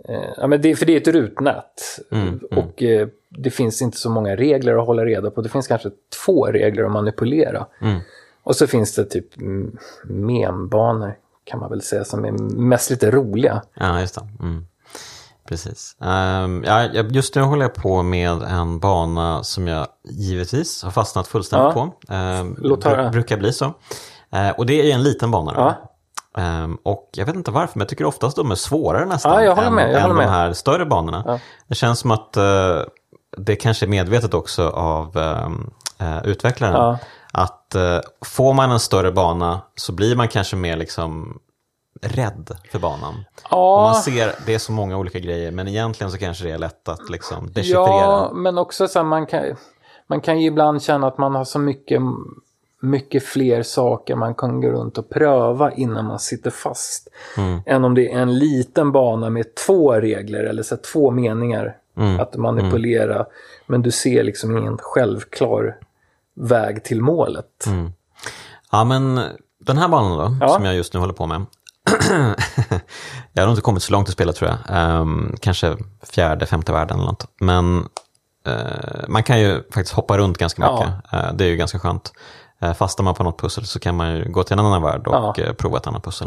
Eh, 0.09 0.33
ja, 0.37 0.47
men 0.47 0.62
det, 0.62 0.77
för 0.77 0.87
det 0.87 0.93
är 0.93 1.01
ett 1.01 1.09
rutnät. 1.09 2.01
Mm, 2.11 2.41
och 2.51 2.83
eh, 2.83 3.09
det 3.29 3.51
finns 3.51 3.83
inte 3.83 3.97
så 3.97 4.11
många 4.11 4.37
regler 4.37 4.79
att 4.79 4.87
hålla 4.87 5.05
reda 5.05 5.31
på. 5.31 5.41
Det 5.41 5.49
finns 5.49 5.66
kanske 5.66 5.91
två 6.25 6.47
regler 6.47 6.85
att 6.85 6.93
manipulera. 6.93 7.66
Och 8.45 8.57
så 8.57 8.66
finns 8.66 8.95
det 8.95 9.05
typ 9.05 9.26
membanor 10.05 11.14
kan 11.45 11.61
man 11.61 11.70
väl 11.70 11.82
säga 11.82 12.05
som 12.05 12.24
är 12.24 12.32
mest 12.57 12.90
lite 12.90 13.11
roliga. 13.11 13.62
Ja, 13.74 14.01
just 14.01 14.14
det. 14.14 14.28
Mm. 14.40 14.66
Precis. 15.49 15.97
Um, 15.99 16.64
ja, 16.64 16.82
just 17.11 17.34
nu 17.34 17.43
håller 17.43 17.62
jag 17.62 17.74
på 17.74 18.03
med 18.03 18.43
en 18.43 18.78
bana 18.78 19.45
som 19.45 19.68
jag 19.68 19.86
givetvis 20.05 20.82
har 20.82 20.90
fastnat 20.90 21.26
fullständigt 21.26 21.76
Ja. 21.76 21.90
på. 22.09 22.14
Um, 22.14 22.57
Låt 22.61 22.84
höra. 22.84 23.11
brukar 23.11 23.36
bli 23.36 23.53
så. 23.53 23.64
Eh, 24.32 24.51
och 24.51 24.66
det 24.66 24.90
är 24.90 24.95
en 24.95 25.03
liten 25.03 25.30
bana. 25.30 25.53
Ja. 25.57 25.88
Ehm, 26.43 26.78
och 26.82 27.11
jag 27.12 27.26
vet 27.26 27.34
inte 27.34 27.51
varför, 27.51 27.78
men 27.78 27.80
jag 27.84 27.88
tycker 27.88 28.05
oftast 28.05 28.36
de 28.36 28.51
är 28.51 28.55
svårare 28.55 29.05
nästan 29.07 29.32
Ja, 29.32 29.43
jag 29.43 29.55
håller 29.55 29.68
än, 29.68 29.74
med, 29.74 29.93
jag 29.93 30.03
än 30.03 30.16
de 30.16 30.18
här 30.18 30.53
större 30.53 30.86
banorna. 30.86 31.22
Ja. 31.26 31.38
Det 31.68 31.74
känns 31.74 31.99
som 31.99 32.11
att 32.11 32.36
eh, 32.36 32.80
det 33.36 33.57
kanske 33.57 33.86
är 33.86 33.88
medvetet 33.88 34.34
också 34.34 34.68
av 34.68 35.18
eh, 35.99 36.22
utvecklaren. 36.24 36.97
Ja. 37.33 37.43
Att 37.43 37.74
eh, 37.74 38.01
får 38.24 38.55
man 38.55 38.70
en 38.70 38.80
större 38.80 39.12
bana 39.12 39.61
så 39.74 39.93
blir 39.93 40.16
man 40.16 40.28
kanske 40.28 40.57
mer 40.57 40.76
liksom 40.76 41.39
rädd 42.03 42.51
för 42.70 42.78
banan. 42.78 43.14
Och 43.51 43.59
man 43.59 43.95
Ja, 43.95 44.03
ser, 44.05 44.33
det 44.47 44.55
är 44.55 44.59
så 44.59 44.72
många 44.72 44.97
olika 44.99 45.18
grejer, 45.18 45.51
men 45.51 45.68
egentligen 45.68 46.11
så 46.11 46.18
kanske 46.18 46.45
det 46.45 46.51
är 46.51 46.59
lätt 46.59 46.89
att 46.89 47.11
liksom 47.11 47.53
dechiffrera. 47.53 47.85
ja 47.87 48.30
men 48.35 48.59
också 48.59 48.89
så 48.89 48.99
här, 48.99 49.07
man 49.07 49.26
kan, 49.26 49.45
man 50.07 50.20
kan 50.20 50.41
ju 50.41 50.47
ibland 50.47 50.83
känna 50.83 51.07
att 51.07 51.18
man 51.18 51.35
har 51.35 51.45
så 51.45 51.59
mycket, 51.59 52.01
mycket 52.80 53.22
fler 53.24 53.62
saker 53.62 54.16
man 54.16 54.35
kan 54.35 54.61
gå 54.61 54.68
runt 54.68 54.99
och 54.99 55.09
pröva 55.11 55.72
innan 55.72 56.05
man 56.07 56.18
sitter 56.18 56.51
fast. 56.51 57.09
Mm. 57.37 57.61
Än 57.66 57.85
om 57.85 57.95
det 57.95 58.12
är 58.12 58.18
en 58.18 58.39
liten 58.39 58.93
bana 58.93 59.30
med 59.30 59.55
två 59.55 59.93
regler 59.93 60.45
eller 60.45 60.62
så 60.62 60.74
här, 60.74 60.83
två 60.83 61.11
meningar 61.11 61.76
Mm. 61.97 62.20
att 62.20 62.37
manipulera. 62.37 63.26
Men 63.66 63.83
du 63.83 63.91
ser 63.91 64.22
liksom 64.22 64.59
ingen 64.59 64.78
självklar 64.78 65.76
väg 66.37 66.85
till 66.85 67.01
målet. 67.03 67.66
Mm. 67.66 67.93
Ja, 68.70 68.85
men 68.85 69.20
den 69.61 69.78
här 69.78 69.89
banan 69.89 70.18
då, 70.18 70.47
Ja. 70.47 70.49
som 70.55 70.64
jag 70.64 70.74
just 70.74 70.95
nu 70.95 71.01
håller 71.01 71.14
på 71.14 71.26
med. 71.26 71.47
jag 73.33 73.43
har 73.43 73.51
inte 73.51 73.62
kommit 73.62 73.83
så 73.83 73.93
långt 73.93 74.09
i 74.09 74.12
spelet 74.12 74.37
tror 74.37 74.51
jag. 74.51 74.59
Ehm, 74.68 75.35
kanske 75.41 75.76
fjärde, 76.03 76.47
femte 76.47 76.72
världen 76.72 76.97
eller 76.99 77.07
något. 77.07 77.26
Men 77.41 77.89
eh, 78.47 79.09
man 79.09 79.22
kan 79.22 79.41
ju 79.41 79.57
faktiskt 79.62 79.93
hoppa 79.93 80.18
runt 80.18 80.39
ganska 80.39 80.62
Ja. 80.62 80.72
mycket. 80.78 81.12
Eh, 81.12 81.33
det 81.35 81.45
är 81.45 81.49
ju 81.49 81.57
ganska 81.57 81.78
skönt. 81.78 82.12
Uh, 82.64 82.72
fastnar 82.72 83.05
man 83.05 83.14
på 83.14 83.22
något 83.24 83.41
pussel 83.41 83.66
så 83.66 83.80
kan 83.80 83.97
man 83.97 84.14
ju 84.16 84.30
gå 84.33 84.43
till 84.45 84.53
en 84.53 84.59
annan 84.66 84.83
värld 84.83 85.07
och 85.07 85.39
Ja. 85.39 85.45
eh, 85.45 85.53
prova 85.53 85.76
ett 85.78 85.87
annat 85.87 86.05
pussel. 86.05 86.26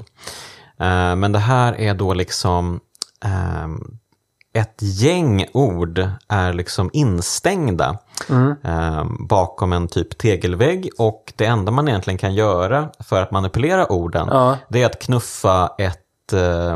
Eh, 0.79 1.15
men 1.15 1.31
det 1.31 1.39
här 1.39 1.73
är 1.79 1.93
då 1.93 2.13
liksom 2.13 2.79
ehm, 3.25 3.97
ett 4.55 4.75
gäng 4.81 5.45
ord 5.53 6.07
är 6.27 6.53
liksom 6.53 6.89
instängda 6.93 7.97
Mm. 8.29 8.55
eh, 8.63 9.03
bakom 9.19 9.73
en 9.73 9.87
typ 9.87 10.17
tegelvägg 10.17 10.89
och 10.97 11.33
det 11.35 11.45
enda 11.45 11.71
man 11.71 11.87
egentligen 11.87 12.17
kan 12.17 12.33
göra 12.33 12.89
för 12.99 13.21
att 13.21 13.31
manipulera 13.31 13.91
orden 13.91 14.27
Ja. 14.31 14.57
det 14.69 14.81
är 14.81 14.85
att 14.85 14.99
knuffa 15.01 15.71
ett 15.77 16.33
eh, 16.33 16.73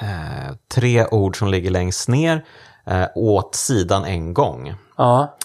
eh, 0.00 0.54
tre 0.74 1.06
ord 1.06 1.38
som 1.38 1.48
ligger 1.48 1.70
längst 1.70 2.08
ner 2.08 2.44
eh, 2.86 3.06
åt 3.14 3.54
sidan 3.54 4.04
en 4.04 4.34
gång. 4.34 4.74
Ja, 4.96 5.36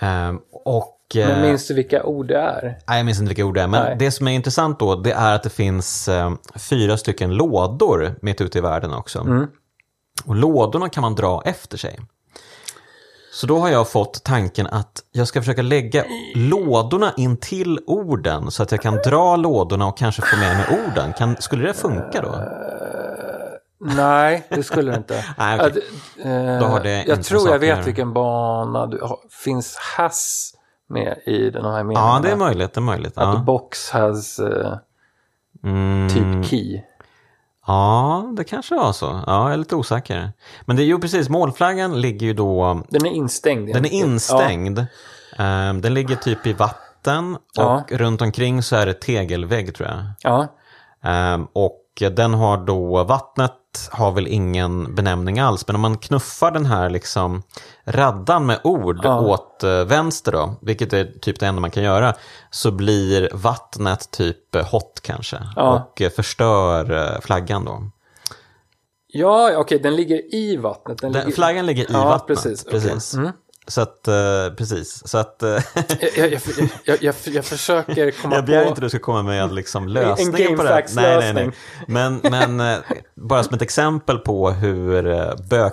Eh, 0.00 0.32
och, 0.64 1.16
eh, 1.16 1.28
men 1.28 1.42
minns 1.42 1.68
du 1.68 1.74
vilka 1.74 2.02
ord 2.04 2.26
det 2.28 2.36
är? 2.38 2.62
Nej, 2.88 2.96
jag 2.98 3.06
minns 3.06 3.18
inte 3.18 3.28
vilka 3.28 3.44
ord 3.44 3.54
det 3.54 3.62
är, 3.62 3.66
men 3.66 3.82
Nej. 3.84 3.96
det 3.98 4.10
som 4.10 4.28
är 4.28 4.32
intressant 4.32 4.78
då 4.78 4.94
det 4.96 5.12
är 5.12 5.34
att 5.34 5.42
det 5.42 5.50
finns 5.50 6.08
eh, 6.08 6.32
fyra 6.56 6.96
stycken 6.96 7.30
lådor 7.34 8.14
mitt 8.22 8.40
ute 8.40 8.58
i 8.58 8.60
världen 8.60 8.94
också. 8.94 9.18
Mm. 9.20 9.46
Och 10.26 10.34
lådorna 10.34 10.88
kan 10.88 11.00
man 11.00 11.14
dra 11.14 11.42
efter 11.44 11.76
sig. 11.78 11.98
Så 13.32 13.46
då 13.46 13.58
har 13.58 13.68
jag 13.68 13.88
fått 13.88 14.24
tanken 14.24 14.66
att 14.66 15.02
jag 15.12 15.28
ska 15.28 15.40
försöka 15.40 15.62
lägga 15.62 16.04
lådorna 16.34 17.12
in 17.16 17.36
till 17.36 17.78
orden 17.86 18.50
så 18.50 18.62
att 18.62 18.70
jag 18.72 18.82
kan 18.82 18.94
dra 18.94 19.36
lådorna 19.36 19.86
och 19.86 19.96
kanske 19.98 20.22
få 20.22 20.36
med 20.36 20.56
mig 20.56 20.66
orden. 20.88 21.12
Kan, 21.12 21.36
skulle 21.36 21.66
det 21.66 21.74
funka 21.74 22.22
då? 22.22 22.38
Nej, 23.96 24.46
det 24.48 24.62
skulle 24.62 24.90
det 24.92 24.96
inte. 24.96 25.24
Nej, 25.38 25.58
okej. 25.60 25.68
Att, 25.68 25.76
eh, 26.26 26.58
Då 26.60 26.66
har 26.66 26.80
det 26.80 27.04
jag 27.06 27.24
tror 27.24 27.48
jag 27.48 27.58
vet 27.58 27.86
vilken 27.86 28.12
bana 28.12 28.86
du 28.86 29.00
har. 29.02 29.18
Finns 29.44 29.76
has 29.76 30.52
med 30.88 31.18
i 31.26 31.50
den 31.50 31.64
här 31.64 31.84
meningen? 31.84 32.02
Ja, 32.02 32.20
det 32.22 32.30
är 32.30 32.36
möjligt. 32.36 32.74
Det 32.74 32.78
är 32.78 32.82
möjligt. 32.82 33.18
Att 33.18 33.34
Ja. 33.34 33.42
box 33.46 33.90
has 33.90 34.38
eh, 34.38 34.72
Mm, 35.64 36.08
typ 36.08 36.50
key. 36.50 36.80
Ja, 37.66 38.32
det 38.36 38.44
kanske 38.44 38.74
var 38.74 38.92
så. 38.92 39.20
Ja, 39.26 39.42
jag 39.44 39.52
är 39.52 39.56
lite 39.56 39.76
osäker. 39.76 40.32
Men 40.64 40.76
det 40.76 40.82
är 40.82 40.86
ju 40.86 40.98
precis, 40.98 41.28
målflaggan 41.28 42.00
ligger 42.00 42.26
ju 42.26 42.32
då 42.34 42.82
Den 42.88 43.06
är 43.06 43.10
instängd. 43.10 43.72
Den 43.74 43.84
är 43.84 43.92
instängd. 43.92 44.86
Ehm, 45.38 45.80
den 45.80 45.94
ligger 45.94 46.16
typ 46.16 46.46
i 46.46 46.52
vatten 46.52 47.34
och 47.34 47.40
Ja. 47.54 47.84
runt 47.90 48.22
omkring 48.22 48.62
så 48.62 48.76
är 48.76 48.86
det 48.86 48.94
tegelvägg 48.94 49.74
tror 49.74 49.88
jag. 49.88 49.98
Ja, 50.20 50.46
Ehm, 51.02 51.46
och 51.52 51.80
den 52.12 52.34
har 52.34 52.56
då, 52.56 53.04
vattnet 53.04 53.52
har 53.92 54.12
väl 54.12 54.26
ingen 54.26 54.94
benämning 54.94 55.38
alls, 55.40 55.66
men 55.66 55.76
om 55.76 55.82
man 55.82 55.98
knuffar 55.98 56.50
den 56.50 56.66
här 56.66 56.90
liksom 56.90 57.42
raddan 57.86 58.46
med 58.46 58.60
ord 58.64 59.00
Ja. 59.02 59.20
åt 59.20 59.62
eh, 59.62 59.84
vänster 59.84 60.32
då, 60.32 60.54
vilket 60.62 60.92
är 60.92 61.04
typ 61.20 61.40
det 61.40 61.46
enda 61.46 61.60
man 61.60 61.70
kan 61.70 61.82
göra, 61.82 62.14
så 62.50 62.70
blir 62.70 63.28
vattnet 63.32 64.10
typ 64.10 64.54
eh, 64.54 64.66
hot 64.70 65.00
kanske 65.02 65.38
Ja. 65.56 65.74
och 65.92 66.02
eh, 66.02 66.10
förstör 66.10 67.20
flaggan 67.20 67.64
då. 67.64 67.90
ja 69.06 69.50
okej, 69.56 69.78
den 69.78 69.96
ligger 69.96 70.34
i 70.34 70.56
vattnet. 70.56 70.98
Den 70.98 71.12
Den, 71.12 71.22
ligger... 71.24 71.34
flaggan 71.34 71.66
ligger 71.66 71.82
i 71.84 71.92
Ja, 71.92 72.04
vattnet. 72.04 72.26
precis, 72.36 72.64
precis. 72.64 73.14
Mm. 73.14 73.32
Så 73.66 73.80
att, 73.80 74.08
eh, 74.08 74.54
precis. 74.56 75.08
Så 75.08 75.18
att, 75.18 75.42
eh, 75.42 75.48
Jag, 76.16 76.32
jag, 76.32 76.40
jag, 76.84 77.02
jag, 77.02 77.14
jag 77.26 77.44
försöker 77.44 78.10
komma 78.22 78.34
Jag 78.34 78.44
begär 78.44 78.62
på... 78.62 78.68
inte 78.68 78.78
att 78.78 78.82
du 78.82 78.88
ska 78.88 78.98
komma 78.98 79.22
med 79.22 79.52
liksom 79.52 79.88
lösningen 79.88 80.50
En 80.50 80.56
på 80.56 80.62
det 80.62 80.68
här. 80.68 80.82
GameFAQs-lösning. 80.82 81.52
Men, 81.86 82.20
men 82.22 82.60
eh, 82.60 82.78
bara 83.14 83.42
som 83.42 83.54
ett 83.54 83.62
exempel 83.62 84.18
på 84.18 84.50
hur 84.50 85.02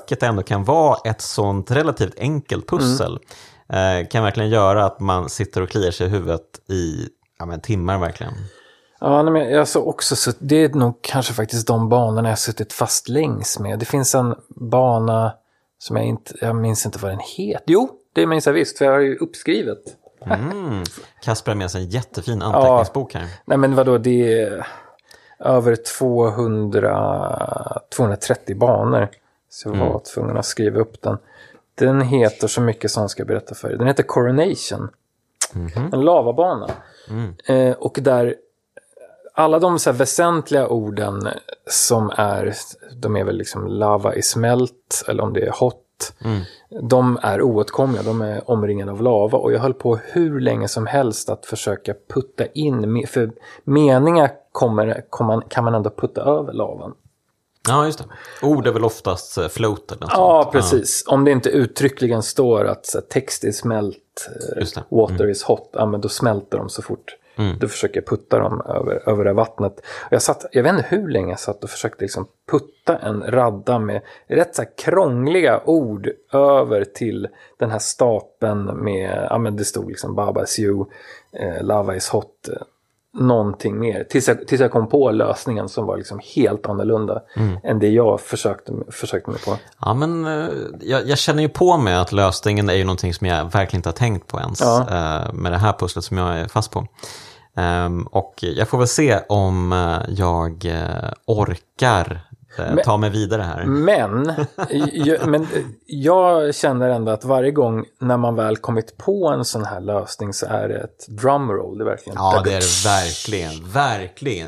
det 0.08 0.24
ändå 0.24 0.44
kan 0.44 0.64
vara 0.64 0.98
ett 1.06 1.22
sånt 1.22 1.72
relativt 1.72 2.20
enkelt 2.20 2.70
pussel. 2.70 3.20
Mm. 3.70 4.08
Kan 4.08 4.24
verkligen 4.24 4.50
göra 4.50 4.86
att 4.86 5.00
man 5.00 5.30
sitter 5.30 5.62
och 5.62 5.70
kliar 5.70 5.92
sig 5.92 6.08
i 6.08 6.10
huvudet 6.10 6.42
i 6.70 7.08
ja, 7.40 7.46
men, 7.46 7.62
timmar 7.62 7.98
verkligen. 7.98 8.34
Ja, 9.00 9.24
nej, 9.24 9.34
men 9.34 9.50
jag 9.50 9.68
så 9.68 9.86
också 9.86 10.16
så 10.16 10.32
det 10.40 10.64
är 10.64 10.70
nog 10.70 11.00
kanske 11.02 11.34
faktiskt 11.34 11.68
de 11.68 11.90
banorna 11.90 12.30
jag 12.30 12.40
suttit 12.40 12.74
fast 12.74 13.10
längs 13.10 13.60
med. 13.60 13.80
Det 13.80 13.86
finns 13.86 14.16
en 14.16 14.36
bana 14.50 15.34
som 15.82 15.96
jag 15.96 16.06
inte, 16.06 16.34
jag 16.42 16.56
minns 16.56 16.86
inte 16.86 17.00
vad 17.00 17.12
den 17.12 17.20
heter. 17.38 17.64
Jo, 17.68 17.90
det 18.14 18.26
minns 18.26 18.46
jag 18.46 18.54
visst, 18.54 18.78
för 18.78 18.86
jag 18.86 18.92
har 18.92 19.00
ju 19.00 19.18
uppskrivet. 19.18 19.80
Mm. 20.26 20.84
Kasper 21.22 21.52
har 21.52 21.58
med 21.58 21.72
sig 21.72 21.84
en 21.84 21.90
jättefin 21.90 22.42
anteckningsbok 22.42 23.14
här. 23.14 23.28
Nej, 23.46 23.58
men 23.58 23.76
vadå, 23.76 23.98
det 23.98 24.42
är 24.42 24.68
över 25.40 25.76
200, 26.00 27.82
230 27.96 28.58
banor. 28.58 29.10
Så 29.50 29.70
jag 29.70 29.76
var 29.76 30.02
tvungen 30.14 30.38
att 30.38 30.46
skriva 30.46 30.80
upp 30.80 31.02
den. 31.02 31.18
Den 31.76 32.02
heter 32.02 32.48
så 32.48 32.62
mycket 32.62 32.92
som 32.92 33.10
ska 33.10 33.22
jag 33.22 33.28
berätta 33.28 33.56
för 33.56 33.72
er. 33.72 33.78
Den 33.78 33.88
heter 33.88 34.04
Coronation. 34.04 34.90
En 35.94 36.02
lavabana. 36.02 36.70
Eh, 37.46 37.72
och 37.72 37.98
där 38.02 38.36
alla 39.34 39.60
de 39.60 39.80
så 39.80 39.92
väsentliga 39.92 40.68
orden 40.68 41.28
som 41.70 42.12
är, 42.18 42.54
de 43.02 43.16
är 43.16 43.24
väl 43.24 43.38
liksom 43.38 43.68
lava 43.68 44.16
is 44.16 44.36
melt, 44.36 45.04
eller 45.08 45.24
om 45.24 45.34
det 45.34 45.42
är 45.46 45.52
hot. 45.52 45.78
De 46.82 47.20
är 47.22 47.42
oåtkomliga, 47.42 48.04
de 48.04 48.22
är 48.22 48.50
omringade 48.52 48.92
av 48.92 49.02
lava. 49.02 49.38
Och 49.38 49.54
jag 49.54 49.60
höll 49.60 49.74
på 49.74 49.96
hur 49.96 50.40
länge 50.40 50.68
som 50.68 50.86
helst 50.88 51.30
att 51.30 51.46
försöka 51.46 51.94
putta 52.14 52.46
in, 52.46 53.08
för 53.08 53.32
meningar 53.64 54.32
kommer, 54.52 55.04
kan 55.50 55.64
man 55.64 55.76
ändå 55.76 55.90
putta 55.90 56.22
över 56.22 56.54
lavan. 56.54 56.94
Ja, 57.68 57.86
just 57.86 58.00
det. 58.00 58.06
Ord 58.48 58.68
är 58.68 58.72
väl 58.72 58.84
oftast 58.86 59.38
eh, 59.38 59.48
float 59.48 59.92
eller 59.92 60.02
något 60.02 60.12
Ja, 60.14 60.42
sånt. 60.44 60.52
precis. 60.54 61.04
Om 61.08 61.24
det 61.26 61.32
inte 61.32 61.50
uttryckligen 61.50 62.24
står 62.24 62.66
att 62.66 62.96
text 63.10 63.44
is 63.44 63.64
melt, 63.64 64.30
eh, 64.58 64.84
water 64.90 65.30
is 65.30 65.44
hot, 65.44 65.70
ja, 65.74 65.86
men 65.86 66.02
då 66.02 66.10
smälter 66.10 66.58
de 66.58 66.70
så 66.70 66.82
fort 66.82 67.16
Mm. 67.36 67.58
du 67.60 67.68
försöker 67.68 68.02
putta 68.02 68.40
dem 68.40 68.62
över, 68.62 69.10
över 69.10 69.24
det 69.24 69.30
här 69.30 69.36
vattnet. 69.36 69.82
Jag, 70.10 70.22
satt, 70.22 70.46
jag 70.52 70.64
vet 70.64 70.74
inte 70.74 70.86
hur 70.90 71.10
länge 71.10 71.30
jag 71.30 71.40
satt 71.40 71.64
och 71.64 71.70
försökte 71.70 72.04
liksom 72.04 72.28
putta 72.52 72.98
en 72.98 73.24
radda 73.28 73.80
med 73.80 74.02
rätt 74.28 74.56
så 74.56 74.64
krångliga 74.78 75.62
ord 75.66 76.10
över 76.34 76.84
till 76.86 77.28
den 77.58 77.72
här 77.72 77.80
stapeln 77.80 78.84
med, 78.84 79.28
ja 79.30 79.38
men 79.38 79.56
det 79.56 79.66
stod 79.66 79.90
liksom 79.90 80.16
Baba 80.16 80.44
is 80.44 80.60
you, 80.60 80.86
eh, 81.32 81.64
Lava 81.64 81.96
is 81.96 82.10
hot, 82.10 82.50
eh, 82.50 82.62
någonting 83.14 83.80
mer. 83.80 84.04
Tills 84.04 84.28
jag, 84.28 84.48
tills 84.48 84.62
jag 84.62 84.72
kom 84.72 84.90
på 84.90 85.12
lösningen 85.12 85.70
som 85.70 85.86
var 85.86 85.98
liksom 85.98 86.20
helt 86.36 86.68
annorlunda 86.68 87.22
än 87.64 87.80
det 87.80 87.90
jag 87.90 88.22
försökte, 88.22 88.74
försökte 88.92 89.30
mig 89.32 89.40
på. 89.40 89.58
Ja, 89.80 89.94
men 89.94 90.26
eh, 90.26 90.50
jag, 90.82 91.08
jag 91.08 91.18
känner 91.18 91.44
ju 91.44 91.50
på 91.50 91.78
mig 91.78 91.96
att 91.96 92.12
lösningen 92.12 92.70
är 92.70 92.74
ju 92.74 92.84
någonting 92.84 93.14
som 93.14 93.28
jag 93.28 93.52
verkligen 93.52 93.80
inte 93.80 93.90
har 93.90 93.94
tänkt 93.94 94.28
på 94.28 94.40
ens. 94.40 94.62
Ja. 94.62 94.80
eh, 94.82 95.34
med 95.34 95.52
det 95.52 95.58
här 95.58 95.74
pusslet 95.74 96.06
som 96.06 96.18
jag 96.18 96.40
är 96.40 96.48
fast 96.48 96.72
på. 96.72 96.88
Ehm, 97.56 98.04
och 98.04 98.34
jag 98.42 98.68
får 98.68 98.78
väl 98.78 98.88
se 98.88 99.20
om 99.30 99.74
eh, 99.74 100.14
jag 100.14 100.66
orkar 101.26 102.22
eh, 102.58 102.76
ta 102.86 102.98
mig 102.98 103.10
vidare 103.10 103.42
här. 103.42 103.66
Men, 103.66 104.34
jag, 104.94 105.28
men 105.28 105.48
jag 105.86 106.56
känner 106.56 106.90
ändå 106.90 107.12
att 107.12 107.26
varje 107.26 107.52
gång 107.52 107.86
när 108.00 108.18
man 108.18 108.36
väl 108.36 108.58
kommit 108.58 108.98
på 108.98 109.28
en 109.28 109.46
sån 109.46 109.66
här 109.66 109.80
lösning 109.82 110.34
så 110.34 110.46
är 110.46 110.68
det 110.68 110.76
ett 110.78 111.06
drumroll. 111.08 111.78
Det 111.78 111.86
verkligen... 111.86 112.16
Ja, 112.18 112.42
det 112.44 112.54
är 112.54 112.60
det 112.60 112.86
verkligen. 112.90 113.72
Verkligen. 113.72 114.48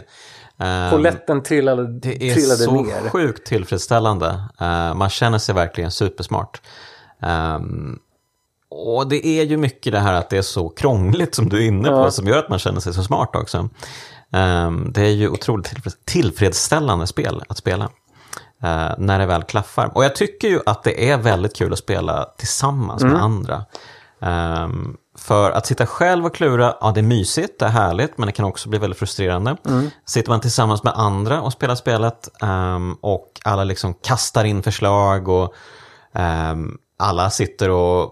Ehm, 0.58 0.90
Poletten 0.92 1.44
trillade, 1.44 1.88
Det 2.00 2.30
är 2.30 2.36
så 2.36 2.72
ner. 2.72 3.10
sjukt 3.10 3.48
tillfredsställande. 3.48 4.28
Eh, 4.62 4.94
man 4.94 5.10
känner 5.10 5.38
sig 5.38 5.56
verkligen 5.56 5.92
supersmart. 5.92 6.62
Ehm, 7.22 8.00
och 8.70 9.08
det 9.08 9.28
är 9.28 9.44
ju 9.44 9.58
mycket 9.58 9.94
det 9.94 10.00
här 10.00 10.14
att 10.14 10.30
det 10.30 10.38
är 10.38 10.42
så 10.42 10.70
krångligt 10.70 11.36
som 11.36 11.50
du 11.50 11.58
är 11.64 11.68
inne 11.68 11.90
på 11.90 11.96
Ja. 11.96 12.12
som 12.12 12.28
gör 12.28 12.38
att 12.38 12.50
man 12.50 12.60
känner 12.60 12.80
sig 12.80 12.94
så 12.94 13.04
smart 13.04 13.36
också. 13.36 13.70
Ehm, 14.34 14.92
det 14.94 15.02
är 15.02 15.10
ju 15.12 15.30
otroligt 15.30 15.68
tillfreds- 15.68 15.98
tillfredsställande 16.06 17.08
spel 17.08 17.44
att 17.50 17.58
spela. 17.58 17.90
eh, 18.64 18.92
när 18.98 19.20
det 19.20 19.26
väl 19.26 19.44
klaffar. 19.44 19.92
Och 19.98 20.04
jag 20.06 20.16
tycker 20.16 20.48
ju 20.48 20.60
att 20.66 20.84
det 20.84 21.10
är 21.12 21.18
väldigt 21.18 21.56
kul 21.56 21.74
att 21.74 21.80
spela 21.80 22.26
tillsammans 22.38 23.04
med 23.04 23.24
andra. 23.24 23.66
Ehm, 24.22 24.98
för 25.18 25.52
att 25.52 25.66
sitta 25.66 25.86
själv 25.86 26.26
och 26.26 26.36
klura, 26.36 26.76
ja 26.82 26.92
det 26.92 27.00
är 27.00 27.04
mysigt, 27.04 27.60
det 27.60 27.66
är 27.66 27.70
härligt, 27.70 28.18
men 28.18 28.26
det 28.26 28.32
kan 28.32 28.46
också 28.46 28.70
bli 28.70 28.80
väldigt 28.80 29.00
frustrerande. 29.00 29.58
Sitter 30.06 30.30
man 30.30 30.40
tillsammans 30.42 30.84
med 30.84 30.94
andra 30.96 31.42
och 31.42 31.54
spelar 31.54 31.76
spelet 31.76 32.30
ehm, 32.42 32.94
och 33.02 33.42
alla 33.44 33.64
liksom 33.64 33.94
kastar 33.94 34.44
in 34.44 34.64
förslag 34.64 35.28
och 35.28 35.54
ehm, 36.14 36.78
alla 37.00 37.30
sitter 37.30 37.70
och 37.70 38.12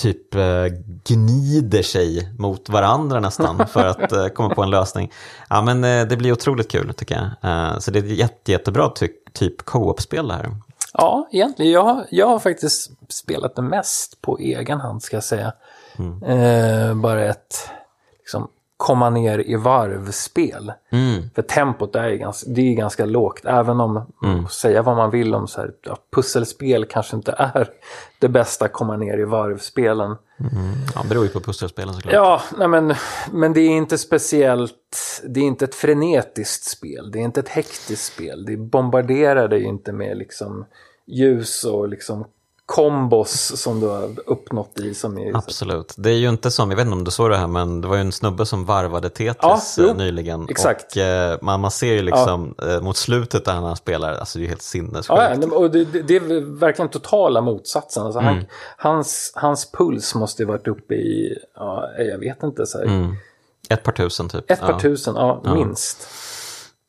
typ 0.00 0.34
eh, 0.34 0.64
gnider 1.04 1.82
sig 1.82 2.32
mot 2.38 2.68
varandra 2.68 3.20
nästan 3.20 3.66
för 3.72 3.86
att 3.86 4.12
eh, 4.12 4.26
komma 4.28 4.54
på 4.54 4.62
en 4.62 4.70
lösning. 4.70 5.12
Ja 5.48 5.62
men 5.62 5.84
eh, 5.84 6.06
det 6.06 6.16
blir 6.16 6.32
otroligt 6.32 6.70
kul 6.70 6.94
tycker 6.94 7.30
jag. 7.42 7.82
Så 7.82 7.90
det 7.90 7.98
är 7.98 8.02
ett 8.04 8.10
jätte, 8.18 8.52
jättebra 8.52 8.90
ty 8.90 9.08
typ 9.32 9.64
co-op-spel 9.64 10.28
det 10.28 10.34
här. 10.34 10.50
Ja, 10.92 11.28
egentligen. 11.32 11.72
Jag, 11.72 11.84
har- 11.84 12.06
jag 12.10 12.26
har 12.26 12.38
faktiskt 12.38 12.90
spelat 13.08 13.56
det 13.56 13.62
mest 13.62 14.20
på 14.20 14.38
egen 14.38 14.80
hand 14.80 15.02
ska 15.02 15.16
jag 15.16 15.24
säga. 15.24 15.52
Eh, 16.26 16.94
bara 16.94 17.24
ett 17.24 17.54
liksom, 18.18 18.48
komma 18.80 19.10
ner 19.10 19.38
i 19.50 19.56
varv-spel. 19.56 20.72
Mm. 20.90 21.22
För 21.34 21.42
tempot 21.42 21.96
är 21.96 22.08
ju 22.08 22.16
ganska, 22.16 22.50
det 22.50 22.60
är 22.60 22.74
ganska 22.74 23.04
lågt. 23.04 23.44
Även 23.44 23.80
om, 23.80 24.06
säga 24.50 24.82
vad 24.82 24.96
man 24.96 25.10
vill 25.10 25.34
om 25.34 25.48
så 25.48 25.60
här, 25.60 25.72
ja, 25.82 25.96
pusselspel 26.10 26.84
kanske 26.84 27.16
inte 27.16 27.34
är 27.38 27.68
det 28.18 28.28
bästa 28.28 28.68
komma 28.68 28.96
ner 28.96 29.18
i 29.18 29.24
varv-spelen. 29.24 30.16
Ja, 30.94 31.04
beror 31.08 31.24
ju 31.24 31.30
på 31.30 31.40
pusselspelen 31.40 31.94
såklart. 31.94 32.14
Ja, 32.14 32.42
nej 32.58 32.68
men, 32.68 32.94
men 33.32 33.52
det 33.52 33.60
är 33.60 33.70
inte 33.70 33.98
speciellt, 33.98 35.22
det 35.24 35.40
är 35.40 35.44
inte 35.44 35.64
ett 35.64 35.74
frenetiskt 35.74 36.64
spel, 36.64 37.10
det 37.10 37.18
är 37.18 37.22
inte 37.22 37.40
ett 37.40 37.48
hektiskt 37.48 38.14
spel. 38.14 38.44
Det 38.44 38.56
bombarderar 38.56 39.48
dig 39.48 39.62
inte 39.62 39.92
med 39.92 40.16
liksom 40.16 40.66
ljus 41.06 41.64
och 41.64 41.88
liksom 41.88 42.24
kombos 42.70 43.60
som 43.62 43.80
du 43.80 43.86
har 43.86 44.10
uppnått 44.26 44.80
i 44.80 44.94
som 44.94 45.18
är... 45.18 45.36
Absolut. 45.36 45.94
Det 45.96 46.10
är 46.10 46.14
ju 46.14 46.28
inte 46.28 46.50
som, 46.50 46.70
jag 46.70 46.76
vet 46.76 46.86
inte 46.86 46.96
om 46.96 47.04
du 47.04 47.10
såg 47.10 47.30
det 47.30 47.36
här, 47.36 47.46
men 47.46 47.80
det 47.80 47.88
var 47.88 47.96
ju 47.96 48.00
en 48.00 48.12
snubbe 48.12 48.46
som 48.46 48.64
varvade 48.64 49.10
Tetris 49.10 49.78
Ja, 49.78 49.88
eh, 49.88 49.96
nyligen. 49.96 50.46
exakt. 50.48 50.96
Och 50.96 51.02
eh, 51.02 51.38
man, 51.42 51.60
man 51.60 51.70
ser 51.70 51.92
ju 51.92 52.02
liksom 52.02 52.54
eh, 52.62 52.80
mot 52.80 52.96
slutet 52.96 53.44
där 53.44 53.52
han 53.52 53.76
spelar, 53.76 54.14
alltså 54.14 54.38
det 54.38 54.42
är 54.42 54.44
ju 54.44 54.48
helt 54.48 54.62
sinnessjukt. 54.62 55.08
Ja, 55.08 55.34
ja, 55.40 55.56
och 55.56 55.70
det, 55.70 55.84
det 55.84 56.16
är 56.16 56.58
verkligen 56.58 56.88
totala 56.88 57.40
motsatsen. 57.40 58.02
Alltså 58.04 58.20
han, 58.20 58.44
hans, 58.76 59.32
hans 59.34 59.72
puls 59.72 60.14
måste 60.14 60.42
ju 60.42 60.46
varit 60.46 60.68
uppe 60.68 60.94
i, 60.94 61.38
ja, 61.56 61.88
jag 61.98 62.18
vet 62.18 62.42
inte, 62.42 62.66
så 62.66 62.80
Mm. 62.82 63.16
Ett 63.68 63.82
par 63.82 63.92
tusen 63.92 64.28
typ. 64.28 64.50
ett 64.50 64.60
par 64.60 64.72
ja, 64.72 64.80
tusen, 64.80 65.14
ja, 65.16 65.42
minst. 65.54 66.08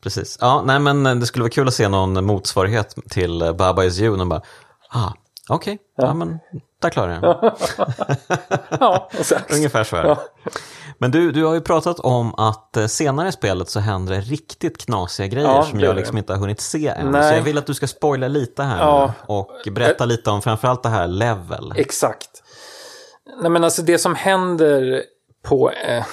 Precis. 0.03 0.38
Ja, 0.41 0.63
nej 0.65 0.79
men 0.79 1.05
eh, 1.05 1.15
det 1.15 1.25
skulle 1.25 1.43
vara 1.43 1.51
kul 1.51 1.67
att 1.67 1.73
se 1.73 1.88
någon 1.89 2.25
motsvarighet 2.25 2.95
till 3.09 3.53
Baba 3.57 3.84
Is 3.84 3.99
You. 3.99 4.21
Och 4.21 4.27
bara, 4.27 4.41
ah, 4.89 5.11
okej, 5.55 5.79
ja. 5.95 6.13
men 6.13 6.39
där 6.81 6.89
klarar 6.89 7.19
jag. 7.21 7.53
Ja, 8.79 9.09
exakt. 9.11 9.53
Ungefär 9.53 9.83
så 9.83 9.95
är 9.95 10.03
det. 10.03 10.09
Ja. 10.09 10.17
Men 10.97 11.11
du, 11.11 11.31
du 11.31 11.45
har 11.45 11.53
ju 11.53 11.61
pratat 11.61 11.99
om 11.99 12.35
att 12.35 12.77
eh, 12.77 12.85
senare 12.85 13.27
i 13.27 13.31
spelet 13.31 13.69
så 13.69 13.79
händer 13.79 14.13
det 14.15 14.21
riktigt 14.21 14.77
knasiga 14.85 15.27
grejer 15.27 15.47
Ja, 15.47 15.63
som 15.63 15.79
jag 15.79 15.95
liksom 15.95 16.17
inte 16.17 16.33
har 16.33 16.39
hunnit 16.39 16.61
se 16.61 16.87
än. 16.87 17.11
Nej. 17.11 17.29
Så 17.29 17.35
jag 17.37 17.41
vill 17.43 17.57
att 17.57 17.65
du 17.65 17.73
ska 17.73 17.87
spoila 17.87 18.27
lite 18.27 18.63
här 18.63 18.79
Ja. 18.79 19.13
och 19.25 19.51
berätta 19.71 20.05
lite 20.05 20.29
om 20.29 20.41
framförallt 20.41 20.83
det 20.83 20.89
här 20.89 21.07
level. 21.07 21.73
Exakt. 21.75 22.43
Nej 23.41 23.51
men 23.51 23.63
alltså 23.63 23.81
det 23.81 23.97
som 23.97 24.15
händer 24.15 25.03
på, 25.43 25.71
eh, 25.71 26.05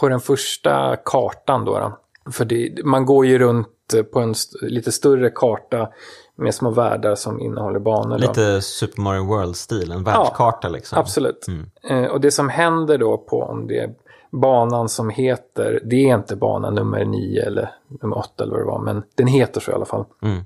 på 0.00 0.08
den 0.08 0.20
första 0.20 0.96
kartan 1.04 1.64
då. 1.64 1.78
då 1.78 1.98
för 2.32 2.44
det, 2.44 2.84
man 2.84 3.06
går 3.06 3.26
ju 3.26 3.38
runt 3.38 3.68
på 4.12 4.20
en 4.20 4.30
st- 4.30 4.66
lite 4.66 4.92
större 4.92 5.30
karta 5.30 5.88
med 6.36 6.54
små 6.54 6.70
världar 6.70 7.14
som 7.14 7.40
innehåller 7.40 7.78
banor. 7.78 8.18
Då. 8.18 8.28
Lite 8.28 8.60
Super 8.62 9.00
Mario 9.02 9.24
World-stil, 9.26 9.92
en 9.92 10.04
världskarta 10.04 10.68
liksom. 10.68 10.98
Absolut. 10.98 11.46
Eh, 11.90 12.04
och 12.04 12.20
det 12.20 12.30
som 12.30 12.48
händer 12.48 12.98
då 12.98 13.18
på 13.18 13.42
om 13.42 13.66
det 13.66 13.78
är 13.78 13.94
banan 14.30 14.88
som 14.88 15.10
heter, 15.10 15.80
det 15.84 15.96
är 16.10 16.14
inte 16.14 16.36
bana 16.36 16.70
nummer 16.70 17.04
9 17.04 17.42
eller 17.46 17.70
nummer 18.02 18.18
8 18.18 18.44
eller 18.44 18.52
vad 18.52 18.60
det 18.62 18.66
var, 18.66 18.78
men 18.78 19.02
den 19.14 19.26
heter 19.26 19.60
så 19.60 19.70
i 19.70 19.74
alla 19.74 19.84
fall. 19.84 20.04
Mm. 20.22 20.44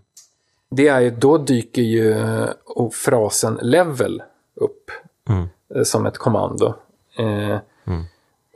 Det 0.70 0.88
är 0.88 1.00
ju, 1.00 1.10
då 1.10 1.38
dyker 1.38 1.82
ju 1.82 2.12
eh, 2.12 2.48
och 2.66 2.94
frasen 2.94 3.58
level 3.62 4.22
upp 4.54 4.90
Mm. 5.28 5.48
eh, 5.74 5.82
som 5.82 6.06
ett 6.06 6.18
kommando. 6.18 6.74
Eh, 7.18 7.56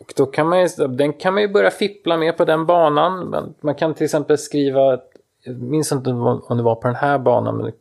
och 0.06 0.12
då 0.16 0.26
kan 0.26 0.48
man 0.48 0.60
ju, 0.60 0.68
den 0.88 1.12
kan 1.12 1.34
man 1.34 1.42
ju 1.42 1.48
börja 1.48 1.70
fippla 1.70 2.16
med 2.16 2.36
på 2.36 2.44
den 2.44 2.66
banan. 2.66 3.30
Man, 3.30 3.54
man 3.60 3.74
kan 3.74 3.94
till 3.94 4.04
exempel 4.04 4.38
skriva, 4.38 4.98
jag 5.44 5.62
minns 5.62 5.92
inte 5.92 6.10
om 6.10 6.56
det 6.56 6.62
var 6.62 6.74
på 6.74 6.86
den 6.88 6.96
här 6.96 7.18
banan, 7.18 7.56
men 7.56 7.72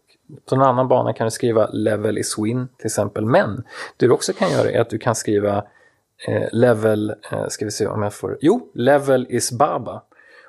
på 0.49 0.55
en 0.55 0.61
annan 0.61 0.87
bana 0.87 1.13
kan 1.13 1.27
du 1.27 1.31
skriva 1.31 1.67
level 1.67 2.17
is 2.17 2.35
win 2.37 2.67
till 2.77 2.85
exempel. 2.85 3.25
Men 3.25 3.63
det 3.97 4.05
du 4.05 4.11
också 4.11 4.33
kan 4.33 4.51
göra 4.51 4.71
är 4.71 4.81
att 4.81 4.89
du 4.89 4.97
kan 4.97 5.15
skriva 5.15 5.63
eh, 6.27 6.47
level, 6.51 7.13
eh, 7.31 7.47
ska 7.47 7.65
vi 7.65 7.71
se 7.71 7.87
om 7.87 8.01
jag 8.01 8.13
får, 8.13 8.37
jo, 8.41 8.71
level 8.73 9.27
is 9.29 9.51
baba. 9.51 10.01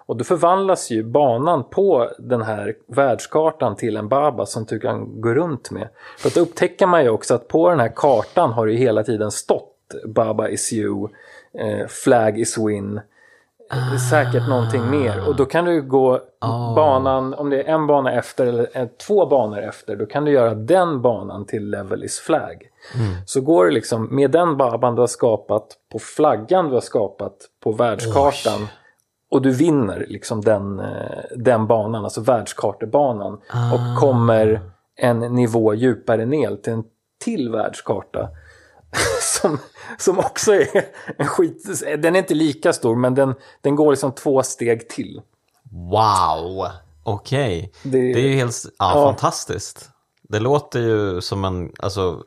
Och 0.07 0.17
då 0.17 0.25
förvandlas 0.25 0.91
ju 0.91 1.03
banan 1.03 1.65
på 1.65 2.11
den 2.19 2.43
här 2.43 2.75
världskartan 2.87 3.77
till 3.77 3.97
en 3.97 4.09
baba 4.09 4.47
som 4.47 4.65
du 4.65 4.79
kan 4.79 5.21
gå 5.21 5.35
runt 5.35 5.71
med. 5.71 5.89
För 6.19 6.29
att 6.29 6.35
då 6.35 6.41
upptäcker 6.41 6.87
man 6.87 7.03
ju 7.03 7.09
också 7.09 7.35
att 7.35 7.49
på 7.49 7.71
den 7.71 7.81
här 7.81 7.93
kartan 7.97 8.53
har 8.53 8.67
det 8.67 8.73
ju 8.73 8.79
hela 8.79 9.03
tiden 9.03 9.31
stått 9.31 9.73
Baba 10.05 10.49
is 10.49 10.73
you, 10.73 11.09
eh, 11.59 11.87
flag 11.87 12.39
is 12.39 12.59
win, 12.59 13.01
ah. 13.71 13.99
säkert 14.11 14.49
någonting 14.49 14.91
mer. 14.91 15.29
Och 15.29 15.37
då 15.37 15.45
kan 15.45 15.65
du 15.65 15.83
gå 15.83 16.21
banan, 16.77 17.35
om 17.35 17.51
det 17.51 17.63
är 17.63 17.75
en 17.75 17.87
bana 17.87 18.13
efter 18.13 18.47
eller 18.47 18.69
eh, 18.73 18.87
två 19.07 19.27
banor 19.27 19.59
efter, 19.59 19.97
då 19.97 20.07
kan 20.07 20.25
du 20.25 20.31
göra 20.31 20.55
den 20.55 21.03
banan 21.03 21.47
till 21.47 21.71
level 21.71 22.05
is 22.05 22.19
flag. 22.19 22.71
Så 23.27 23.41
går 23.41 23.67
det 23.67 23.71
liksom 23.71 24.09
med 24.17 24.31
den 24.31 24.57
baban 24.57 24.95
du 24.95 25.01
har 25.03 25.07
skapat 25.07 25.67
på 25.93 25.99
flaggan 25.99 26.69
du 26.69 26.75
har 26.75 26.81
skapat 26.81 27.37
på 27.63 27.73
världskartan 27.73 28.69
och 29.31 29.43
du 29.43 29.51
vinner 29.51 30.05
liksom 30.09 30.41
den, 30.41 30.81
eh, 30.81 30.87
den 31.37 31.67
banan, 31.67 32.05
alltså 32.05 32.21
världskartebanan 32.21 33.33
och 33.73 34.01
kommer 34.01 34.61
en 34.97 35.19
nivå 35.19 35.75
djupare 35.75 36.27
ner 36.27 36.57
till 36.57 36.73
en 36.73 36.85
till 37.25 37.51
världskarta. 37.51 38.29
som, 39.41 39.59
som 39.99 40.19
också 40.19 40.53
är 40.55 40.85
en 41.19 41.27
skit, 41.27 41.83
den 41.99 42.15
är 42.15 42.19
inte 42.19 42.35
lika 42.35 42.73
stor 42.73 42.97
men 42.97 43.15
den, 43.15 43.35
den 43.61 43.77
går 43.77 43.91
liksom 43.91 44.13
två 44.13 44.43
steg 44.43 44.89
till. 44.89 45.21
Wow, 45.91 46.67
okej. 47.03 47.73
Det- 47.83 47.91
Det... 47.91 48.21
är 48.21 48.29
ju 48.29 48.35
helt 48.37 48.57
ja, 48.79 48.93
Ja. 48.95 49.05
fantastiskt. 49.07 49.91
Det 50.29 50.39
låter 50.41 50.81
ju 50.81 51.21
som 51.21 51.45
en, 51.45 51.73
alltså, 51.79 52.23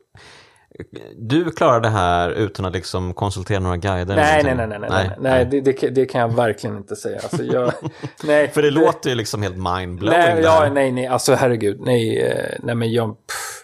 du 1.18 1.52
klarar 1.52 1.80
det 1.82 1.90
här 1.90 2.30
utan 2.30 2.66
att 2.66 2.74
liksom 2.74 3.14
konsultera 3.14 3.60
några 3.60 3.78
guider? 3.78 4.14
eller 4.14 4.24
Nej, 4.24 4.44
nej, 4.44 4.56
någonting? 4.56 4.80
nej, 4.82 4.90
nej, 4.90 5.10
nej, 5.20 5.32
nej, 5.32 5.46
det, 5.46 5.62
det, 5.62 5.74
kan- 5.74 5.94
det 5.94 6.14
jag 6.14 6.36
verkligen 6.36 6.78
inte 6.78 6.96
säga. 6.96 7.20
Alltså, 7.24 7.44
jag, 7.44 7.74
nej, 8.24 8.48
För 8.48 8.62
det 8.62 8.72
låter 8.72 9.10
ju 9.10 9.16
liksom 9.16 9.42
helt 9.44 9.56
mindblowing 9.58 10.20
Nej, 10.20 10.36
det 10.36 10.42
ja, 10.42 10.70
nej, 10.74 10.92
nej, 10.92 11.08
alltså 11.08 11.34
herregud, 11.36 11.80
nej, 11.82 12.22
eh, 12.22 12.56
nej 12.64 12.76
men 12.76 12.92
jag... 12.92 13.10
Pff, 13.28 13.59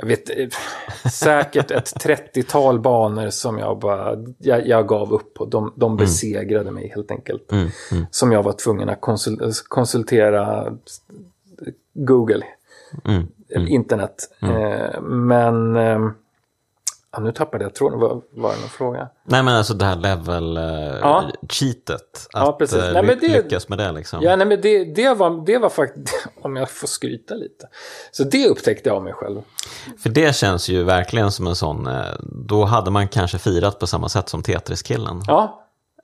jag 0.00 0.06
vet, 0.06 0.30
eh, 0.30 0.48
säkert 1.10 1.70
ett 1.70 1.92
30-tal 2.04 2.80
banor 2.80 3.30
som 3.30 3.58
jag 3.58 3.78
bara, 3.78 4.16
jag, 4.38 4.66
jag 4.66 4.88
gav 4.88 5.12
upp 5.12 5.34
på. 5.34 5.44
De, 5.44 5.72
de 5.76 5.96
besegrade 5.96 6.70
mig 6.70 6.92
helt 6.94 7.10
enkelt. 7.10 7.52
Mm, 7.52 7.68
mm, 7.92 8.06
Som 8.10 8.32
jag 8.32 8.42
var 8.42 8.52
tvungen 8.52 8.88
att 8.88 9.00
konsul, 9.00 9.52
konsultera 9.68 10.76
Google, 11.94 12.44
mm, 13.04 13.26
eller 13.48 13.66
internet. 13.66 14.28
Eh, 14.42 15.00
men, 15.02 15.76
eh, 15.76 16.10
ja, 17.12 17.20
nu 17.20 17.32
tappade 17.32 17.64
jag 17.64 17.74
tråden, 17.74 17.98
vad 17.98 18.10
var 18.10 18.52
det 18.54 18.60
någon 18.60 18.68
fråga? 18.68 19.08
Nej 19.24 19.42
men 19.42 19.54
alltså 19.56 19.74
det 19.74 19.84
här 19.84 19.96
level 19.96 20.56
uh, 20.58 20.64
Ja. 21.00 21.30
Att 22.32 22.72
eh, 22.72 22.92
Nej, 22.92 23.02
men 23.02 23.18
det- 23.20 23.28
lyckas 23.42 23.68
med 23.68 23.78
det 23.78 23.92
liksom. 23.92 24.22
Ja, 24.22 24.36
nej, 24.36 24.46
men 24.46 24.60
det, 24.60 24.84
det, 24.94 25.14
var, 25.14 25.46
det 25.46 25.58
var 25.58 25.68
faktiskt, 25.68 26.26
om 26.42 26.56
jag 26.56 26.70
får 26.70 26.86
skryta 26.88 27.34
lite. 27.34 27.68
Så 28.12 28.24
det 28.24 28.48
upptäckte 28.48 28.88
jag 28.88 28.96
av 28.96 29.02
mig 29.02 29.12
själv. 29.12 29.42
För 30.02 30.08
det 30.08 30.36
känns 30.36 30.68
ju 30.68 30.84
verkligen 30.84 31.32
som 31.32 31.46
en 31.46 31.56
sån, 31.56 31.86
eh, 31.86 32.02
då 32.48 32.64
hade 32.64 32.90
man 32.90 33.08
kanske 33.08 33.38
firat 33.38 33.78
på 33.78 33.86
samma 33.86 34.08
sätt 34.08 34.28
som 34.28 34.42
Tetris-killen. 34.42 35.22
Ja, 35.26 35.56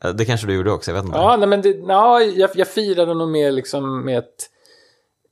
Eh, 0.05 0.11
Det 0.11 0.25
kanske 0.25 0.47
du 0.47 0.55
gjorde 0.55 0.73
också, 0.73 0.91
jag 0.91 0.97
vet 0.97 1.05
inte. 1.05 1.19
Ja, 1.19 1.37
nej, 1.37 1.49
men 1.49 1.63
det, 1.63 1.69
ja, 1.89 2.21
jag, 2.21 2.51
jag 2.55 2.69
firade 2.69 3.15
nog 3.15 3.29
mer 3.29 3.51
liksom 3.53 4.05
med 4.05 4.19
ett... 4.19 4.51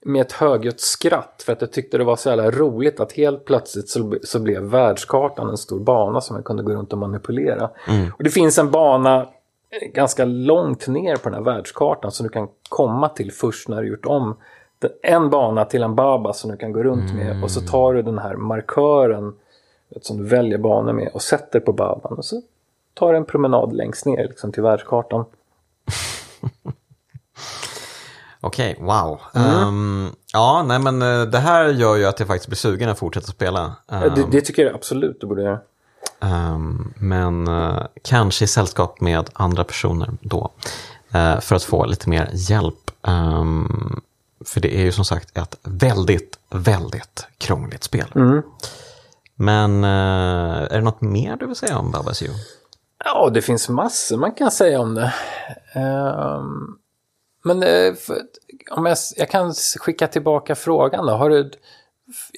med 0.04 0.20
ett 0.20 0.32
högljutt 0.32 0.80
skratt 0.80 1.42
för 1.46 1.52
att 1.52 1.60
jag 1.60 1.72
tyckte 1.72 1.98
det 1.98 2.04
var 2.04 2.16
så 2.16 2.28
jävla 2.28 2.50
roligt 2.50 3.00
att 3.00 3.12
helt 3.12 3.44
plötsligt 3.44 3.88
så, 3.88 4.16
så 4.22 4.40
blev 4.40 4.62
världskartan 4.62 5.50
en 5.50 5.56
stor 5.56 5.80
bana 5.80 6.20
som 6.20 6.36
jag 6.36 6.44
kunde 6.44 6.62
gå 6.62 6.72
runt 6.72 6.92
och 6.92 6.98
manipulera. 6.98 7.70
Och 8.16 8.24
det 8.24 8.30
finns 8.30 8.58
en 8.58 8.70
bana 8.70 9.20
eh, 9.20 9.88
ganska 9.94 10.24
långt 10.24 10.88
ner 10.88 11.16
på 11.16 11.28
den 11.28 11.34
här 11.34 11.54
världskartan 11.54 12.12
som 12.12 12.26
du 12.26 12.30
kan 12.30 12.48
komma 12.68 13.08
till 13.08 13.32
först 13.32 13.68
när 13.68 13.82
du 13.82 13.88
gjort 13.88 14.06
om 14.06 14.36
en 15.02 15.30
bana 15.30 15.64
till 15.64 15.82
en 15.82 15.94
baba 15.94 16.32
som 16.32 16.50
du 16.50 16.56
kan 16.56 16.72
gå 16.72 16.82
runt 16.82 17.14
med 17.14 17.42
och 17.42 17.50
så 17.50 17.60
tar 17.60 17.94
du 17.94 18.02
den 18.02 18.18
här 18.18 18.36
markören 18.36 19.34
som 20.00 20.16
du 20.16 20.24
väljer 20.24 20.58
banor 20.58 20.92
med 20.92 21.10
och 21.14 21.22
sätter 21.22 21.60
på 21.60 21.72
baban 21.72 22.12
och 22.12 22.24
så 22.24 22.42
tar 22.94 23.12
du 23.12 23.16
en 23.16 23.24
promenad 23.24 23.72
längst 23.72 24.06
ner 24.06 24.28
liksom, 24.28 24.52
till 24.52 24.62
världskartan. 24.62 25.24
Okej, 28.44 28.76
wow. 28.80 29.20
Ehm, 29.34 30.10
ja, 30.32 30.62
nej 30.62 30.78
men 30.78 31.02
eh, 31.02 31.22
det 31.22 31.38
här 31.38 31.64
gör 31.68 31.96
ju 31.96 32.04
att 32.04 32.18
jag 32.18 32.28
faktiskt 32.28 32.48
blir 32.48 32.56
sugen 32.56 32.88
att 32.88 32.98
fortsätta 32.98 33.26
spela. 33.26 33.72
Ehm, 33.88 34.14
det, 34.14 34.26
det 34.30 34.40
tycker 34.40 34.64
jag 34.66 34.74
absolut 34.74 35.20
du 35.20 35.26
borde 35.26 35.42
göra. 35.42 35.58
ehm, 36.20 36.92
men 36.96 37.48
eh, 37.48 37.82
kanske 38.02 38.44
i 38.44 38.48
sällskap 38.48 39.00
med 39.00 39.30
andra 39.32 39.64
personer 39.64 40.10
då. 40.20 40.50
eh, 41.14 41.40
för 41.40 41.56
att 41.56 41.62
få 41.62 41.86
lite 41.86 42.08
mer 42.08 42.28
hjälp. 42.32 42.90
För 44.46 44.60
det 44.60 44.76
är 44.76 44.82
ju 44.82 44.92
som 44.92 45.04
sagt 45.04 45.38
ett 45.38 45.56
väldigt, 45.62 46.38
väldigt 46.50 47.26
krångligt 47.38 47.84
spel. 47.84 48.06
Men 49.36 49.84
eh, 49.84 50.62
är 50.70 50.74
det 50.76 50.80
något 50.80 51.00
mer 51.00 51.36
du 51.36 51.46
vill 51.46 51.56
säga 51.56 51.78
om 51.78 51.90
Babas 51.90 52.22
You? 52.22 52.32
Ja, 53.04 53.30
det 53.34 53.42
finns 53.42 53.68
massor 53.68 54.16
man 54.16 54.32
kan 54.32 54.50
säga 54.50 54.80
om 54.80 54.94
det. 54.94 55.14
Ehm, 55.72 56.76
men 57.44 57.62
eh, 57.62 57.94
för, 57.94 58.16
om 58.70 58.86
jag, 58.86 58.96
jag 59.16 59.30
kan 59.30 59.54
skicka 59.80 60.06
tillbaka 60.06 60.54
frågan 60.54 61.06
då. 61.06 61.12
Har 61.12 61.30
du, 61.30 61.50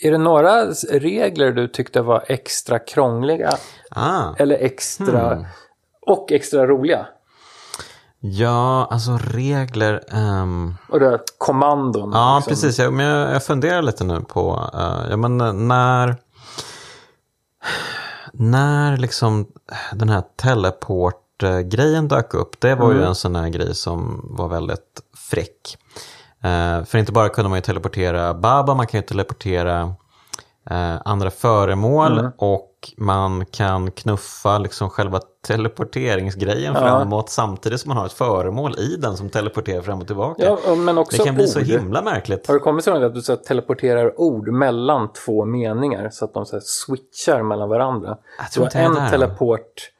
är 0.02 0.10
det 0.10 0.18
några 0.18 0.64
regler 0.90 1.52
du 1.52 1.68
tyckte 1.68 2.00
var 2.02 2.24
extra 2.28 2.78
krångliga 2.78 3.50
Ah, 3.90 4.34
eller 4.38 4.56
extra 4.56 5.46
och 6.06 6.32
extra 6.32 6.66
roliga? 6.66 7.06
ja, 8.20 8.88
alltså 8.90 9.18
regler. 9.22 10.02
ehm, 10.10 10.74
Och 10.88 11.00
det, 11.00 11.18
kommandon. 11.38 12.10
Ja, 12.12 12.36
liksom. 12.36 12.50
precis. 12.50 12.78
Jag, 12.78 12.92
men 12.92 13.06
jag, 13.06 13.34
jag 13.34 13.44
funderar 13.44 13.82
lite 13.82 14.04
nu 14.04 14.20
på, 14.20 14.70
eh, 14.74 15.10
ja 15.10 15.16
men 15.16 15.40
eh, 15.40 15.52
när, 15.52 16.16
när 18.32 18.96
liksom 18.96 19.46
den 19.92 20.08
här 20.08 20.22
teleport-grejen 21.40 22.08
dök 22.08 22.34
upp, 22.34 22.60
det 22.60 22.74
var 22.74 22.92
ju 22.92 23.02
en 23.02 23.14
sån 23.14 23.36
här 23.36 23.48
grej 23.48 23.74
som 23.74 24.26
var 24.30 24.48
väldigt 24.48 25.00
fräck. 25.30 25.78
Eh, 26.42 26.84
för 26.84 26.98
inte 26.98 27.12
bara 27.12 27.28
kunde 27.28 27.48
man 27.48 27.58
ju 27.58 27.62
teleportera 27.62 28.34
Baba, 28.34 28.74
man 28.74 28.86
kan 28.86 29.00
ju 29.00 29.06
teleportera 29.06 29.94
eh, 30.70 30.96
andra 31.04 31.30
föremål 31.30 32.30
och 32.38 32.72
man 32.96 33.46
kan 33.46 33.90
knuffa 33.90 34.58
liksom 34.58 34.90
själva 34.90 35.20
teleporteringsgrejen 35.46 36.74
framåt 36.74 37.30
samtidigt 37.30 37.80
som 37.80 37.88
man 37.88 37.96
har 37.96 38.06
ett 38.06 38.12
föremål 38.12 38.78
i 38.78 38.96
den 38.96 39.16
som 39.16 39.28
teleporterar 39.28 39.82
fram 39.82 40.00
och 40.00 40.06
tillbaka. 40.06 40.44
Ja, 40.44 40.74
men 40.74 40.98
också 40.98 41.16
det 41.16 41.24
kan 41.24 41.34
bli 41.34 41.44
ord. 41.44 41.50
så 41.50 41.60
himla 41.60 42.02
märkligt. 42.02 42.46
Har 42.46 42.54
du 42.54 42.60
kommit 42.60 42.84
så 42.84 42.90
långt 42.90 43.04
att 43.04 43.14
du 43.14 43.22
så 43.22 43.36
teleporterar 43.36 44.20
ord 44.20 44.48
mellan 44.48 45.12
två 45.12 45.44
meningar 45.44 46.10
så 46.10 46.24
att 46.24 46.34
de 46.34 46.46
så 46.46 46.60
switchar 46.60 47.42
mellan 47.42 47.68
varandra? 47.68 48.16
Jag 48.38 48.52
tror 48.52 48.68
har 48.74 48.86
inte 48.86 49.00
en 49.00 49.10
teleport, 49.10 49.90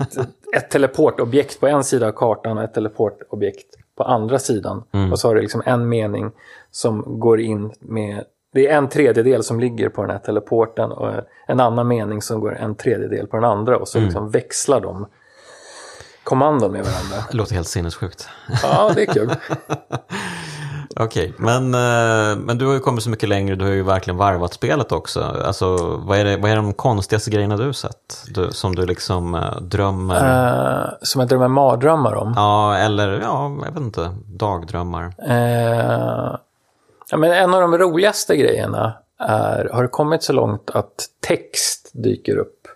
ett, 0.00 0.16
ett 0.56 0.70
teleportobjekt 0.70 1.60
på 1.60 1.66
en 1.66 1.84
sida 1.84 2.06
av 2.06 2.12
kartan 2.12 2.58
och 2.58 2.64
ett 2.64 2.74
teleportobjekt 2.74 3.66
på 3.96 4.04
andra 4.04 4.38
sidan. 4.38 4.84
Mm. 4.92 5.12
Och 5.12 5.18
så 5.18 5.28
har 5.28 5.34
du 5.34 5.40
liksom 5.40 5.62
en 5.66 5.88
mening 5.88 6.30
som 6.70 7.20
går 7.20 7.40
in 7.40 7.72
med 7.80 8.24
det 8.52 8.66
är 8.68 8.76
en 8.76 8.88
tredjedel 8.88 9.42
som 9.42 9.60
ligger 9.60 9.88
på 9.88 10.02
den 10.02 10.10
här 10.10 10.18
teleporten 10.18 10.92
och 10.92 11.12
en 11.46 11.60
annan 11.60 11.88
mening 11.88 12.22
som 12.22 12.40
går 12.40 12.56
en 12.56 12.74
tredjedel 12.74 13.26
på 13.26 13.36
den 13.36 13.44
andra 13.44 13.76
och 13.76 13.88
så 13.88 13.98
Mm. 13.98 14.08
liksom 14.08 14.30
växlar 14.30 14.80
de 14.80 15.06
kommandon 16.24 16.72
med 16.72 16.84
varandra. 16.84 17.16
Det 17.30 17.36
låter 17.36 17.54
helt 17.54 17.68
sinnessjukt. 17.68 18.28
Ja, 18.62 18.92
det 18.94 19.02
är 19.02 19.06
kul. 19.06 19.30
Okej, 20.96 21.34
men, 21.36 21.74
eh, 21.74 22.36
men 22.36 22.58
du 22.58 22.66
har 22.66 22.74
ju 22.74 22.80
kommit 22.80 23.04
så 23.04 23.10
mycket 23.10 23.28
längre, 23.28 23.56
du 23.56 23.64
har 23.64 23.72
ju 23.72 23.82
verkligen 23.82 24.16
varvat 24.16 24.52
spelet 24.54 24.92
också. 24.92 25.20
Alltså, 25.20 25.76
vad 25.96 26.18
är, 26.18 26.24
det, 26.24 26.36
vad 26.36 26.50
är 26.50 26.56
de 26.56 26.72
konstigaste 26.72 27.30
grejerna 27.30 27.56
du 27.56 27.72
sett? 27.72 28.24
Du, 28.28 28.50
som 28.50 28.74
du 28.74 28.86
liksom 28.86 29.34
eh, 29.34 29.60
drömmer? 29.60 30.14
Eh, 30.14 30.88
som 31.02 31.20
jag 31.20 31.28
drömmer 31.28 31.48
mardrömmar 31.48 32.14
om. 32.14 32.32
Ja, 32.36 32.76
eller 32.76 33.20
ja, 33.20 33.56
jag 33.64 33.72
vet 33.72 33.82
inte, 33.82 34.14
dagdrömmar. 34.26 35.14
Eh, 35.28 36.36
ja, 37.10 37.16
men 37.16 37.32
en 37.32 37.54
av 37.54 37.60
de 37.60 37.78
roligaste 37.78 38.36
grejerna 38.36 38.92
är, 39.18 39.70
har 39.72 39.82
det 39.82 39.88
kommit 39.88 40.22
så 40.22 40.32
långt 40.32 40.70
att 40.70 41.08
text 41.20 41.90
dyker 41.92 42.36
upp 42.36 42.68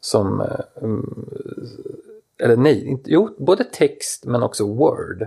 som, 0.00 0.42
mm, 0.82 1.26
eller 2.38 2.56
nej, 2.56 2.88
inte, 2.88 3.10
jo, 3.10 3.34
både 3.38 3.64
text 3.64 4.24
men 4.24 4.42
också 4.42 4.64
word. 4.64 5.26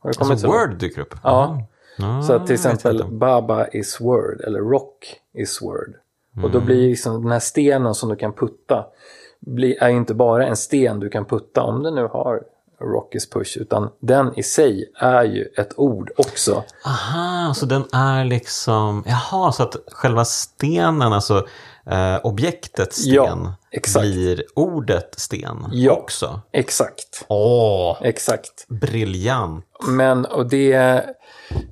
Har 0.00 0.12
det 0.12 0.30
Alltså? 0.30 0.46
Word 0.46 0.78
dyker 0.78 1.00
upp? 1.00 1.14
Ja. 1.22 1.62
Ja, 1.96 2.22
Så 2.22 2.32
att 2.32 2.46
till 2.46 2.54
exempel. 2.54 3.04
Baba 3.10 3.66
is 3.66 4.00
word 4.00 4.40
eller 4.40 4.60
Rock 4.60 5.20
is 5.34 5.62
word. 5.62 5.94
Och 6.42 6.50
då 6.50 6.60
blir 6.60 6.88
liksom 6.88 7.22
den 7.22 7.32
här 7.32 7.38
stenen 7.40 7.94
som 7.94 8.08
du 8.08 8.16
kan 8.16 8.32
putta 8.32 8.86
blir, 9.40 9.82
är 9.82 9.88
inte 9.88 10.14
bara 10.14 10.46
en 10.46 10.56
sten 10.56 11.00
du 11.00 11.08
kan 11.08 11.24
putta 11.24 11.62
om 11.62 11.82
du 11.82 11.90
nu 11.90 12.06
har 12.06 12.42
Rock 12.80 13.14
is 13.14 13.30
push 13.30 13.58
utan 13.60 13.90
den 14.00 14.38
i 14.38 14.42
sig 14.42 14.92
är 14.94 15.24
ju 15.24 15.44
ett 15.56 15.78
ord 15.78 16.10
också. 16.16 16.64
Aha, 16.86 17.54
så 17.54 17.66
den 17.66 17.84
är 17.92 18.24
liksom, 18.24 19.04
jaha, 19.06 19.52
så 19.52 19.62
att 19.62 19.76
själva 19.92 20.24
stenen, 20.24 21.12
alltså 21.12 21.46
eh, 21.86 22.16
objektet 22.22 22.92
sten, 22.92 23.14
Ja, 23.14 23.54
exakt. 23.70 24.02
blir 24.06 24.44
ordet 24.54 25.14
sten 25.16 25.66
Ja. 25.72 25.92
också? 25.92 26.40
Exakt, 26.52 27.24
Åh, 27.28 27.98
exakt. 28.02 28.66
briljant. 28.68 29.64
Men 29.88 30.24
och 30.24 30.46
det, 30.48 31.04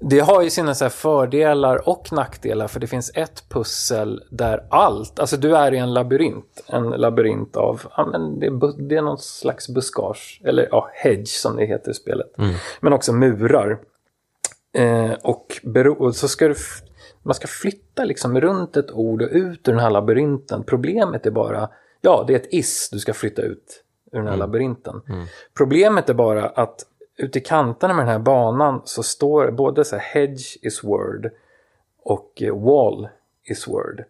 det 0.00 0.20
har 0.20 0.42
ju 0.42 0.50
sina 0.50 0.74
så 0.74 0.90
fördelar 0.90 1.88
och 1.88 2.12
nackdelar 2.12 2.68
för 2.68 2.80
det 2.80 2.86
finns 2.86 3.10
ett 3.14 3.44
pussel 3.48 4.22
där 4.30 4.64
allt, 4.70 5.18
alltså 5.18 5.36
du 5.36 5.56
är 5.56 5.74
i 5.74 5.78
en 5.78 5.94
labyrint, 5.94 6.62
en 6.66 6.84
labyrint 6.90 7.56
av, 7.56 7.82
ja 7.96 8.06
men 8.06 8.40
det 8.40 8.46
är, 8.46 8.88
det 8.88 8.96
är 8.96 9.02
någon 9.02 9.18
slags 9.18 9.68
buskage, 9.68 10.40
eller 10.44 10.68
ja, 10.70 10.90
hedge 10.94 11.28
som 11.28 11.56
det 11.56 11.66
heter 11.66 11.90
i 11.90 11.94
spelet. 11.94 12.26
Men 12.80 12.92
också 12.92 13.12
murar. 13.12 13.78
Eh, 14.78 15.12
och, 15.22 15.60
och 15.98 16.16
så 16.16 16.28
ska 16.28 16.48
du, 16.48 16.54
man 17.22 17.34
ska 17.34 17.46
flytta 17.46 18.04
liksom 18.04 18.40
runt 18.40 18.76
ett 18.76 18.90
ord 18.90 19.22
och 19.22 19.28
ut 19.30 19.68
ur 19.68 19.72
den 19.72 19.80
här 19.80 19.90
labyrinten. 19.90 20.62
Problemet 20.64 21.26
är 21.26 21.30
bara, 21.30 21.68
ja 22.00 22.24
det 22.26 22.32
är 22.32 22.36
ett 22.36 22.54
is 22.54 22.88
du 22.92 22.98
ska 22.98 23.14
flytta 23.14 23.42
ut 23.42 23.84
ur 24.12 24.18
den 24.18 24.28
här 24.28 24.36
labyrinten. 24.36 25.00
Problemet 25.54 26.08
är 26.08 26.14
bara 26.14 26.46
att 26.46 26.84
ute 27.16 27.38
i 27.38 27.42
kanterna 27.42 27.94
med 27.94 28.06
den 28.06 28.12
här 28.12 28.18
banan 28.18 28.82
så 28.84 29.02
står 29.02 29.50
både 29.50 29.84
så 29.84 29.96
här 29.96 30.02
hedge 30.02 30.56
is 30.62 30.84
word 30.84 31.30
och 32.02 32.42
eh, 32.42 32.58
wall 32.58 33.08
is 33.44 33.68
word. 33.68 34.04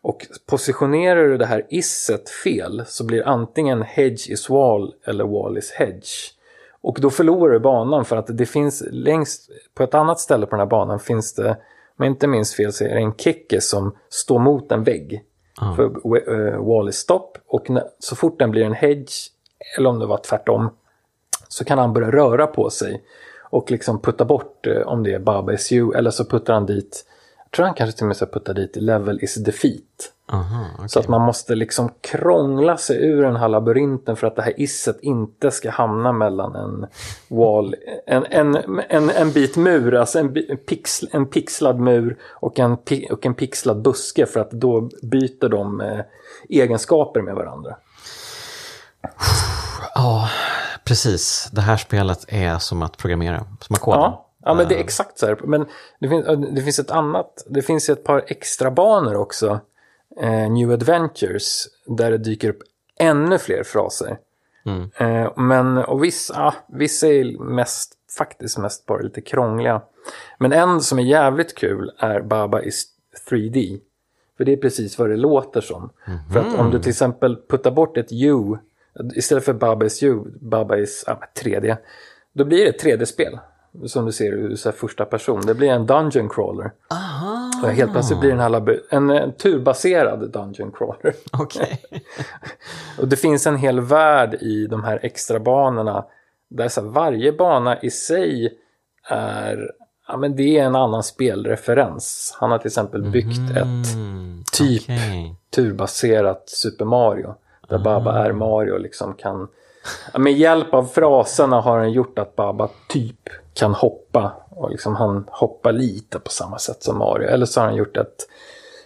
Och 0.00 0.26
positionerar 0.46 1.28
du 1.28 1.36
det 1.36 1.46
här 1.46 1.66
isset 1.68 2.30
fel 2.30 2.84
så 2.86 3.04
blir 3.04 3.26
antingen 3.26 3.82
hedge 3.82 4.30
is 4.30 4.50
wall 4.50 4.94
eller 5.04 5.24
wall 5.24 5.58
is 5.58 5.70
hedge. 5.70 6.34
Och 6.80 6.98
då 7.00 7.10
förlorar 7.10 7.52
du 7.52 7.58
banan 7.58 8.04
för 8.04 8.16
att 8.16 8.38
det 8.38 8.46
finns 8.46 8.82
längst 8.90 9.50
på 9.74 9.82
ett 9.82 9.94
annat 9.94 10.20
ställe 10.20 10.46
på 10.46 10.50
den 10.50 10.60
här 10.60 10.66
banan 10.66 11.00
finns 11.00 11.34
det, 11.34 11.56
om 11.98 12.04
jag 12.04 12.12
inte 12.12 12.26
minns 12.26 12.54
fel 12.54 12.72
så 12.72 12.84
är 12.84 12.88
det 12.88 13.00
en 13.00 13.14
kicke 13.14 13.60
som 13.60 13.96
står 14.08 14.38
mot 14.38 14.72
en 14.72 14.84
vägg. 14.84 15.24
För 15.76 15.84
eh, 15.84 16.64
wall 16.64 16.88
is 16.88 16.96
stop 16.96 17.32
och 17.46 17.70
när, 17.70 17.84
så 17.98 18.16
fort 18.16 18.38
den 18.38 18.50
blir 18.50 18.64
en 18.64 18.72
hedge, 18.72 19.12
eller 19.76 19.90
om 19.90 19.98
det 19.98 20.06
var 20.06 20.18
tvärtom, 20.18 20.70
så 21.48 21.64
kan 21.64 21.78
han 21.78 21.92
börja 21.92 22.10
röra 22.10 22.46
på 22.46 22.70
sig 22.70 23.02
och 23.50 23.70
liksom 23.70 24.00
putta 24.00 24.24
bort 24.24 24.66
eh, 24.66 24.80
om 24.80 25.02
det 25.02 25.14
är 25.14 25.18
Baba 25.18 25.56
you 25.70 25.94
eller 25.94 26.10
så 26.10 26.24
puttar 26.24 26.54
han 26.54 26.66
dit, 26.66 27.04
tror 27.56 27.66
han 27.66 27.74
kanske 27.74 27.96
till 27.96 28.04
och 28.04 28.08
med 28.08 28.16
ska 28.16 28.26
putta 28.26 28.52
dit 28.52 28.76
level 28.76 29.18
is 29.22 29.34
defeat. 29.34 30.12
Aha, 30.32 30.66
okej. 30.74 30.88
Så 30.88 31.00
att 31.00 31.08
man 31.08 31.20
måste 31.20 31.54
liksom 31.54 31.90
krångla 32.00 32.76
sig 32.76 33.04
ur 33.04 33.22
den 33.22 33.36
här 33.36 33.48
labyrinten 33.48 34.16
för 34.16 34.26
att 34.26 34.36
det 34.36 34.42
här 34.42 34.60
isset 34.60 34.98
inte 35.02 35.50
ska 35.50 35.70
hamna 35.70 36.12
mellan 36.12 36.56
en 36.56 36.86
wall, 37.28 37.74
en, 38.06 38.26
en, 38.30 38.56
en, 38.88 39.10
en 39.10 39.32
bit 39.32 39.56
mur, 39.56 39.94
alltså 39.94 40.18
en, 40.18 40.34
pixl, 40.66 41.06
en 41.12 41.26
pixlad 41.26 41.78
mur 41.80 42.18
och 42.24 42.58
en, 42.58 42.72
och 43.10 43.26
en 43.26 43.34
pixlad 43.34 43.82
buske 43.82 44.26
för 44.26 44.40
att 44.40 44.50
då 44.50 44.90
byter 45.02 45.48
de 45.48 45.80
eh, 45.80 46.00
egenskaper 46.48 47.22
med 47.22 47.34
varandra. 47.34 47.76
Ja, 49.94 50.28
precis. 50.84 51.48
Det 51.52 51.60
här 51.60 51.76
spelet 51.76 52.24
är 52.28 52.58
som 52.58 52.82
att 52.82 52.96
programmera, 52.96 53.44
som 53.60 53.74
att 53.74 53.80
koda. 53.80 53.98
Ja, 53.98 54.27
ja 54.44 54.54
men 54.54 54.68
det 54.68 54.74
är 54.74 54.80
exakt 54.80 55.18
så 55.18 55.26
här. 55.26 55.38
Men 55.44 55.66
det 55.98 56.08
finns, 56.08 56.26
det 56.54 56.62
finns 56.62 56.78
ett 56.78 56.90
annat, 56.90 57.46
det 57.48 57.62
finns 57.62 57.88
ett 57.88 58.04
par 58.04 58.24
extra 58.26 58.70
banor 58.70 59.14
också. 59.14 59.60
Eh, 60.20 60.50
New 60.50 60.70
Adventures, 60.70 61.66
där 61.86 62.10
det 62.10 62.18
dyker 62.18 62.48
upp 62.48 62.62
ännu 62.98 63.38
fler 63.38 63.62
fraser. 63.62 64.18
Eh, 64.96 65.32
men, 65.36 65.78
och 65.78 66.04
vissa, 66.04 66.54
vissa 66.68 67.06
är 67.06 67.38
mest, 67.38 67.94
faktiskt 68.18 68.58
mest 68.58 68.86
bara 68.86 69.02
lite 69.02 69.20
krångliga. 69.20 69.82
Men 70.38 70.52
en 70.52 70.80
som 70.80 70.98
är 70.98 71.02
jävligt 71.02 71.54
kul 71.54 71.92
är 71.98 72.20
Baba 72.20 72.62
is 72.62 72.86
3D. 73.30 73.80
För 74.36 74.44
det 74.44 74.52
är 74.52 74.56
precis 74.56 74.98
vad 74.98 75.10
det 75.10 75.16
låter 75.16 75.60
som. 75.60 75.90
För 76.32 76.40
att 76.40 76.58
om 76.58 76.70
du 76.70 76.78
till 76.78 76.90
exempel 76.90 77.36
puttar 77.48 77.70
bort 77.70 77.96
ett 77.96 78.12
U, 78.12 78.56
istället 79.14 79.44
för 79.44 79.52
Baba 79.52 79.86
is 79.86 80.02
U, 80.02 80.20
Baba 80.40 80.76
is 80.76 81.04
ja, 81.06 81.20
3D, 81.42 81.76
då 82.32 82.44
blir 82.44 82.58
det 82.58 82.68
ett 82.68 82.84
3D-spel. 82.84 83.38
Som 83.86 84.06
du 84.06 84.12
ser 84.12 84.32
ur 84.32 84.56
så 84.56 84.72
första 84.72 85.04
person. 85.04 85.40
Det 85.46 85.54
blir 85.54 85.68
en 85.68 85.86
Dungeon 85.86 86.28
Crawler. 86.28 86.70
Aha, 86.90 87.50
Och 87.62 87.68
helt 87.68 87.92
plötsligt 87.92 88.20
blir 88.20 88.30
den 88.30 88.40
här 88.40 88.80
en, 88.90 89.10
en 89.10 89.32
turbaserad 89.32 90.32
Dungeon 90.32 90.72
Crawler. 90.72 91.14
okej. 91.32 91.80
Och 93.00 93.08
det 93.08 93.16
finns 93.16 93.46
en 93.46 93.56
hel 93.56 93.80
värld 93.80 94.34
i 94.34 94.66
de 94.66 94.84
här 94.84 95.00
extra 95.02 95.38
banorna 95.40 96.04
där 96.50 96.68
så 96.68 96.80
här, 96.80 96.88
varje 96.88 97.32
bana 97.32 97.80
i 97.80 97.90
sig 97.90 98.58
är, 99.08 99.70
ja 100.08 100.16
men 100.16 100.36
det 100.36 100.58
är 100.58 100.64
en 100.64 100.76
annan 100.76 101.02
spelreferens. 101.02 102.36
Han 102.40 102.50
har 102.50 102.58
till 102.58 102.66
exempel 102.66 103.02
byggt 103.10 103.50
ett 103.56 103.94
Mm, 103.94 104.42
Typ. 104.52 104.82
okej. 104.82 105.34
turbaserat 105.54 106.48
Super 106.48 106.84
Mario. 106.84 107.34
Där 107.68 107.78
Baba 107.78 108.24
är 108.24 108.32
Mario 108.32 108.78
liksom 108.78 109.14
kan... 109.14 109.48
Med 110.18 110.32
hjälp 110.32 110.74
av 110.74 110.84
fraserna 110.84 111.60
har 111.60 111.78
han 111.78 111.92
gjort 111.92 112.18
att 112.18 112.36
Baba 112.36 112.68
typ 112.88 113.28
kan 113.54 113.74
hoppa. 113.74 114.32
Och 114.50 114.70
liksom 114.70 114.96
han 114.96 115.24
hoppar 115.28 115.72
lite 115.72 116.18
på 116.18 116.30
samma 116.30 116.58
sätt 116.58 116.82
som 116.82 116.98
Mario. 116.98 117.28
Eller 117.28 117.46
så 117.46 117.60
har 117.60 117.66
han 117.66 117.76
gjort 117.76 117.96
ett, 117.96 118.28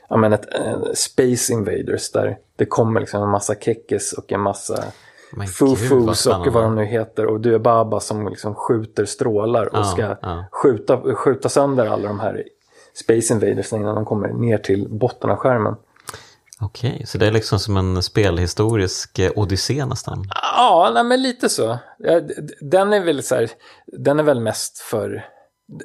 ja, 0.09 0.17
men 0.17 0.33
ett 0.33 0.55
eh, 0.55 0.93
Space 0.95 1.53
Invaders 1.53 2.11
där 2.11 2.39
det 2.57 2.67
kommer 2.67 3.01
liksom 3.01 3.23
en 3.23 3.29
massa 3.29 3.55
kekkes 3.55 4.13
och 4.13 4.33
en 4.33 4.41
massa 4.41 4.85
fufus 5.59 6.27
och 6.27 6.47
vad 6.53 6.63
de 6.63 6.75
nu 6.75 6.85
heter. 6.85 7.27
Och 7.27 7.41
du 7.41 7.55
är 7.55 7.59
Baba 7.59 8.01
som 8.01 8.29
liksom 8.29 8.55
skjuter 8.55 9.05
strålar 9.05 9.67
och 9.67 9.79
Ja, 9.79 9.85
ska 9.85 10.17
ja. 10.23 10.45
Skjuta, 10.53 11.15
skjuta 11.15 11.49
sönder 11.49 11.87
alla 11.87 12.09
de 12.09 12.21
här 12.21 12.45
Space 12.95 13.35
Invaders 13.35 13.73
innan 13.73 13.95
de 13.95 14.05
kommer 14.05 14.29
ner 14.29 14.59
till 14.59 14.89
botten 14.89 15.31
av 15.31 15.37
skärmen. 15.37 15.77
Okej, 16.65 17.03
så 17.07 17.19
det 17.19 17.27
är 17.27 17.31
liksom 17.31 17.59
som 17.59 17.77
en 17.77 18.03
spelhistorisk 18.03 19.19
eh, 19.19 19.31
odyssé 19.37 19.87
nästan. 19.87 20.25
Ja, 20.57 20.91
nej, 20.95 21.05
men 21.05 21.23
lite 21.23 21.49
så. 21.49 21.79
Den 22.61 22.93
är 22.93 23.05
väl 23.05 23.23
så 23.23 23.35
här, 23.35 23.51
den 23.87 24.19
är 24.19 24.23
väl 24.23 24.41
mest 24.41 24.79
för... 24.79 25.25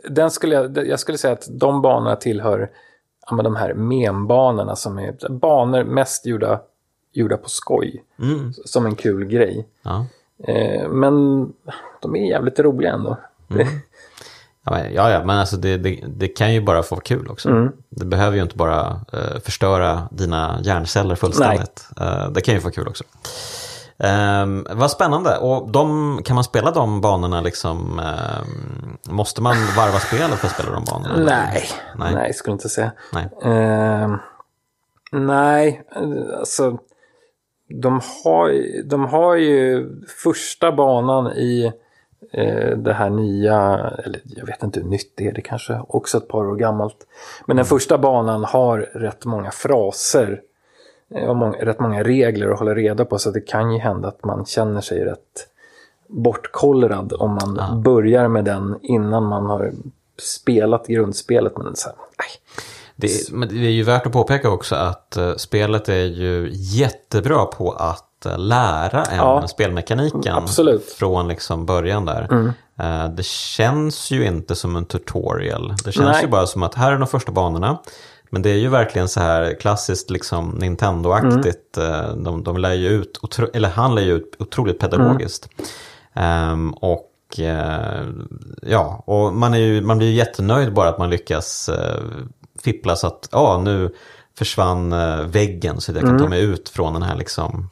Den 0.09 0.31
skulle 0.31 0.55
jag, 0.55 0.87
jag 0.87 0.99
skulle 0.99 1.17
säga 1.17 1.33
att 1.33 1.47
de 1.49 1.81
banorna 1.81 2.15
tillhör 2.15 2.69
ja, 3.27 3.35
men 3.35 3.43
de 3.43 3.55
här 3.55 3.73
membanorna 3.73 4.75
som 4.75 4.99
är 4.99 5.29
banor 5.29 5.83
mest 5.83 6.25
gjorda, 6.25 6.61
gjorda 7.13 7.37
på 7.37 7.49
skoj. 7.49 8.03
Mm. 8.19 8.53
Som 8.53 8.85
en 8.85 8.95
kul 8.95 9.25
grej. 9.25 9.67
Ja. 9.81 10.05
Eh, 10.43 10.89
men 10.89 11.45
de 12.01 12.15
är 12.15 12.29
jävligt 12.29 12.59
roliga 12.59 12.93
ändå. 12.93 13.17
Men, 13.47 13.67
ja, 14.93 15.09
ja, 15.11 15.23
men 15.25 15.37
alltså 15.37 15.57
det, 15.57 15.77
det, 15.77 16.03
det 16.07 16.27
kan 16.27 16.53
ju 16.53 16.61
bara 16.61 16.83
få 16.83 16.95
vara 16.95 17.03
kul 17.03 17.27
också. 17.27 17.49
Mm. 17.49 17.71
Det 17.89 18.05
behöver 18.05 18.35
ju 18.35 18.43
inte 18.43 18.57
bara 18.57 19.01
eh, 19.13 19.39
förstöra 19.43 20.07
dina 20.11 20.59
hjärnceller 20.63 21.15
fullständigt. 21.15 21.89
Eh, 22.01 22.29
det 22.31 22.41
kan 22.41 22.53
ju 22.53 22.59
få 22.59 22.71
kul 22.71 22.87
också. 22.87 23.03
Um, 23.99 24.67
vad 24.69 24.91
spännande. 24.91 25.37
Och 25.37 25.71
de, 25.71 26.19
kan 26.23 26.35
man 26.35 26.43
spela 26.43 26.71
de 26.71 27.01
banorna 27.01 27.41
liksom? 27.41 27.99
ehm, 27.99 28.97
måste 29.15 29.41
man 29.41 29.55
varva 29.77 29.99
spelet 29.99 30.39
för 30.39 30.47
att 30.47 30.53
spela 30.53 30.71
de 30.71 30.83
banorna? 30.83 31.25
Nej, 31.25 31.69
Nej. 31.95 32.13
nej, 32.13 32.33
skulle 32.33 32.51
jag 32.51 32.55
inte 32.55 32.69
säga. 32.69 32.91
Nej. 33.13 33.29
Eh, 33.43 34.15
nej, 35.11 35.85
eh, 35.95 36.39
alltså 36.39 36.77
de 37.69 38.01
har, 38.23 38.53
de 38.83 39.05
har 39.05 39.35
ju 39.35 39.89
första 40.23 40.71
banan 40.71 41.31
i 41.31 41.65
eh, 41.65 41.71
det 42.77 42.93
här 42.93 43.09
nya, 43.09 43.91
eller 44.05 44.21
jag 44.25 44.45
vet 44.45 44.63
inte 44.63 44.79
hur 44.79 44.87
nytt 44.87 45.11
det 45.15 45.27
är, 45.27 45.31
det 45.33 45.41
kanske 45.41 45.79
också 45.87 46.17
ett 46.17 46.27
par 46.27 46.45
år 46.47 46.55
gammalt. 46.55 46.97
Men 47.45 47.57
den 47.57 47.65
första 47.65 47.97
banan 47.97 48.43
har 48.43 48.79
rätt 48.79 49.25
många 49.25 49.51
fraser 49.51 50.41
eh, 51.15 51.29
och 51.29 51.35
många, 51.35 51.57
rätt 51.57 51.79
många 51.79 52.03
regler 52.03 52.49
att 52.49 52.59
hålla 52.59 52.75
reda 52.75 53.05
på 53.05 53.19
så 53.19 53.31
det 53.31 53.41
kan 53.41 53.71
ju 53.71 53.79
hända 53.79 54.07
att 54.07 54.23
man 54.25 54.45
känner 54.45 54.81
sig 54.81 55.05
rätt 55.05 55.47
bortkollrad 56.07 57.13
om 57.13 57.31
man 57.31 57.55
Ja. 57.59 57.75
börjar 57.75 58.27
med 58.27 58.45
den 58.45 58.75
innan 58.81 59.23
man 59.23 59.45
har 59.45 59.71
spelat 60.19 60.87
grundspelet. 60.87 61.57
Men 61.57 61.75
så 61.75 61.89
här. 61.89 61.95
Det, 62.95 63.31
men 63.31 63.49
det 63.49 63.55
är 63.55 63.69
ju 63.71 63.83
värt 63.83 64.05
att 64.05 64.11
påpeka 64.11 64.49
också 64.49 64.75
att 64.75 65.17
eh, 65.17 65.35
spelet 65.35 65.89
är 65.89 66.05
ju 66.05 66.49
jättebra 66.53 67.45
på 67.45 67.71
att 67.71 68.06
eh, 68.25 68.37
lära 68.37 69.03
en 69.03 69.17
Ja. 69.17 69.47
spelmekaniken 69.47 70.35
Absolut. 70.35 70.85
från 70.91 71.27
liksom 71.27 71.65
början 71.65 72.05
där. 72.05 72.27
Mm. 72.31 72.51
Eh, 72.79 73.09
det 73.15 73.25
känns 73.25 74.11
ju 74.11 74.25
inte 74.25 74.55
som 74.55 74.75
en 74.75 74.85
tutorial. 74.85 75.73
Det 75.85 75.91
känns 75.91 76.05
Nej. 76.07 76.21
ju 76.21 76.27
bara 76.27 76.47
som 76.47 76.63
att 76.63 76.75
här 76.75 76.91
är 76.91 76.97
de 76.97 77.07
första 77.07 77.31
banorna. 77.31 77.77
Men 78.29 78.41
det 78.41 78.49
är 78.49 78.55
ju 78.55 78.69
verkligen 78.69 79.07
så 79.07 79.19
här 79.19 79.59
klassiskt 79.59 80.09
liksom 80.09 80.59
Nintendo-aktigt. 80.59 81.77
Mm. 81.77 81.93
Eh, 81.93 82.15
De, 82.15 82.43
de 82.43 82.57
lär 82.57 82.73
ju 82.73 82.87
ut, 82.89 83.19
eller 83.53 83.69
han 83.69 83.95
lär 83.95 84.01
ju 84.01 84.13
ut 84.13 84.35
otroligt 84.39 84.79
pedagogiskt. 84.79 85.49
Ehm, 86.13 86.73
och 86.73 87.39
eh, 87.39 88.03
ja, 88.61 89.03
och 89.05 89.33
man, 89.33 89.53
är 89.53 89.57
ju, 89.57 89.81
man 89.81 89.97
blir 89.97 90.07
ju 90.07 90.13
jättenöjd 90.13 90.73
bara 90.73 90.89
att 90.89 90.97
man 90.97 91.09
lyckas 91.09 91.69
fippla 92.63 92.95
så 92.95 93.07
att 93.07 93.29
ja, 93.31 93.61
nu 93.63 93.93
försvann 94.37 94.89
väggen 95.31 95.81
så 95.81 95.91
att 95.91 95.95
jag 95.95 96.01
kan 96.03 96.09
Mm. 96.09 96.21
ta 96.23 96.29
mig 96.29 96.41
ut 96.41 96.69
från 96.69 96.93
den 96.93 97.03
här 97.03 97.15
liksom 97.15 97.69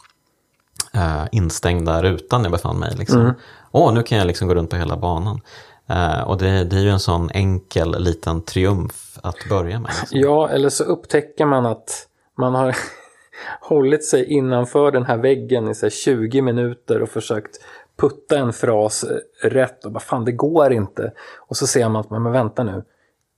eh, 0.95 1.27
instängda 1.31 2.03
rutan 2.03 2.43
jag 2.43 2.51
befann 2.51 2.79
mig. 2.79 2.95
Liksom. 2.97 3.21
Mm. 3.21 3.33
Åh, 3.71 3.93
nu 3.93 4.03
kan 4.03 4.17
jag 4.17 4.27
liksom 4.27 4.47
gå 4.47 4.55
runt 4.55 4.69
på 4.69 4.75
hela 4.75 4.97
banan. 4.97 5.41
Eh, 5.89 6.21
och 6.21 6.37
det, 6.37 6.63
det 6.63 6.75
är 6.75 6.81
ju 6.81 6.89
en 6.89 6.99
sån 6.99 7.29
enkel 7.33 8.03
liten 8.03 8.41
triumf 8.41 9.17
att 9.23 9.49
börja 9.49 9.79
med. 9.79 9.91
Liksom. 9.99 10.19
Ja, 10.19 10.49
eller 10.49 10.69
så 10.69 10.83
upptäcker 10.83 11.45
man 11.45 11.65
att 11.65 12.07
man 12.37 12.55
har 12.55 12.75
hållit 13.61 14.05
sig 14.05 14.25
innanför 14.25 14.91
den 14.91 15.05
här 15.05 15.17
väggen 15.17 15.69
i 15.69 15.75
så 15.75 15.85
här 15.85 15.91
20 15.91 16.41
minuter 16.41 17.01
och 17.01 17.09
försökt 17.09 17.57
putta 17.97 18.37
en 18.37 18.53
fras 18.53 19.05
rätt 19.41 19.85
och 19.85 19.91
bara 19.91 19.99
fan 19.99 20.25
det 20.25 20.31
går 20.31 20.73
inte. 20.73 21.11
Och 21.37 21.57
så 21.57 21.67
ser 21.67 21.89
man 21.89 21.99
att 21.99 22.09
men 22.09 22.31
vänta 22.31 22.63
nu. 22.63 22.83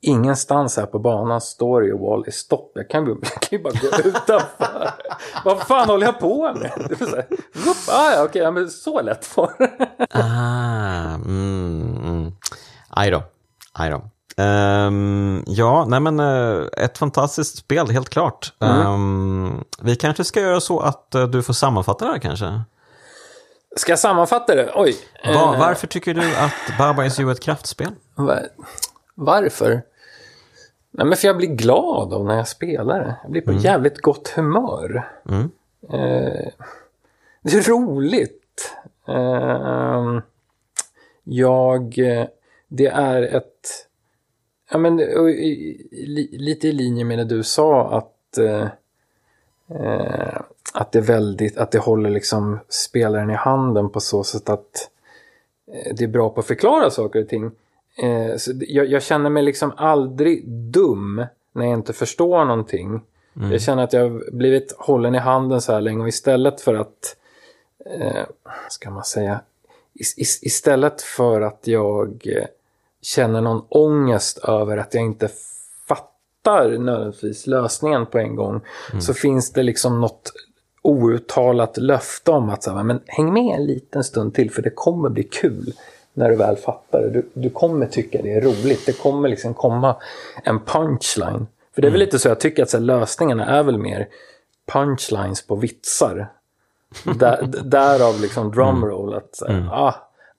Ingenstans 0.01 0.77
här 0.77 0.85
på 0.85 0.99
banan 0.99 1.41
står 1.41 1.85
ju 1.85 1.97
wall 1.97 2.23
is 2.27 2.35
stopp. 2.35 2.71
Jag 2.75 2.89
kan, 2.89 3.07
jag 3.21 3.41
kan 3.41 3.57
ju 3.57 3.63
bara 3.63 3.73
gå 3.73 4.09
utanför. 4.09 4.91
Vad 5.45 5.59
fan 5.59 5.89
håller 5.89 6.05
jag 6.05 6.19
på 6.19 6.53
med? 6.53 6.71
Det 6.89 7.01
är 7.01 7.05
så 7.05 7.15
här, 7.15 7.27
upp, 7.69 7.89
ah, 7.89 8.11
ja, 8.11 8.23
okej, 8.23 8.41
ja, 8.41 8.51
men 8.51 8.69
så 8.69 9.01
lätt 9.01 9.37
var 9.37 9.53
det. 9.57 9.87
Ah, 10.09 11.15
mm, 11.15 11.97
mm. 12.05 12.31
Aj 12.89 13.11
då. 13.11 13.23
Aj 13.73 13.89
då. 13.89 14.01
Ehm, 14.43 15.43
ja, 15.47 15.85
nej 15.87 15.99
men 15.99 16.19
eh, 16.19 16.65
ett 16.77 16.97
fantastiskt 16.97 17.57
spel, 17.57 17.89
helt 17.89 18.09
klart. 18.09 18.53
Ehm, 18.61 19.63
vi 19.81 19.95
kanske 19.95 20.23
ska 20.23 20.41
göra 20.41 20.59
så 20.61 20.79
att 20.79 21.15
eh, 21.15 21.23
du 21.23 21.43
får 21.43 21.53
sammanfatta 21.53 22.05
det 22.05 22.11
här 22.11 22.19
kanske. 22.19 22.61
Ska 23.75 23.91
jag 23.91 23.99
sammanfatta 23.99 24.55
det? 24.55 24.71
Oj. 24.75 24.95
Va, 25.25 25.53
Eh, 25.53 25.59
varför 25.59 25.87
tycker 25.87 26.13
du 26.13 26.35
att 26.35 26.77
Baba 26.77 27.05
is 27.05 27.19
you 27.19 27.31
ett 27.31 27.39
kraftspel? 27.39 27.91
Va- 29.17 29.41
Varför? 29.41 29.81
Nej, 30.91 31.05
men 31.07 31.17
för 31.17 31.27
jag 31.27 31.37
blir 31.37 31.47
glad 31.55 32.13
av 32.13 32.25
när 32.25 32.35
jag 32.37 32.47
spelar 32.47 32.99
det. 32.99 33.15
Jag 33.23 33.31
blir 33.31 33.41
på 33.41 33.51
jävligt 33.53 33.97
gott 34.01 34.27
humör. 34.27 35.11
Mm. 35.29 35.49
Eh, 35.89 36.47
det 37.41 37.53
är 37.57 37.69
roligt. 37.69 38.73
Eh, 39.07 40.19
jag... 41.23 41.95
Det 42.67 42.87
är 42.87 43.21
ett... 43.23 43.87
Ja, 44.71 44.77
men, 44.77 44.93
och 45.17 45.29
i- 45.29 45.87
i- 45.91 46.37
lite 46.37 46.67
i 46.67 46.71
linje 46.71 47.05
med 47.05 47.17
det 47.17 47.23
du 47.25 47.43
sa 47.43 47.97
att... 47.97 48.37
Eh, 48.37 48.67
att 50.73 50.91
det 50.91 50.99
är 50.99 51.03
väldigt... 51.03 51.57
Att 51.57 51.71
det 51.71 51.79
håller 51.79 52.09
liksom 52.09 52.59
spelaren 52.69 53.29
i 53.29 53.33
handen 53.33 53.89
på 53.89 53.99
så 53.99 54.23
sätt 54.23 54.49
att 54.49 54.89
eh, 55.73 55.95
det 55.95 56.03
är 56.03 56.07
bra 56.07 56.29
på 56.29 56.39
att 56.39 56.47
förklara 56.47 56.89
saker 56.89 57.21
och 57.21 57.29
ting. 57.29 57.51
Eh, 57.97 58.37
så 58.37 58.51
jag, 58.59 58.85
jag 58.85 59.03
känner 59.03 59.29
mig 59.29 59.43
liksom 59.43 59.73
aldrig 59.77 60.49
dum 60.49 61.25
när 61.51 61.65
jag 61.65 61.73
inte 61.73 61.93
förstår 61.93 62.45
någonting. 62.45 63.01
Jag 63.51 63.61
känner 63.61 63.83
att 63.83 63.93
jag 63.93 64.01
har 64.01 64.31
blivit 64.31 64.75
hållen 64.77 65.15
i 65.15 65.17
handen 65.17 65.61
så 65.61 65.73
här 65.73 65.81
länge 65.81 66.01
och 66.01 66.07
istället 66.07 66.61
för 66.61 66.75
att, 66.75 67.15
eh, 67.85 68.23
ska 68.69 68.89
man 68.89 69.03
säga, 69.03 69.41
is, 69.93 70.17
is, 70.17 70.43
istället 70.43 71.01
för 71.01 71.41
att 71.41 71.67
jag 71.67 72.27
eh, 72.27 72.45
känner 73.01 73.41
någon 73.41 73.65
ångest 73.69 74.37
över 74.37 74.77
att 74.77 74.93
jag 74.93 75.03
inte 75.03 75.29
fattar 75.87 76.77
nödvändigtvis 76.77 77.47
lösningen 77.47 78.05
på 78.05 78.17
en 78.17 78.35
gång, 78.35 78.61
så 78.99 79.13
finns 79.13 79.51
det 79.51 79.63
liksom 79.63 80.01
något 80.01 80.31
outtalat 80.81 81.77
löfte 81.77 82.31
om 82.31 82.49
att 82.49 82.63
så 82.63 82.71
här, 82.71 82.83
men 82.83 82.99
häng 83.05 83.33
med 83.33 83.59
en 83.59 83.65
liten 83.65 84.03
stund 84.03 84.33
till 84.33 84.51
för 84.51 84.61
det 84.61 84.69
kommer 84.69 85.09
bli 85.09 85.23
kul 85.23 85.73
när 86.17 86.29
du 86.29 86.35
väl 86.35 86.57
fattar 86.57 87.01
det. 87.01 87.09
Du, 87.09 87.29
du 87.33 87.49
kommer 87.49 87.85
tycka 87.85 88.21
det 88.21 88.33
är 88.33 88.41
roligt. 88.41 88.85
Det 88.85 89.01
kommer 89.01 89.29
liksom 89.29 89.53
komma 89.53 89.95
en 90.43 90.59
punchline. 90.59 91.47
För 91.75 91.81
det 91.81 91.87
är 91.87 91.91
väl 91.91 91.99
lite 91.99 92.19
så 92.19 92.27
jag 92.27 92.39
tycker 92.39 92.63
att 92.63 92.69
så 92.69 92.77
här, 92.77 92.83
lösningarna 92.83 93.45
är 93.45 93.63
väl 93.63 93.77
mer 93.77 94.07
punchlines 94.71 95.47
på 95.47 95.55
vitsar. 95.55 96.31
Där, 97.03 97.43
därav 97.63 98.21
liksom 98.21 98.51
drumroll. 98.51 99.13
Att, 99.13 99.35
så 99.35 99.47
här, 99.47 99.69
ah, 99.71 99.95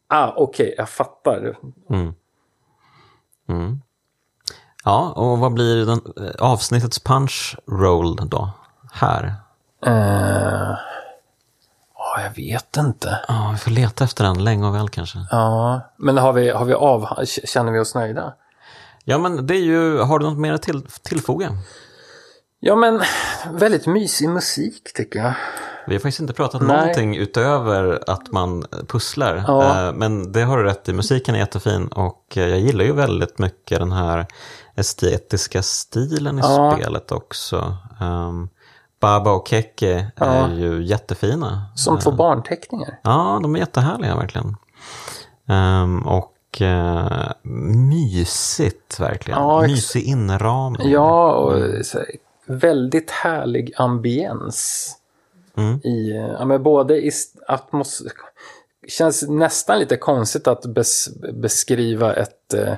ah 0.09 0.33
okej, 0.37 0.74
jag 0.76 0.89
fattar. 0.89 1.59
Mm. 1.91 2.14
Mm. 3.49 3.81
Ja, 4.85 5.12
och 5.16 5.39
vad 5.39 5.53
blir 5.53 5.87
den, 5.87 6.01
eh, 6.26 6.35
avsnittets 6.39 7.01
punch 7.01 7.57
roll 7.66 8.16
då? 8.29 8.51
Här? 8.93 9.35
Eh, 9.87 10.79
ja, 12.17 12.23
jag 12.23 12.31
vet 12.45 12.77
inte. 12.77 13.19
Ja, 13.29 13.49
vi 13.53 13.59
får 13.59 13.71
leta 13.71 14.05
efter 14.05 14.25
den 14.25 14.45
länge 14.45 14.67
och 14.67 14.75
väl 14.75 14.89
kanske. 14.89 15.19
Ja, 15.31 15.81
men 15.99 16.19
har 16.19 16.33
vi, 16.33 16.51
har 16.51 16.65
vi 16.65 16.75
av, 16.75 17.25
känner 17.45 17.73
vi 17.73 17.79
oss 17.79 17.95
nöjda? 17.95 18.33
Ja, 19.05 19.19
men 19.19 19.47
det 19.47 19.55
är 19.55 19.63
ju, 19.63 19.99
har 19.99 20.19
du 20.19 20.27
något 20.27 20.39
mer 20.39 20.53
att 20.53 20.63
till, 20.63 20.83
tillfoga? 21.03 21.51
Ja, 22.61 22.77
men 22.77 23.03
väldigt 23.53 23.87
mysig 23.87 24.29
musik 24.29 24.93
tycker 24.95 25.19
jag. 25.19 25.33
Vi 25.87 25.95
har 25.95 26.01
faktiskt 26.01 26.21
inte 26.21 26.33
pratat 26.33 26.63
Nej. 26.63 26.77
någonting 26.77 27.17
utöver 27.17 28.03
att 28.11 28.33
man 28.33 28.65
pusslar. 28.89 29.45
Ja. 29.47 29.87
Eh, 29.89 29.93
Men 29.93 30.33
det 30.33 30.43
har 30.43 30.59
du 30.59 30.65
rätt 30.65 30.89
i, 30.89 30.93
musiken 30.93 31.35
är 31.35 31.39
jättefin 31.39 31.89
och 31.89 32.25
eh, 32.37 32.47
jag 32.49 32.59
gillar 32.59 32.85
ju 32.85 32.93
väldigt 32.93 33.39
mycket 33.39 33.79
den 33.79 33.93
här 33.93 34.27
estetiska 34.75 35.63
stilen 35.63 36.39
i 36.39 36.43
Ja. 36.43 36.75
spelet 36.77 37.13
också. 37.13 37.77
Um, 38.99 39.01
Baba 39.01 39.31
och 39.31 39.49
Keke 39.49 40.11
Ja. 40.17 40.25
är 40.27 40.55
ju 40.55 40.83
jättefina. 40.85 41.65
Som 41.75 41.99
två 41.99 42.11
barnteckningar. 42.11 43.01
Ja, 43.03 43.39
de 43.43 43.55
är 43.55 43.59
jättehärliga 43.59 44.17
verkligen. 44.17 44.57
Ehm, 45.49 46.07
och 46.07 46.35
uh, 46.61 47.31
mysigt 47.91 49.01
verkligen. 49.01 49.41
Ja, 49.41 49.63
Mysig 49.63 50.03
inramning. 50.03 50.91
Ja, 50.91 51.35
och 51.35 51.87
så, 51.87 51.99
här, 51.99 52.07
väldigt 52.47 53.11
härlig 53.11 53.73
ambiens. 53.77 54.95
Mm. 55.57 55.81
I, 55.85 56.11
eh, 56.11 56.17
ja, 56.39 56.45
men 56.45 56.63
både 56.63 56.97
i 56.97 57.11
atmos... 57.47 58.03
känns 58.89 59.23
nästan 59.29 59.79
lite 59.79 59.97
konstigt 59.97 60.47
att 60.47 60.67
bes, 60.67 61.09
beskriva 61.33 62.15
ett 62.15 62.55
eh, 62.55 62.75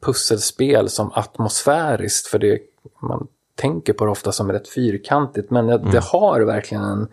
pusselspel 0.00 0.88
som 0.88 1.12
atmosfäriskt. 1.14 2.26
För 2.26 2.38
det, 2.38 2.58
man 3.02 3.26
tänker 3.60 3.92
på 3.92 4.04
det 4.04 4.10
ofta 4.10 4.32
som 4.32 4.52
rätt 4.52 4.68
fyrkantigt. 4.68 5.50
Men 5.50 5.66
det, 5.66 5.78
det 5.78 6.00
har 6.00 6.40
verkligen 6.40 6.84
en, 6.84 7.08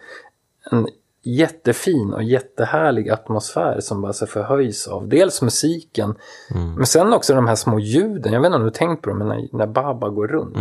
en 0.72 0.88
jättefin 1.24 2.14
och 2.14 2.24
jättehärlig 2.24 3.10
atmosfär 3.10 3.80
som 3.80 4.02
bara 4.02 4.14
så 4.14 4.28
förhöjs 4.28 4.88
av 4.88 5.08
dels 5.08 5.42
musiken. 5.42 6.16
Men 6.78 6.86
sen 6.86 7.14
också 7.14 7.36
de 7.36 7.48
här 7.48 7.56
små 7.56 7.80
ljuden. 7.80 8.34
Jag 8.34 8.42
vet 8.42 8.46
inte 8.46 8.58
om 8.58 8.64
du 8.64 8.72
tänkt 8.72 9.02
på 9.02 9.10
dem, 9.10 9.18
men 9.18 9.28
när, 9.28 9.48
när 9.52 9.68
Baba 9.68 10.10
går 10.10 10.28
runt. 10.28 10.56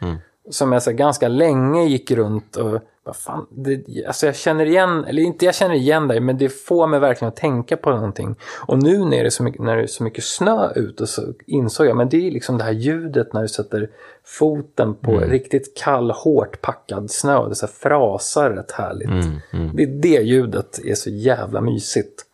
Mm. 0.00 0.18
Mm. 0.48 0.52
Som 0.52 0.72
jag 0.72 0.82
så 0.82 0.92
ganska 0.92 1.28
länge 1.28 1.84
gick 1.84 2.10
runt 2.10 2.56
och 2.56 2.80
vad 3.04 3.16
fan, 3.16 3.46
det, 3.50 4.06
alltså 4.06 4.26
jag 4.26 4.36
känner 4.36 4.66
igen, 4.66 5.04
eller 5.04 5.22
inte 5.22 5.44
jag 5.44 5.54
känner 5.54 5.74
igen 5.74 6.08
dig, 6.08 6.20
men 6.20 6.38
det 6.38 6.48
får 6.48 6.86
mig 6.86 7.00
verkligen 7.00 7.28
att 7.28 7.36
tänka 7.36 7.76
på 7.76 7.90
någonting. 7.90 8.36
Och 8.66 8.82
nu 8.82 8.98
när 8.98 9.10
det 9.10 9.26
är 9.26 9.30
så 9.30 9.42
mycket, 9.42 9.62
när 9.62 9.76
det 9.76 9.82
är 9.82 9.86
så 9.86 10.04
mycket 10.04 10.24
snö 10.24 10.72
ute 10.74 11.06
så 11.06 11.22
insåg 11.46 11.86
jag, 11.86 11.96
men 11.96 12.08
det 12.08 12.26
är 12.26 12.30
liksom 12.30 12.58
det 12.58 12.64
här 12.64 12.72
ljudet 12.72 13.32
när 13.32 13.42
du 13.42 13.48
sätter 13.48 13.90
foten 14.24 14.94
på 14.94 15.18
riktigt 15.18 15.76
kall, 15.76 16.10
hårt 16.10 16.60
packad 16.60 17.10
snö. 17.10 17.48
Det 17.48 17.54
så 17.54 17.66
här 17.66 17.72
frasar 17.72 18.50
rätt 18.50 18.72
härligt. 18.72 19.08
Mm. 19.08 19.40
Mm. 19.52 19.76
Det, 19.76 19.86
det 19.86 20.22
ljudet 20.22 20.78
är 20.84 20.94
så 20.94 21.10
jävla 21.10 21.60
mysigt. 21.60 22.24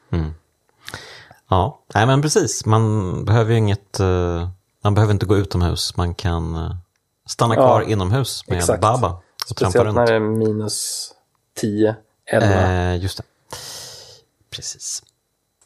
Ja, 1.48 1.80
nej 1.94 2.06
men 2.06 2.22
precis. 2.22 2.66
Man 2.66 3.24
behöver 3.24 3.52
ju 3.52 3.58
inget, 3.58 4.00
eh, 4.00 4.48
man 4.82 4.94
behöver 4.94 5.12
inte 5.12 5.26
gå 5.26 5.36
utomhus. 5.36 5.96
Man 5.96 6.14
kan 6.14 6.54
eh, 6.54 6.70
stanna 7.28 7.54
kvar 7.54 7.82
Ja, 7.82 7.88
inomhus 7.88 8.48
med 8.48 8.58
exakt. 8.58 8.80
Baba 8.80 9.08
och 9.50 9.56
trampa 9.56 9.70
Speciellt 9.70 9.94
när 9.94 10.00
runt. 10.00 10.08
det 10.08 10.14
är 10.14 10.20
minus 10.20 11.10
10, 11.56 11.96
11. 12.26 12.46
Eh, 12.46 12.96
just 13.02 13.16
det. 13.18 13.24
Precis. 14.50 15.02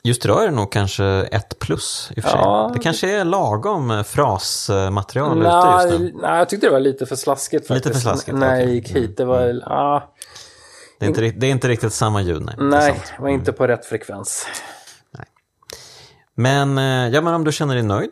Just 0.02 0.24
idag 0.24 0.42
är 0.42 0.48
det 0.48 0.54
nog 0.54 0.72
kanske 0.72 1.04
ett 1.04 1.58
plus 1.58 2.10
i 2.16 2.20
och 2.20 2.24
för 2.24 2.30
sig. 2.30 2.40
Ja. 2.40 2.70
Det 2.74 2.78
kanske 2.80 3.10
är 3.20 3.24
lagom 3.24 4.04
frasmaterial 4.04 5.38
ute 5.38 5.48
Nej, 5.48 5.84
just 5.86 5.98
nu. 6.00 6.12
nej, 6.22 6.38
jag 6.38 6.48
tyckte 6.48 6.66
det 6.66 6.70
var 6.70 6.80
lite 6.80 7.06
för 7.06 7.16
slaskigt 7.16 7.66
faktiskt. 7.68 7.86
Lite 7.86 7.94
för 8.00 8.00
slaskigt, 8.00 8.36
När 8.38 8.54
jag 8.54 8.62
okej. 8.62 8.74
gick 8.74 8.88
hit. 8.90 9.16
Det 9.16 9.24
var, 9.24 9.40
ja, 9.66 10.14
Det 10.98 11.06
är, 11.06 11.08
inte, 11.08 11.20
det 11.20 11.46
är 11.46 11.50
inte 11.50 11.68
riktigt 11.68 11.92
samma 11.92 12.22
ljud, 12.22 12.42
nej. 12.42 12.54
nej, 12.58 13.02
det 13.16 13.22
var 13.22 13.28
inte 13.28 13.52
på 13.52 13.66
rätt 13.66 13.86
frekvens. 13.86 14.46
Men, 16.34 16.78
eh, 16.78 17.08
ja, 17.08 17.20
men 17.20 17.34
om 17.34 17.44
du 17.44 17.52
känner 17.52 17.74
dig 17.74 17.82
nöjd? 17.84 18.10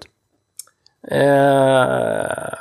Eh, 1.11 2.61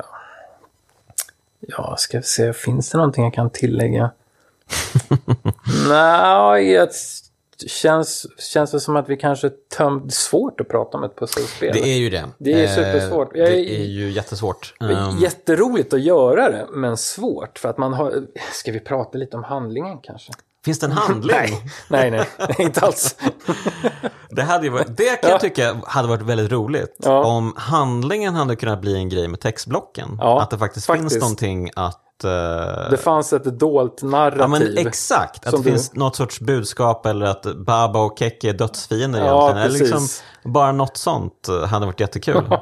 ja, 1.68 1.96
ska 1.98 2.18
vi 2.18 2.24
se, 2.24 2.54
finns 2.54 2.90
det 2.90 2.98
någonting 2.98 3.24
jag 3.24 3.34
kan 3.34 3.50
tillägga? 3.50 4.12
nej, 5.90 6.88
det 7.60 7.70
känns, 7.70 8.26
känns 8.40 8.72
det 8.72 8.80
som 8.80 8.96
att 8.96 9.10
vi 9.10 9.18
kanske 9.18 9.50
tömt... 9.50 10.14
Svårt 10.14 10.62
att 10.62 10.68
prata 10.68 10.98
om 10.98 11.04
ett 11.04 11.16
pusselspel. 11.20 11.74
Det 11.74 11.90
är 11.90 11.98
ju 11.98 12.10
det. 12.10 12.30
Det 12.38 12.54
är 12.54 12.64
Eh, 12.64 12.70
supersvårt. 12.70 13.36
Jag 13.36 13.48
Det 13.48 13.82
är 13.82 13.86
ju 13.86 14.12
jättesvårt. 14.12 14.74
Um, 14.80 15.18
Jätteroligt 15.20 15.94
att 15.94 16.02
göra 16.02 16.50
det, 16.50 16.68
men 16.70 16.98
svårt. 16.98 17.60
För 17.60 17.70
att 17.70 17.78
man 17.78 17.94
har... 17.94 18.24
Ska 18.54 18.72
vi 18.72 18.80
prata 18.80 19.18
lite 19.18 19.38
om 19.38 19.44
handlingen 19.44 19.98
kanske? 19.98 20.34
Finns 20.66 20.80
det 20.80 20.86
en 20.86 20.92
handling? 20.92 21.36
Nej, 21.88 22.12
nej, 22.12 22.12
nej 22.12 22.56
inte 22.60 22.82
alls. 22.82 23.16
Det, 24.30 24.42
hade 24.44 24.70
varit, 24.70 24.98
det 24.98 25.22
kan 25.22 25.30
jag 25.30 25.40
tycka 25.40 25.78
hade 25.88 26.08
varit 26.08 26.22
väldigt 26.22 26.52
roligt. 26.52 26.96
Ja. 27.04 27.26
Om 27.26 27.54
handlingen 27.58 28.36
hade 28.36 28.56
kunnat 28.56 28.82
bli 28.82 28.96
en 28.96 29.10
grej 29.10 29.28
med 29.28 29.40
textblocken. 29.40 30.18
Ja, 30.20 30.42
att 30.42 30.50
det 30.50 30.58
faktiskt, 30.58 30.86
faktiskt. 30.86 31.12
finns 31.14 31.22
någonting 31.22 31.70
att... 31.76 32.24
eh, 32.24 32.90
Det 32.92 32.98
fanns 33.04 33.34
ett 33.34 33.60
dolt 33.60 34.04
narrativ. 34.04 34.40
ja 34.42 34.48
men 34.48 34.78
exakt, 34.78 35.46
att 35.46 35.52
det 35.52 35.58
du- 35.58 35.64
finns 35.64 35.94
något 35.94 36.16
sorts 36.16 36.40
budskap 36.40 37.06
eller 37.06 37.26
att 37.26 37.44
Baba 37.66 38.00
och 38.00 38.20
Keke 38.20 38.50
är 38.50 38.54
dödsfiender 38.54 39.20
Ja, 39.26 39.26
egentligen. 39.26 39.58
Eller 39.58 39.80
precis. 39.80 39.92
liksom, 39.94 40.52
bara 40.54 40.72
något 40.72 40.98
sånt 40.98 41.48
hade 41.68 41.86
varit 41.86 42.00
jättekul. 42.00 42.46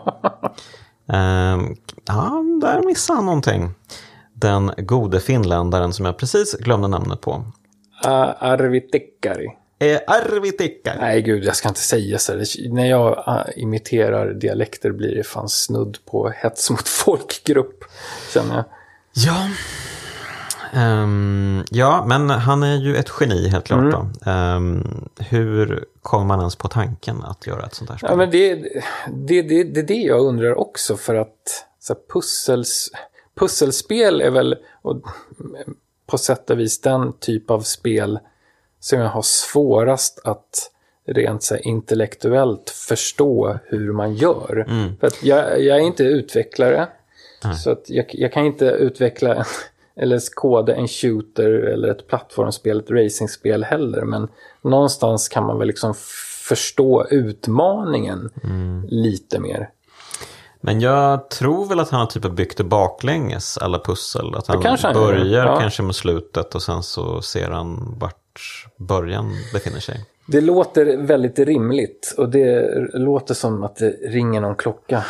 Ehm, 1.14 1.76
ja, 2.08 2.43
där 2.62 2.82
missade 2.86 3.18
han 3.18 3.26
någonting. 3.26 3.72
Den 4.34 4.72
gode 4.78 5.20
finländaren 5.20 5.93
som 5.93 6.06
jag 6.06 6.18
precis 6.18 6.58
glömde 6.58 6.88
namnet 6.88 7.22
på. 7.22 7.45
Arvitekkari. 8.04 9.47
Är 9.80 9.99
Arvi 10.08 10.51
Tikkari. 10.51 10.97
Nej, 10.99 11.22
gud, 11.22 11.43
jag 11.43 11.56
ska 11.56 11.68
inte 11.70 11.82
säga 11.82 12.18
så. 12.20 12.34
När 12.70 12.86
jag 12.86 13.24
imiterar 13.56 14.34
dialekter 14.34 14.91
blir 14.91 15.16
det 15.16 15.24
fan 15.24 15.49
snudd 15.49 15.97
på 16.06 16.30
hets 16.30 16.70
mot 16.70 16.88
folkgrupp, 16.88 17.84
känner 18.34 18.56
jag. 18.56 18.66
Ja. 19.14 19.49
Ehm, 20.74 21.64
ja, 21.72 22.06
men 22.08 22.30
han 22.30 22.64
är 22.64 22.76
ju 22.76 22.95
ett 22.95 23.12
geni 23.20 23.47
helt 23.47 23.66
klart. 23.66 23.80
Mm. 23.80 23.91
Då. 23.91 24.32
Ehm, 24.32 25.10
hur 25.20 25.86
kom 26.01 26.28
man 26.28 26.39
ens 26.39 26.56
på 26.56 26.68
tanken 26.68 27.24
att 27.24 27.47
göra 27.47 27.66
ett 27.66 27.74
sånt 27.74 27.89
här 27.89 27.97
spel? 27.97 28.10
Ja, 28.12 28.16
men 28.16 28.32
det, 28.32 28.56
det, 29.14 29.41
det, 29.41 29.64
det 29.64 29.80
är 29.80 29.88
det 29.88 29.93
jag 29.93 30.20
undrar 30.20 30.60
också, 30.60 30.97
för 30.97 31.16
att 31.16 31.66
så 31.80 31.93
här, 31.93 32.01
pussels, 32.14 32.89
pusselspel 33.39 34.22
är 34.22 34.32
väl 34.32 34.56
och, 34.82 35.01
på 36.14 36.18
sätt 36.18 36.49
och 36.49 36.59
vis 36.59 36.82
den 36.82 37.14
typ 37.20 37.51
av 37.51 37.59
spel 37.59 38.20
som 38.80 38.99
jag 38.99 39.09
har 39.09 39.22
svårast 39.22 40.22
att 40.24 40.72
rent 41.07 41.43
så 41.43 41.55
här, 41.55 41.68
intellektuellt 41.68 42.70
förstå 42.70 43.59
hur 43.66 43.91
man 43.91 44.16
gör. 44.16 44.66
För 44.99 45.07
att 45.07 45.24
jag, 45.24 45.61
jag 45.61 45.78
är 45.78 45.82
inte 45.82 46.03
utvecklare, 46.03 46.88
så 47.64 47.72
att 47.72 47.89
jag, 47.89 48.05
jag 48.09 48.32
kan 48.32 48.45
inte 48.45 48.66
utveckla 48.66 49.45
eller 49.95 50.34
koda 50.34 50.76
en 50.76 50.88
shooter 50.88 51.51
eller 51.51 51.88
ett 51.88 52.07
plattformsspel, 52.07 52.80
ett 52.80 52.91
racingspel 52.91 53.64
heller. 53.64 54.01
Men 54.01 54.28
någonstans 54.61 55.30
kan 55.30 55.45
man 55.45 55.59
väl 55.59 55.68
liksom 55.68 55.93
förstå 56.47 57.07
utmaningen 57.09 58.30
lite 58.88 59.39
mer. 59.39 59.70
Men 60.66 60.82
jag 60.82 61.30
tror 61.30 61.66
väl 61.66 61.80
att 61.80 61.89
han 61.89 61.99
har 61.99 62.07
typ 62.07 62.32
byggt 62.32 62.57
det 62.57 62.64
baklänges, 62.64 63.57
alla 63.57 63.80
pussel. 63.80 64.36
Att 64.36 64.47
han 64.47 64.61
kanske 64.61 64.88
han 64.88 64.95
börjar 64.95 65.45
ja. 65.45 65.59
kanske 65.59 65.84
med 65.84 65.95
slutet 65.95 66.55
och 66.55 66.61
sen 66.61 66.84
så 66.84 67.22
ser 67.22 67.49
han 67.49 67.95
vart 67.99 68.68
början 68.78 69.32
befinner 69.53 69.80
sig. 69.80 70.05
Det 70.28 70.41
låter 70.41 70.97
väldigt 70.97 71.39
rimligt 71.39 72.14
och 72.18 72.30
det 72.30 72.70
låter 72.93 73.34
som 73.34 73.64
att 73.64 73.76
det 73.76 73.89
ringer 73.89 74.41
någon 74.41 74.55
klocka. 74.55 75.03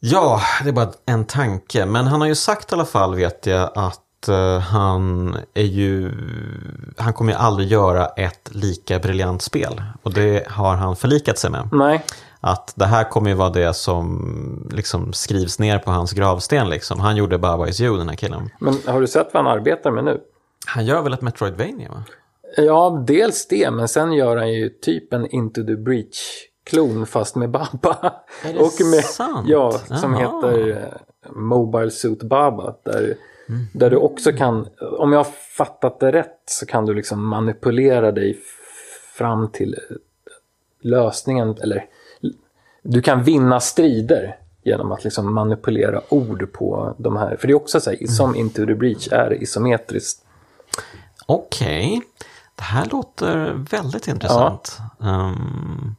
Ja, 0.00 0.40
det 0.62 0.68
är 0.68 0.72
bara 0.72 0.92
en 1.06 1.24
tanke. 1.24 1.86
Men 1.86 2.06
han 2.06 2.20
har 2.20 2.28
ju 2.28 2.34
sagt 2.34 2.72
i 2.72 2.74
alla 2.74 2.84
fall, 2.84 3.14
vet 3.14 3.46
jag, 3.46 3.70
att 3.74 4.28
eh, 4.28 4.58
han 4.58 5.36
är 5.54 5.62
ju... 5.62 6.12
Han 6.96 7.12
kommer 7.12 7.32
ju 7.32 7.38
aldrig 7.38 7.68
göra 7.68 8.06
ett 8.06 8.50
lika 8.52 8.98
briljant 8.98 9.42
spel. 9.42 9.82
Och 10.02 10.12
det 10.12 10.48
har 10.48 10.74
han 10.74 10.96
förlikat 10.96 11.38
sig 11.38 11.50
med. 11.50 11.68
Nej, 11.72 12.04
Att 12.46 12.72
det 12.76 12.84
här 12.86 13.10
kommer 13.10 13.30
ju 13.30 13.36
vara 13.36 13.50
det 13.50 13.74
som 13.74 14.68
liksom 14.72 15.12
skrivs 15.12 15.58
ner 15.58 15.78
på 15.78 15.90
hans 15.90 16.12
gravsten. 16.12 16.68
Liksom. 16.70 17.00
Han 17.00 17.16
gjorde 17.16 17.38
Baba 17.38 17.68
Is 17.68 17.80
You, 17.80 17.96
den 17.96 18.08
här 18.08 18.16
killen. 18.16 18.50
men 18.60 18.74
har 18.86 19.00
du 19.00 19.06
sett 19.06 19.28
vad 19.34 19.44
han 19.44 19.52
arbetar 19.58 19.90
med 19.90 20.04
nu? 20.04 20.20
Han 20.66 20.86
gör 20.86 21.02
väl 21.02 21.12
ett 21.12 21.22
Metroidvania, 21.22 21.88
va? 21.88 22.04
Ja, 22.56 23.04
dels 23.06 23.48
det, 23.48 23.70
men 23.70 23.88
sen 23.88 24.12
gör 24.12 24.36
han 24.36 24.52
ju 24.52 24.68
typ 24.68 25.12
en 25.12 25.26
Into 25.26 25.64
the 25.66 25.76
Breach-klon 25.76 27.06
fast 27.06 27.36
med 27.36 27.50
Baba. 27.50 28.12
Är 28.44 28.52
det 28.52 28.58
och 28.58 28.72
med, 28.90 29.04
sant? 29.04 29.48
Ja, 29.48 29.72
som 29.72 30.12
Jaha. 30.14 30.20
heter 30.20 30.70
eh, 30.70 31.30
Mobile 31.32 31.90
Suit 31.90 32.22
Baba. 32.22 32.74
Där, 32.82 33.14
Mm. 33.48 33.64
där 33.72 33.90
du 33.90 33.96
också 33.96 34.32
kan, 34.32 34.66
om 34.98 35.12
jag 35.12 35.18
har 35.18 35.32
fattat 35.56 36.00
det 36.00 36.12
rätt, 36.12 36.42
så 36.46 36.66
kan 36.66 36.86
du 36.86 36.94
liksom 36.94 37.26
manipulera 37.26 38.12
dig 38.12 38.38
fram 39.14 39.48
till 39.52 39.74
eh, 39.90 39.96
lösningen, 40.80 41.56
eller 41.62 41.86
du 42.84 43.02
kan 43.02 43.22
vinna 43.22 43.60
strider 43.60 44.36
genom 44.62 44.92
att 44.92 45.04
liksom 45.04 45.34
manipulera 45.34 46.00
ord 46.08 46.52
på 46.52 46.94
de 46.98 47.16
här. 47.16 47.36
För 47.36 47.46
det 47.46 47.52
är 47.52 47.56
också 47.56 47.80
så 47.80 47.90
här, 47.90 48.06
som 48.06 48.36
Into 48.36 48.66
the 48.66 48.74
Breach 48.74 49.08
är 49.12 49.42
isometriskt. 49.42 50.24
Okej, 51.26 52.02
det 52.54 52.62
här 52.62 52.86
låter 52.92 53.66
väldigt 53.70 54.08
intressant. 54.08 54.78
Um, 54.98 55.96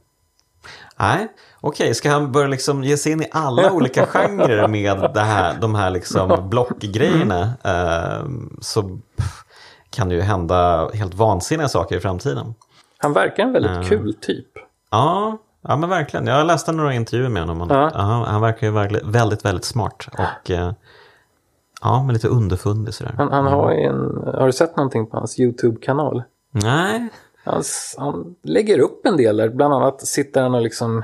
nej, 0.99 1.27
okej, 1.61 1.93
ska 1.95 2.11
han 2.11 2.31
börja 2.31 2.47
liksom 2.47 2.83
ge 2.83 2.97
sig 2.97 3.11
in 3.11 3.21
i 3.21 3.27
alla 3.31 3.71
olika 3.71 4.05
genrer 4.07 4.67
med 4.67 5.11
det 5.13 5.21
här, 5.21 5.57
de 5.61 5.75
här 5.75 5.89
liksom 5.89 6.49
blockgrejerna 6.49 7.53
ehm, 7.63 8.57
så 8.61 8.99
kan 9.89 10.09
det 10.09 10.15
ju 10.15 10.21
hända 10.21 10.89
helt 10.93 11.13
vansinniga 11.13 11.67
saker 11.67 11.97
i 11.97 11.99
framtiden. 11.99 12.53
Han 12.97 13.13
verkar 13.13 13.43
en 13.43 13.53
väldigt 13.53 13.89
kul 13.89 14.13
typ. 14.21 14.47
Ja, 14.91 15.37
ja 15.67 15.75
men 15.75 15.89
verkligen. 15.89 16.27
Jag 16.27 16.47
läste 16.47 16.71
några 16.71 16.93
intervjuer 16.93 17.29
med 17.29 17.45
honom. 17.47 17.67
Ja. 17.69 17.91
Ja, 17.93 18.25
han 18.27 18.41
verkar 18.41 18.67
ju 18.67 18.73
väldigt, 19.11 19.45
väldigt 19.45 19.65
smart. 19.65 20.07
Och 20.13 20.51
eh, 20.51 20.73
ja, 21.81 22.03
men 22.03 22.13
lite 22.13 22.27
underfundig 22.27 22.93
sådär. 22.93 23.13
Han, 23.17 23.31
han 23.31 23.45
har 23.45 23.71
ju 23.71 23.81
en, 23.81 24.17
har 24.39 24.45
du 24.45 24.51
sett 24.51 24.77
någonting 24.77 25.07
på 25.07 25.17
hans 25.17 25.39
YouTube-kanal? 25.39 26.23
Nej, 26.51 27.07
Han, 27.43 27.63
han 27.97 28.35
lägger 28.43 28.79
upp 28.79 29.05
en 29.05 29.17
del 29.17 29.37
där, 29.37 29.49
bland 29.49 29.73
annat 29.73 30.01
sitter 30.01 30.41
han 30.41 30.55
och 30.55 30.61
liksom 30.61 31.03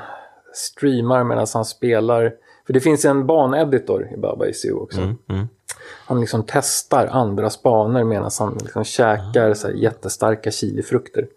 streamar 0.54 1.24
medan 1.24 1.48
han 1.54 1.66
spelar. 1.66 2.34
För 2.66 2.74
det 2.74 2.80
finns 2.80 3.06
en 3.06 3.28
baneditor 3.28 4.10
i 4.14 4.18
Baba 4.18 4.46
You 4.46 4.80
också. 4.80 5.02
mm. 5.02 5.48
Han 6.06 6.22
liksom 6.22 6.44
testar 6.48 7.08
andras 7.08 7.64
banor 7.64 8.04
medan 8.04 8.32
han 8.40 8.58
liksom 8.62 8.84
käkar 8.84 9.54
så 9.54 9.68
här 9.68 9.74
jättestarka 9.74 10.52
chilifrukter. 10.52 11.28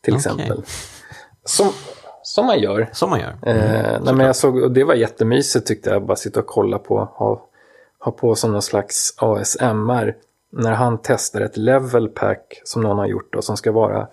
Till 0.00 0.14
Okej. 0.14 0.16
exempel. 0.16 0.62
Som, 1.44 1.66
som 2.28 2.46
man 2.46 2.58
gör. 2.58 2.88
som 2.92 3.10
man 3.10 3.20
gör. 3.20 3.30
Eh, 3.42 4.00
nej, 4.02 4.14
men 4.14 4.26
jag 4.26 4.36
såg, 4.36 4.62
och 4.62 4.70
det 4.70 4.84
var 4.84 4.94
jättemysigt 4.94 5.66
tyckte 5.66 5.90
jag, 5.90 6.06
bara 6.06 6.16
sitta 6.16 6.40
och 6.40 6.46
kolla 6.46 6.78
på, 6.78 6.98
ha, 6.98 7.46
ha 7.98 8.12
på 8.12 8.34
som 8.34 8.52
någon 8.52 8.62
slags 8.62 9.14
ASMR. 9.16 10.14
När 10.50 10.72
han 10.72 10.98
testar 11.02 11.40
ett 11.40 11.56
level 11.56 12.08
pack 12.08 12.60
som 12.64 12.82
någon 12.82 12.98
har 12.98 13.06
gjort 13.06 13.34
och 13.34 13.44
som 13.44 13.56
ska 13.56 13.72
vara 13.72 14.06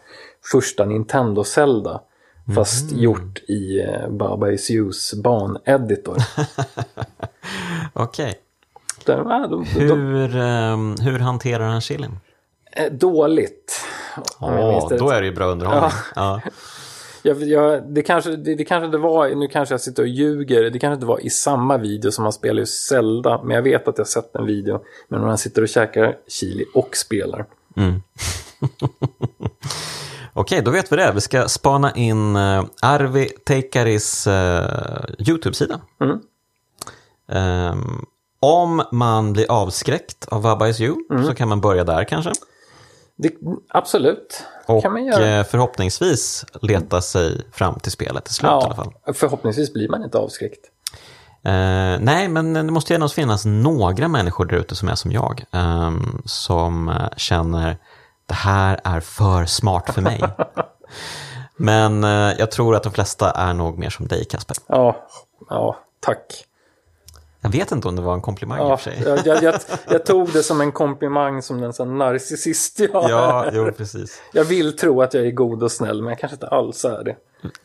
första 0.52 0.86
Nintendo-Zelda. 0.86 2.02
Fast 2.56 2.92
gjort 2.92 3.40
i 3.48 3.80
eh, 3.80 4.10
Baba 4.10 4.52
Is 4.52 4.72
Yous 4.72 5.14
baneditor. 5.14 6.18
Okej. 7.94 8.40
Ja, 9.06 9.48
de, 9.50 9.66
de, 9.88 10.00
Hur, 10.00 10.38
ehm, 10.38 10.96
hur 11.02 11.20
hanterar 11.20 11.68
han 11.68 11.82
chilin? 11.82 12.20
eh, 12.72 12.92
dåligt. 12.92 13.86
det 14.90 14.98
då 14.98 15.10
är 15.10 15.22
det 15.22 15.28
ju 15.28 15.36
bra 15.36 15.46
underhållning. 15.46 15.92
Ja. 16.16 16.42
Jag, 17.26 17.44
jag, 17.44 17.84
det, 17.94 18.02
kanske, 18.02 18.36
det, 18.36 18.56
det 18.56 18.66
kanske 18.66 18.86
inte 18.86 18.98
var, 18.98 19.30
nu 19.30 19.48
kanske 19.48 19.74
jag 19.74 19.82
sitter 19.82 20.04
och 20.04 20.10
ljuger, 20.10 20.64
det 20.64 20.80
kanske 20.80 20.94
inte 20.94 21.06
var 21.06 21.26
i 21.26 21.30
samma 21.30 21.78
video 21.78 22.12
som 22.12 22.24
han 22.24 22.34
spelar 22.34 22.60
ju 22.60 22.66
Zelda, 22.66 23.42
men 23.44 23.56
jag 23.56 23.62
vet 23.62 23.88
att 23.88 23.98
jag 23.98 24.08
sett 24.08 24.36
en 24.36 24.46
video 24.46 24.80
men 25.08 25.22
när 25.22 25.28
han 25.28 25.38
sitter 25.38 25.62
och 25.62 25.68
käkar 25.70 26.18
chili 26.28 26.66
och 26.74 26.96
spelar. 26.98 27.46
Mm. 27.76 28.02
Okej, 30.34 30.62
då 30.62 30.72
vet 30.72 30.92
vi 30.92 30.96
det. 30.96 31.12
Vi 31.16 31.22
ska 31.22 31.48
spana 31.48 31.92
in 31.96 32.36
uh, 32.36 32.66
Arvi 32.82 33.30
Teikaris 33.46 34.28
eh, 34.28 35.06
YouTube-sida. 35.28 35.82
Mm. 36.02 36.20
Ehm, 37.32 38.06
om 38.40 38.84
man 38.92 39.34
blir 39.34 39.52
avskräckt 39.52 40.28
av 40.28 40.42
Vabba 40.42 40.68
Is 40.68 40.82
You 40.82 40.96
Mm. 41.10 41.26
så 41.26 41.34
kan 41.34 41.48
man 41.48 41.62
börja 41.62 41.84
där 41.84 42.04
kanske. 42.04 42.32
Det, 43.18 43.34
absolut, 43.70 44.44
Och 44.66 44.82
kan 44.84 44.94
man 44.94 45.06
göra. 45.06 45.28
eh, 45.40 45.44
förhoppningsvis 45.46 46.46
leta 46.62 47.02
sig 47.02 47.42
fram 47.52 47.80
till 47.80 47.92
spelet 47.92 48.26
till 48.26 48.34
slut 48.34 48.50
i 48.50 48.54
alla 48.54 48.76
fall. 48.76 48.94
Ja, 49.06 49.14
förhoppningsvis 49.14 49.74
blir 49.74 49.90
man 49.90 50.04
inte 50.04 50.18
avskräckt. 50.18 50.66
Eh, 51.44 52.00
nej, 52.00 52.28
men 52.28 52.54
det 52.54 52.64
måste 52.64 52.94
ju 52.94 52.96
ändå 52.96 53.10
finnas 53.10 53.46
några 53.46 54.08
människor 54.08 54.46
där 54.46 54.58
ute 54.58 54.76
som 54.76 54.90
är 54.90 54.96
som 54.96 55.12
jag. 55.12 55.46
ehm, 55.52 56.22
som 56.26 56.90
eh, 56.90 57.08
känner 57.18 57.78
det 58.26 58.34
här 58.34 58.80
är 58.84 59.00
för 59.00 59.46
smart 59.46 59.94
för 59.94 60.02
mig. 60.02 60.24
men 61.56 62.04
eh, 62.04 62.34
jag 62.40 62.52
tror 62.52 62.76
att 62.76 62.84
de 62.84 62.92
flesta 62.92 63.32
är 63.32 63.54
nog 63.54 63.78
mer 63.78 63.90
som 63.90 64.08
dig, 64.08 64.26
Kasper. 64.26 64.58
Ja, 64.68 65.08
ja 65.50 65.78
tack. 66.00 66.46
Jag 67.46 67.52
vet 67.60 67.72
inte 67.72 67.88
om 67.88 67.96
det 67.96 68.02
var 68.02 68.14
en 68.14 68.22
komplimang 68.22 68.58
i 68.60 68.62
och 68.62 68.66
Ja, 68.70 68.78
för 68.78 68.92
sig. 68.92 69.04
jag, 69.06 69.26
jag, 69.28 69.44
jag, 69.44 69.56
jag 69.90 70.06
tog 70.06 70.32
det 70.34 70.44
som 70.44 70.62
en 70.62 70.72
komplimang 70.72 71.42
som 71.42 71.62
den 71.62 71.74
sån 71.74 71.98
narcissist 71.98 72.80
jag 72.80 72.90
Ja, 73.10 73.46
är. 73.46 73.52
jo, 73.56 73.72
precis. 73.78 74.22
Jag 74.34 74.44
vill 74.44 74.78
tro 74.78 75.02
att 75.02 75.14
jag 75.14 75.26
är 75.28 75.32
god 75.32 75.64
och 75.64 75.72
snäll, 75.72 76.02
men 76.02 76.10
jag 76.10 76.20
kanske 76.20 76.36
inte 76.36 76.48
alls 76.48 76.86
är 76.86 77.04
det. 77.04 77.16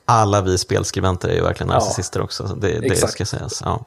Alla 0.05 0.41
vi 0.43 0.59
spelskribenter 0.59 1.29
är 1.29 1.35
ju 1.35 1.43
verkligen 1.43 1.69
narcissister 1.73 2.21
också. 2.23 2.49
så 2.49 2.55
Det, 2.55 2.79
det 2.81 2.97
ska 2.97 3.25
sägas. 3.27 3.63
Ja. 3.65 3.85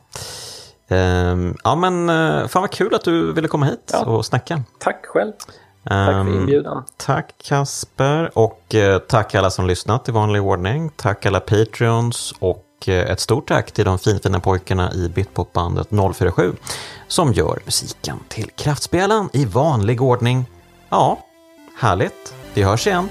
Ehm, 0.88 1.56
ja, 1.64 1.76
men 1.76 2.10
eh, 2.10 2.48
fan 2.48 2.62
vad 2.62 2.72
kul 2.72 2.96
att 2.96 3.04
du 3.04 3.34
ville 3.34 3.48
komma 3.48 3.66
hit 3.66 3.90
Ja. 3.94 4.06
och 4.06 4.26
snacka. 4.26 4.64
Tack 4.80 5.06
själv. 5.06 5.32
Tack 5.38 5.94
för 5.94 5.94
Ehm, 6.14 6.34
inbjudan. 6.34 6.84
Tack 6.98 7.36
Kasper 7.44 8.32
och 8.38 8.76
eh, 8.76 9.00
tack 9.00 9.36
alla 9.36 9.50
som 9.50 9.68
lyssnat 9.68 10.10
i 10.10 10.12
vanlig 10.12 10.42
ordning. 10.44 10.90
Tack 10.96 11.26
alla 11.26 11.40
Patreons 11.40 12.34
och 12.40 12.64
och 12.84 12.90
eh, 12.90 13.12
ett 13.12 13.20
stort 13.20 13.48
tack 13.48 13.72
till 13.72 13.86
de 13.86 14.00
finfina 14.00 14.40
pojkarna 14.40 14.94
i 14.94 15.10
Bitpopbandet 15.10 15.88
047 15.90 16.56
som 17.08 17.34
gör 17.34 17.62
musiken 17.66 18.20
till 18.28 18.50
Kraftspelen 18.56 19.30
i 19.34 19.46
vanlig 19.46 20.02
ordning. 20.02 20.46
Ja, 20.90 21.26
härligt. 21.80 22.34
Vi 22.54 22.64
hörs 22.64 22.88
igen 22.88 23.10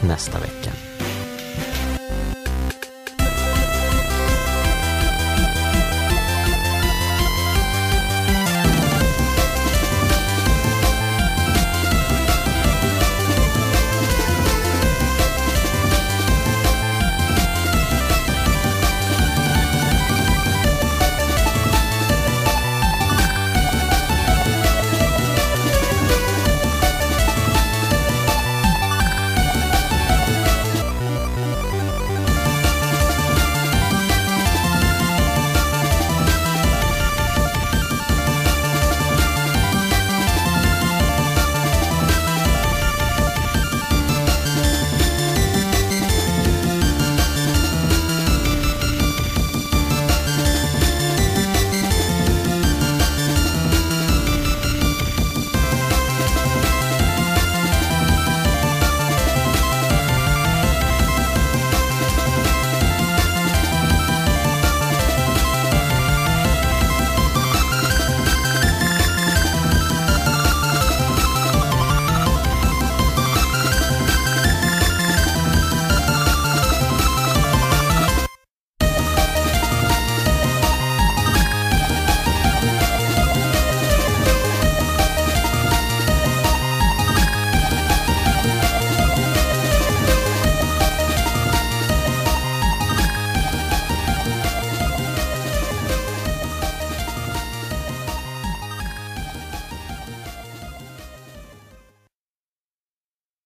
nästa 0.00 0.38
vecka. 0.38 0.89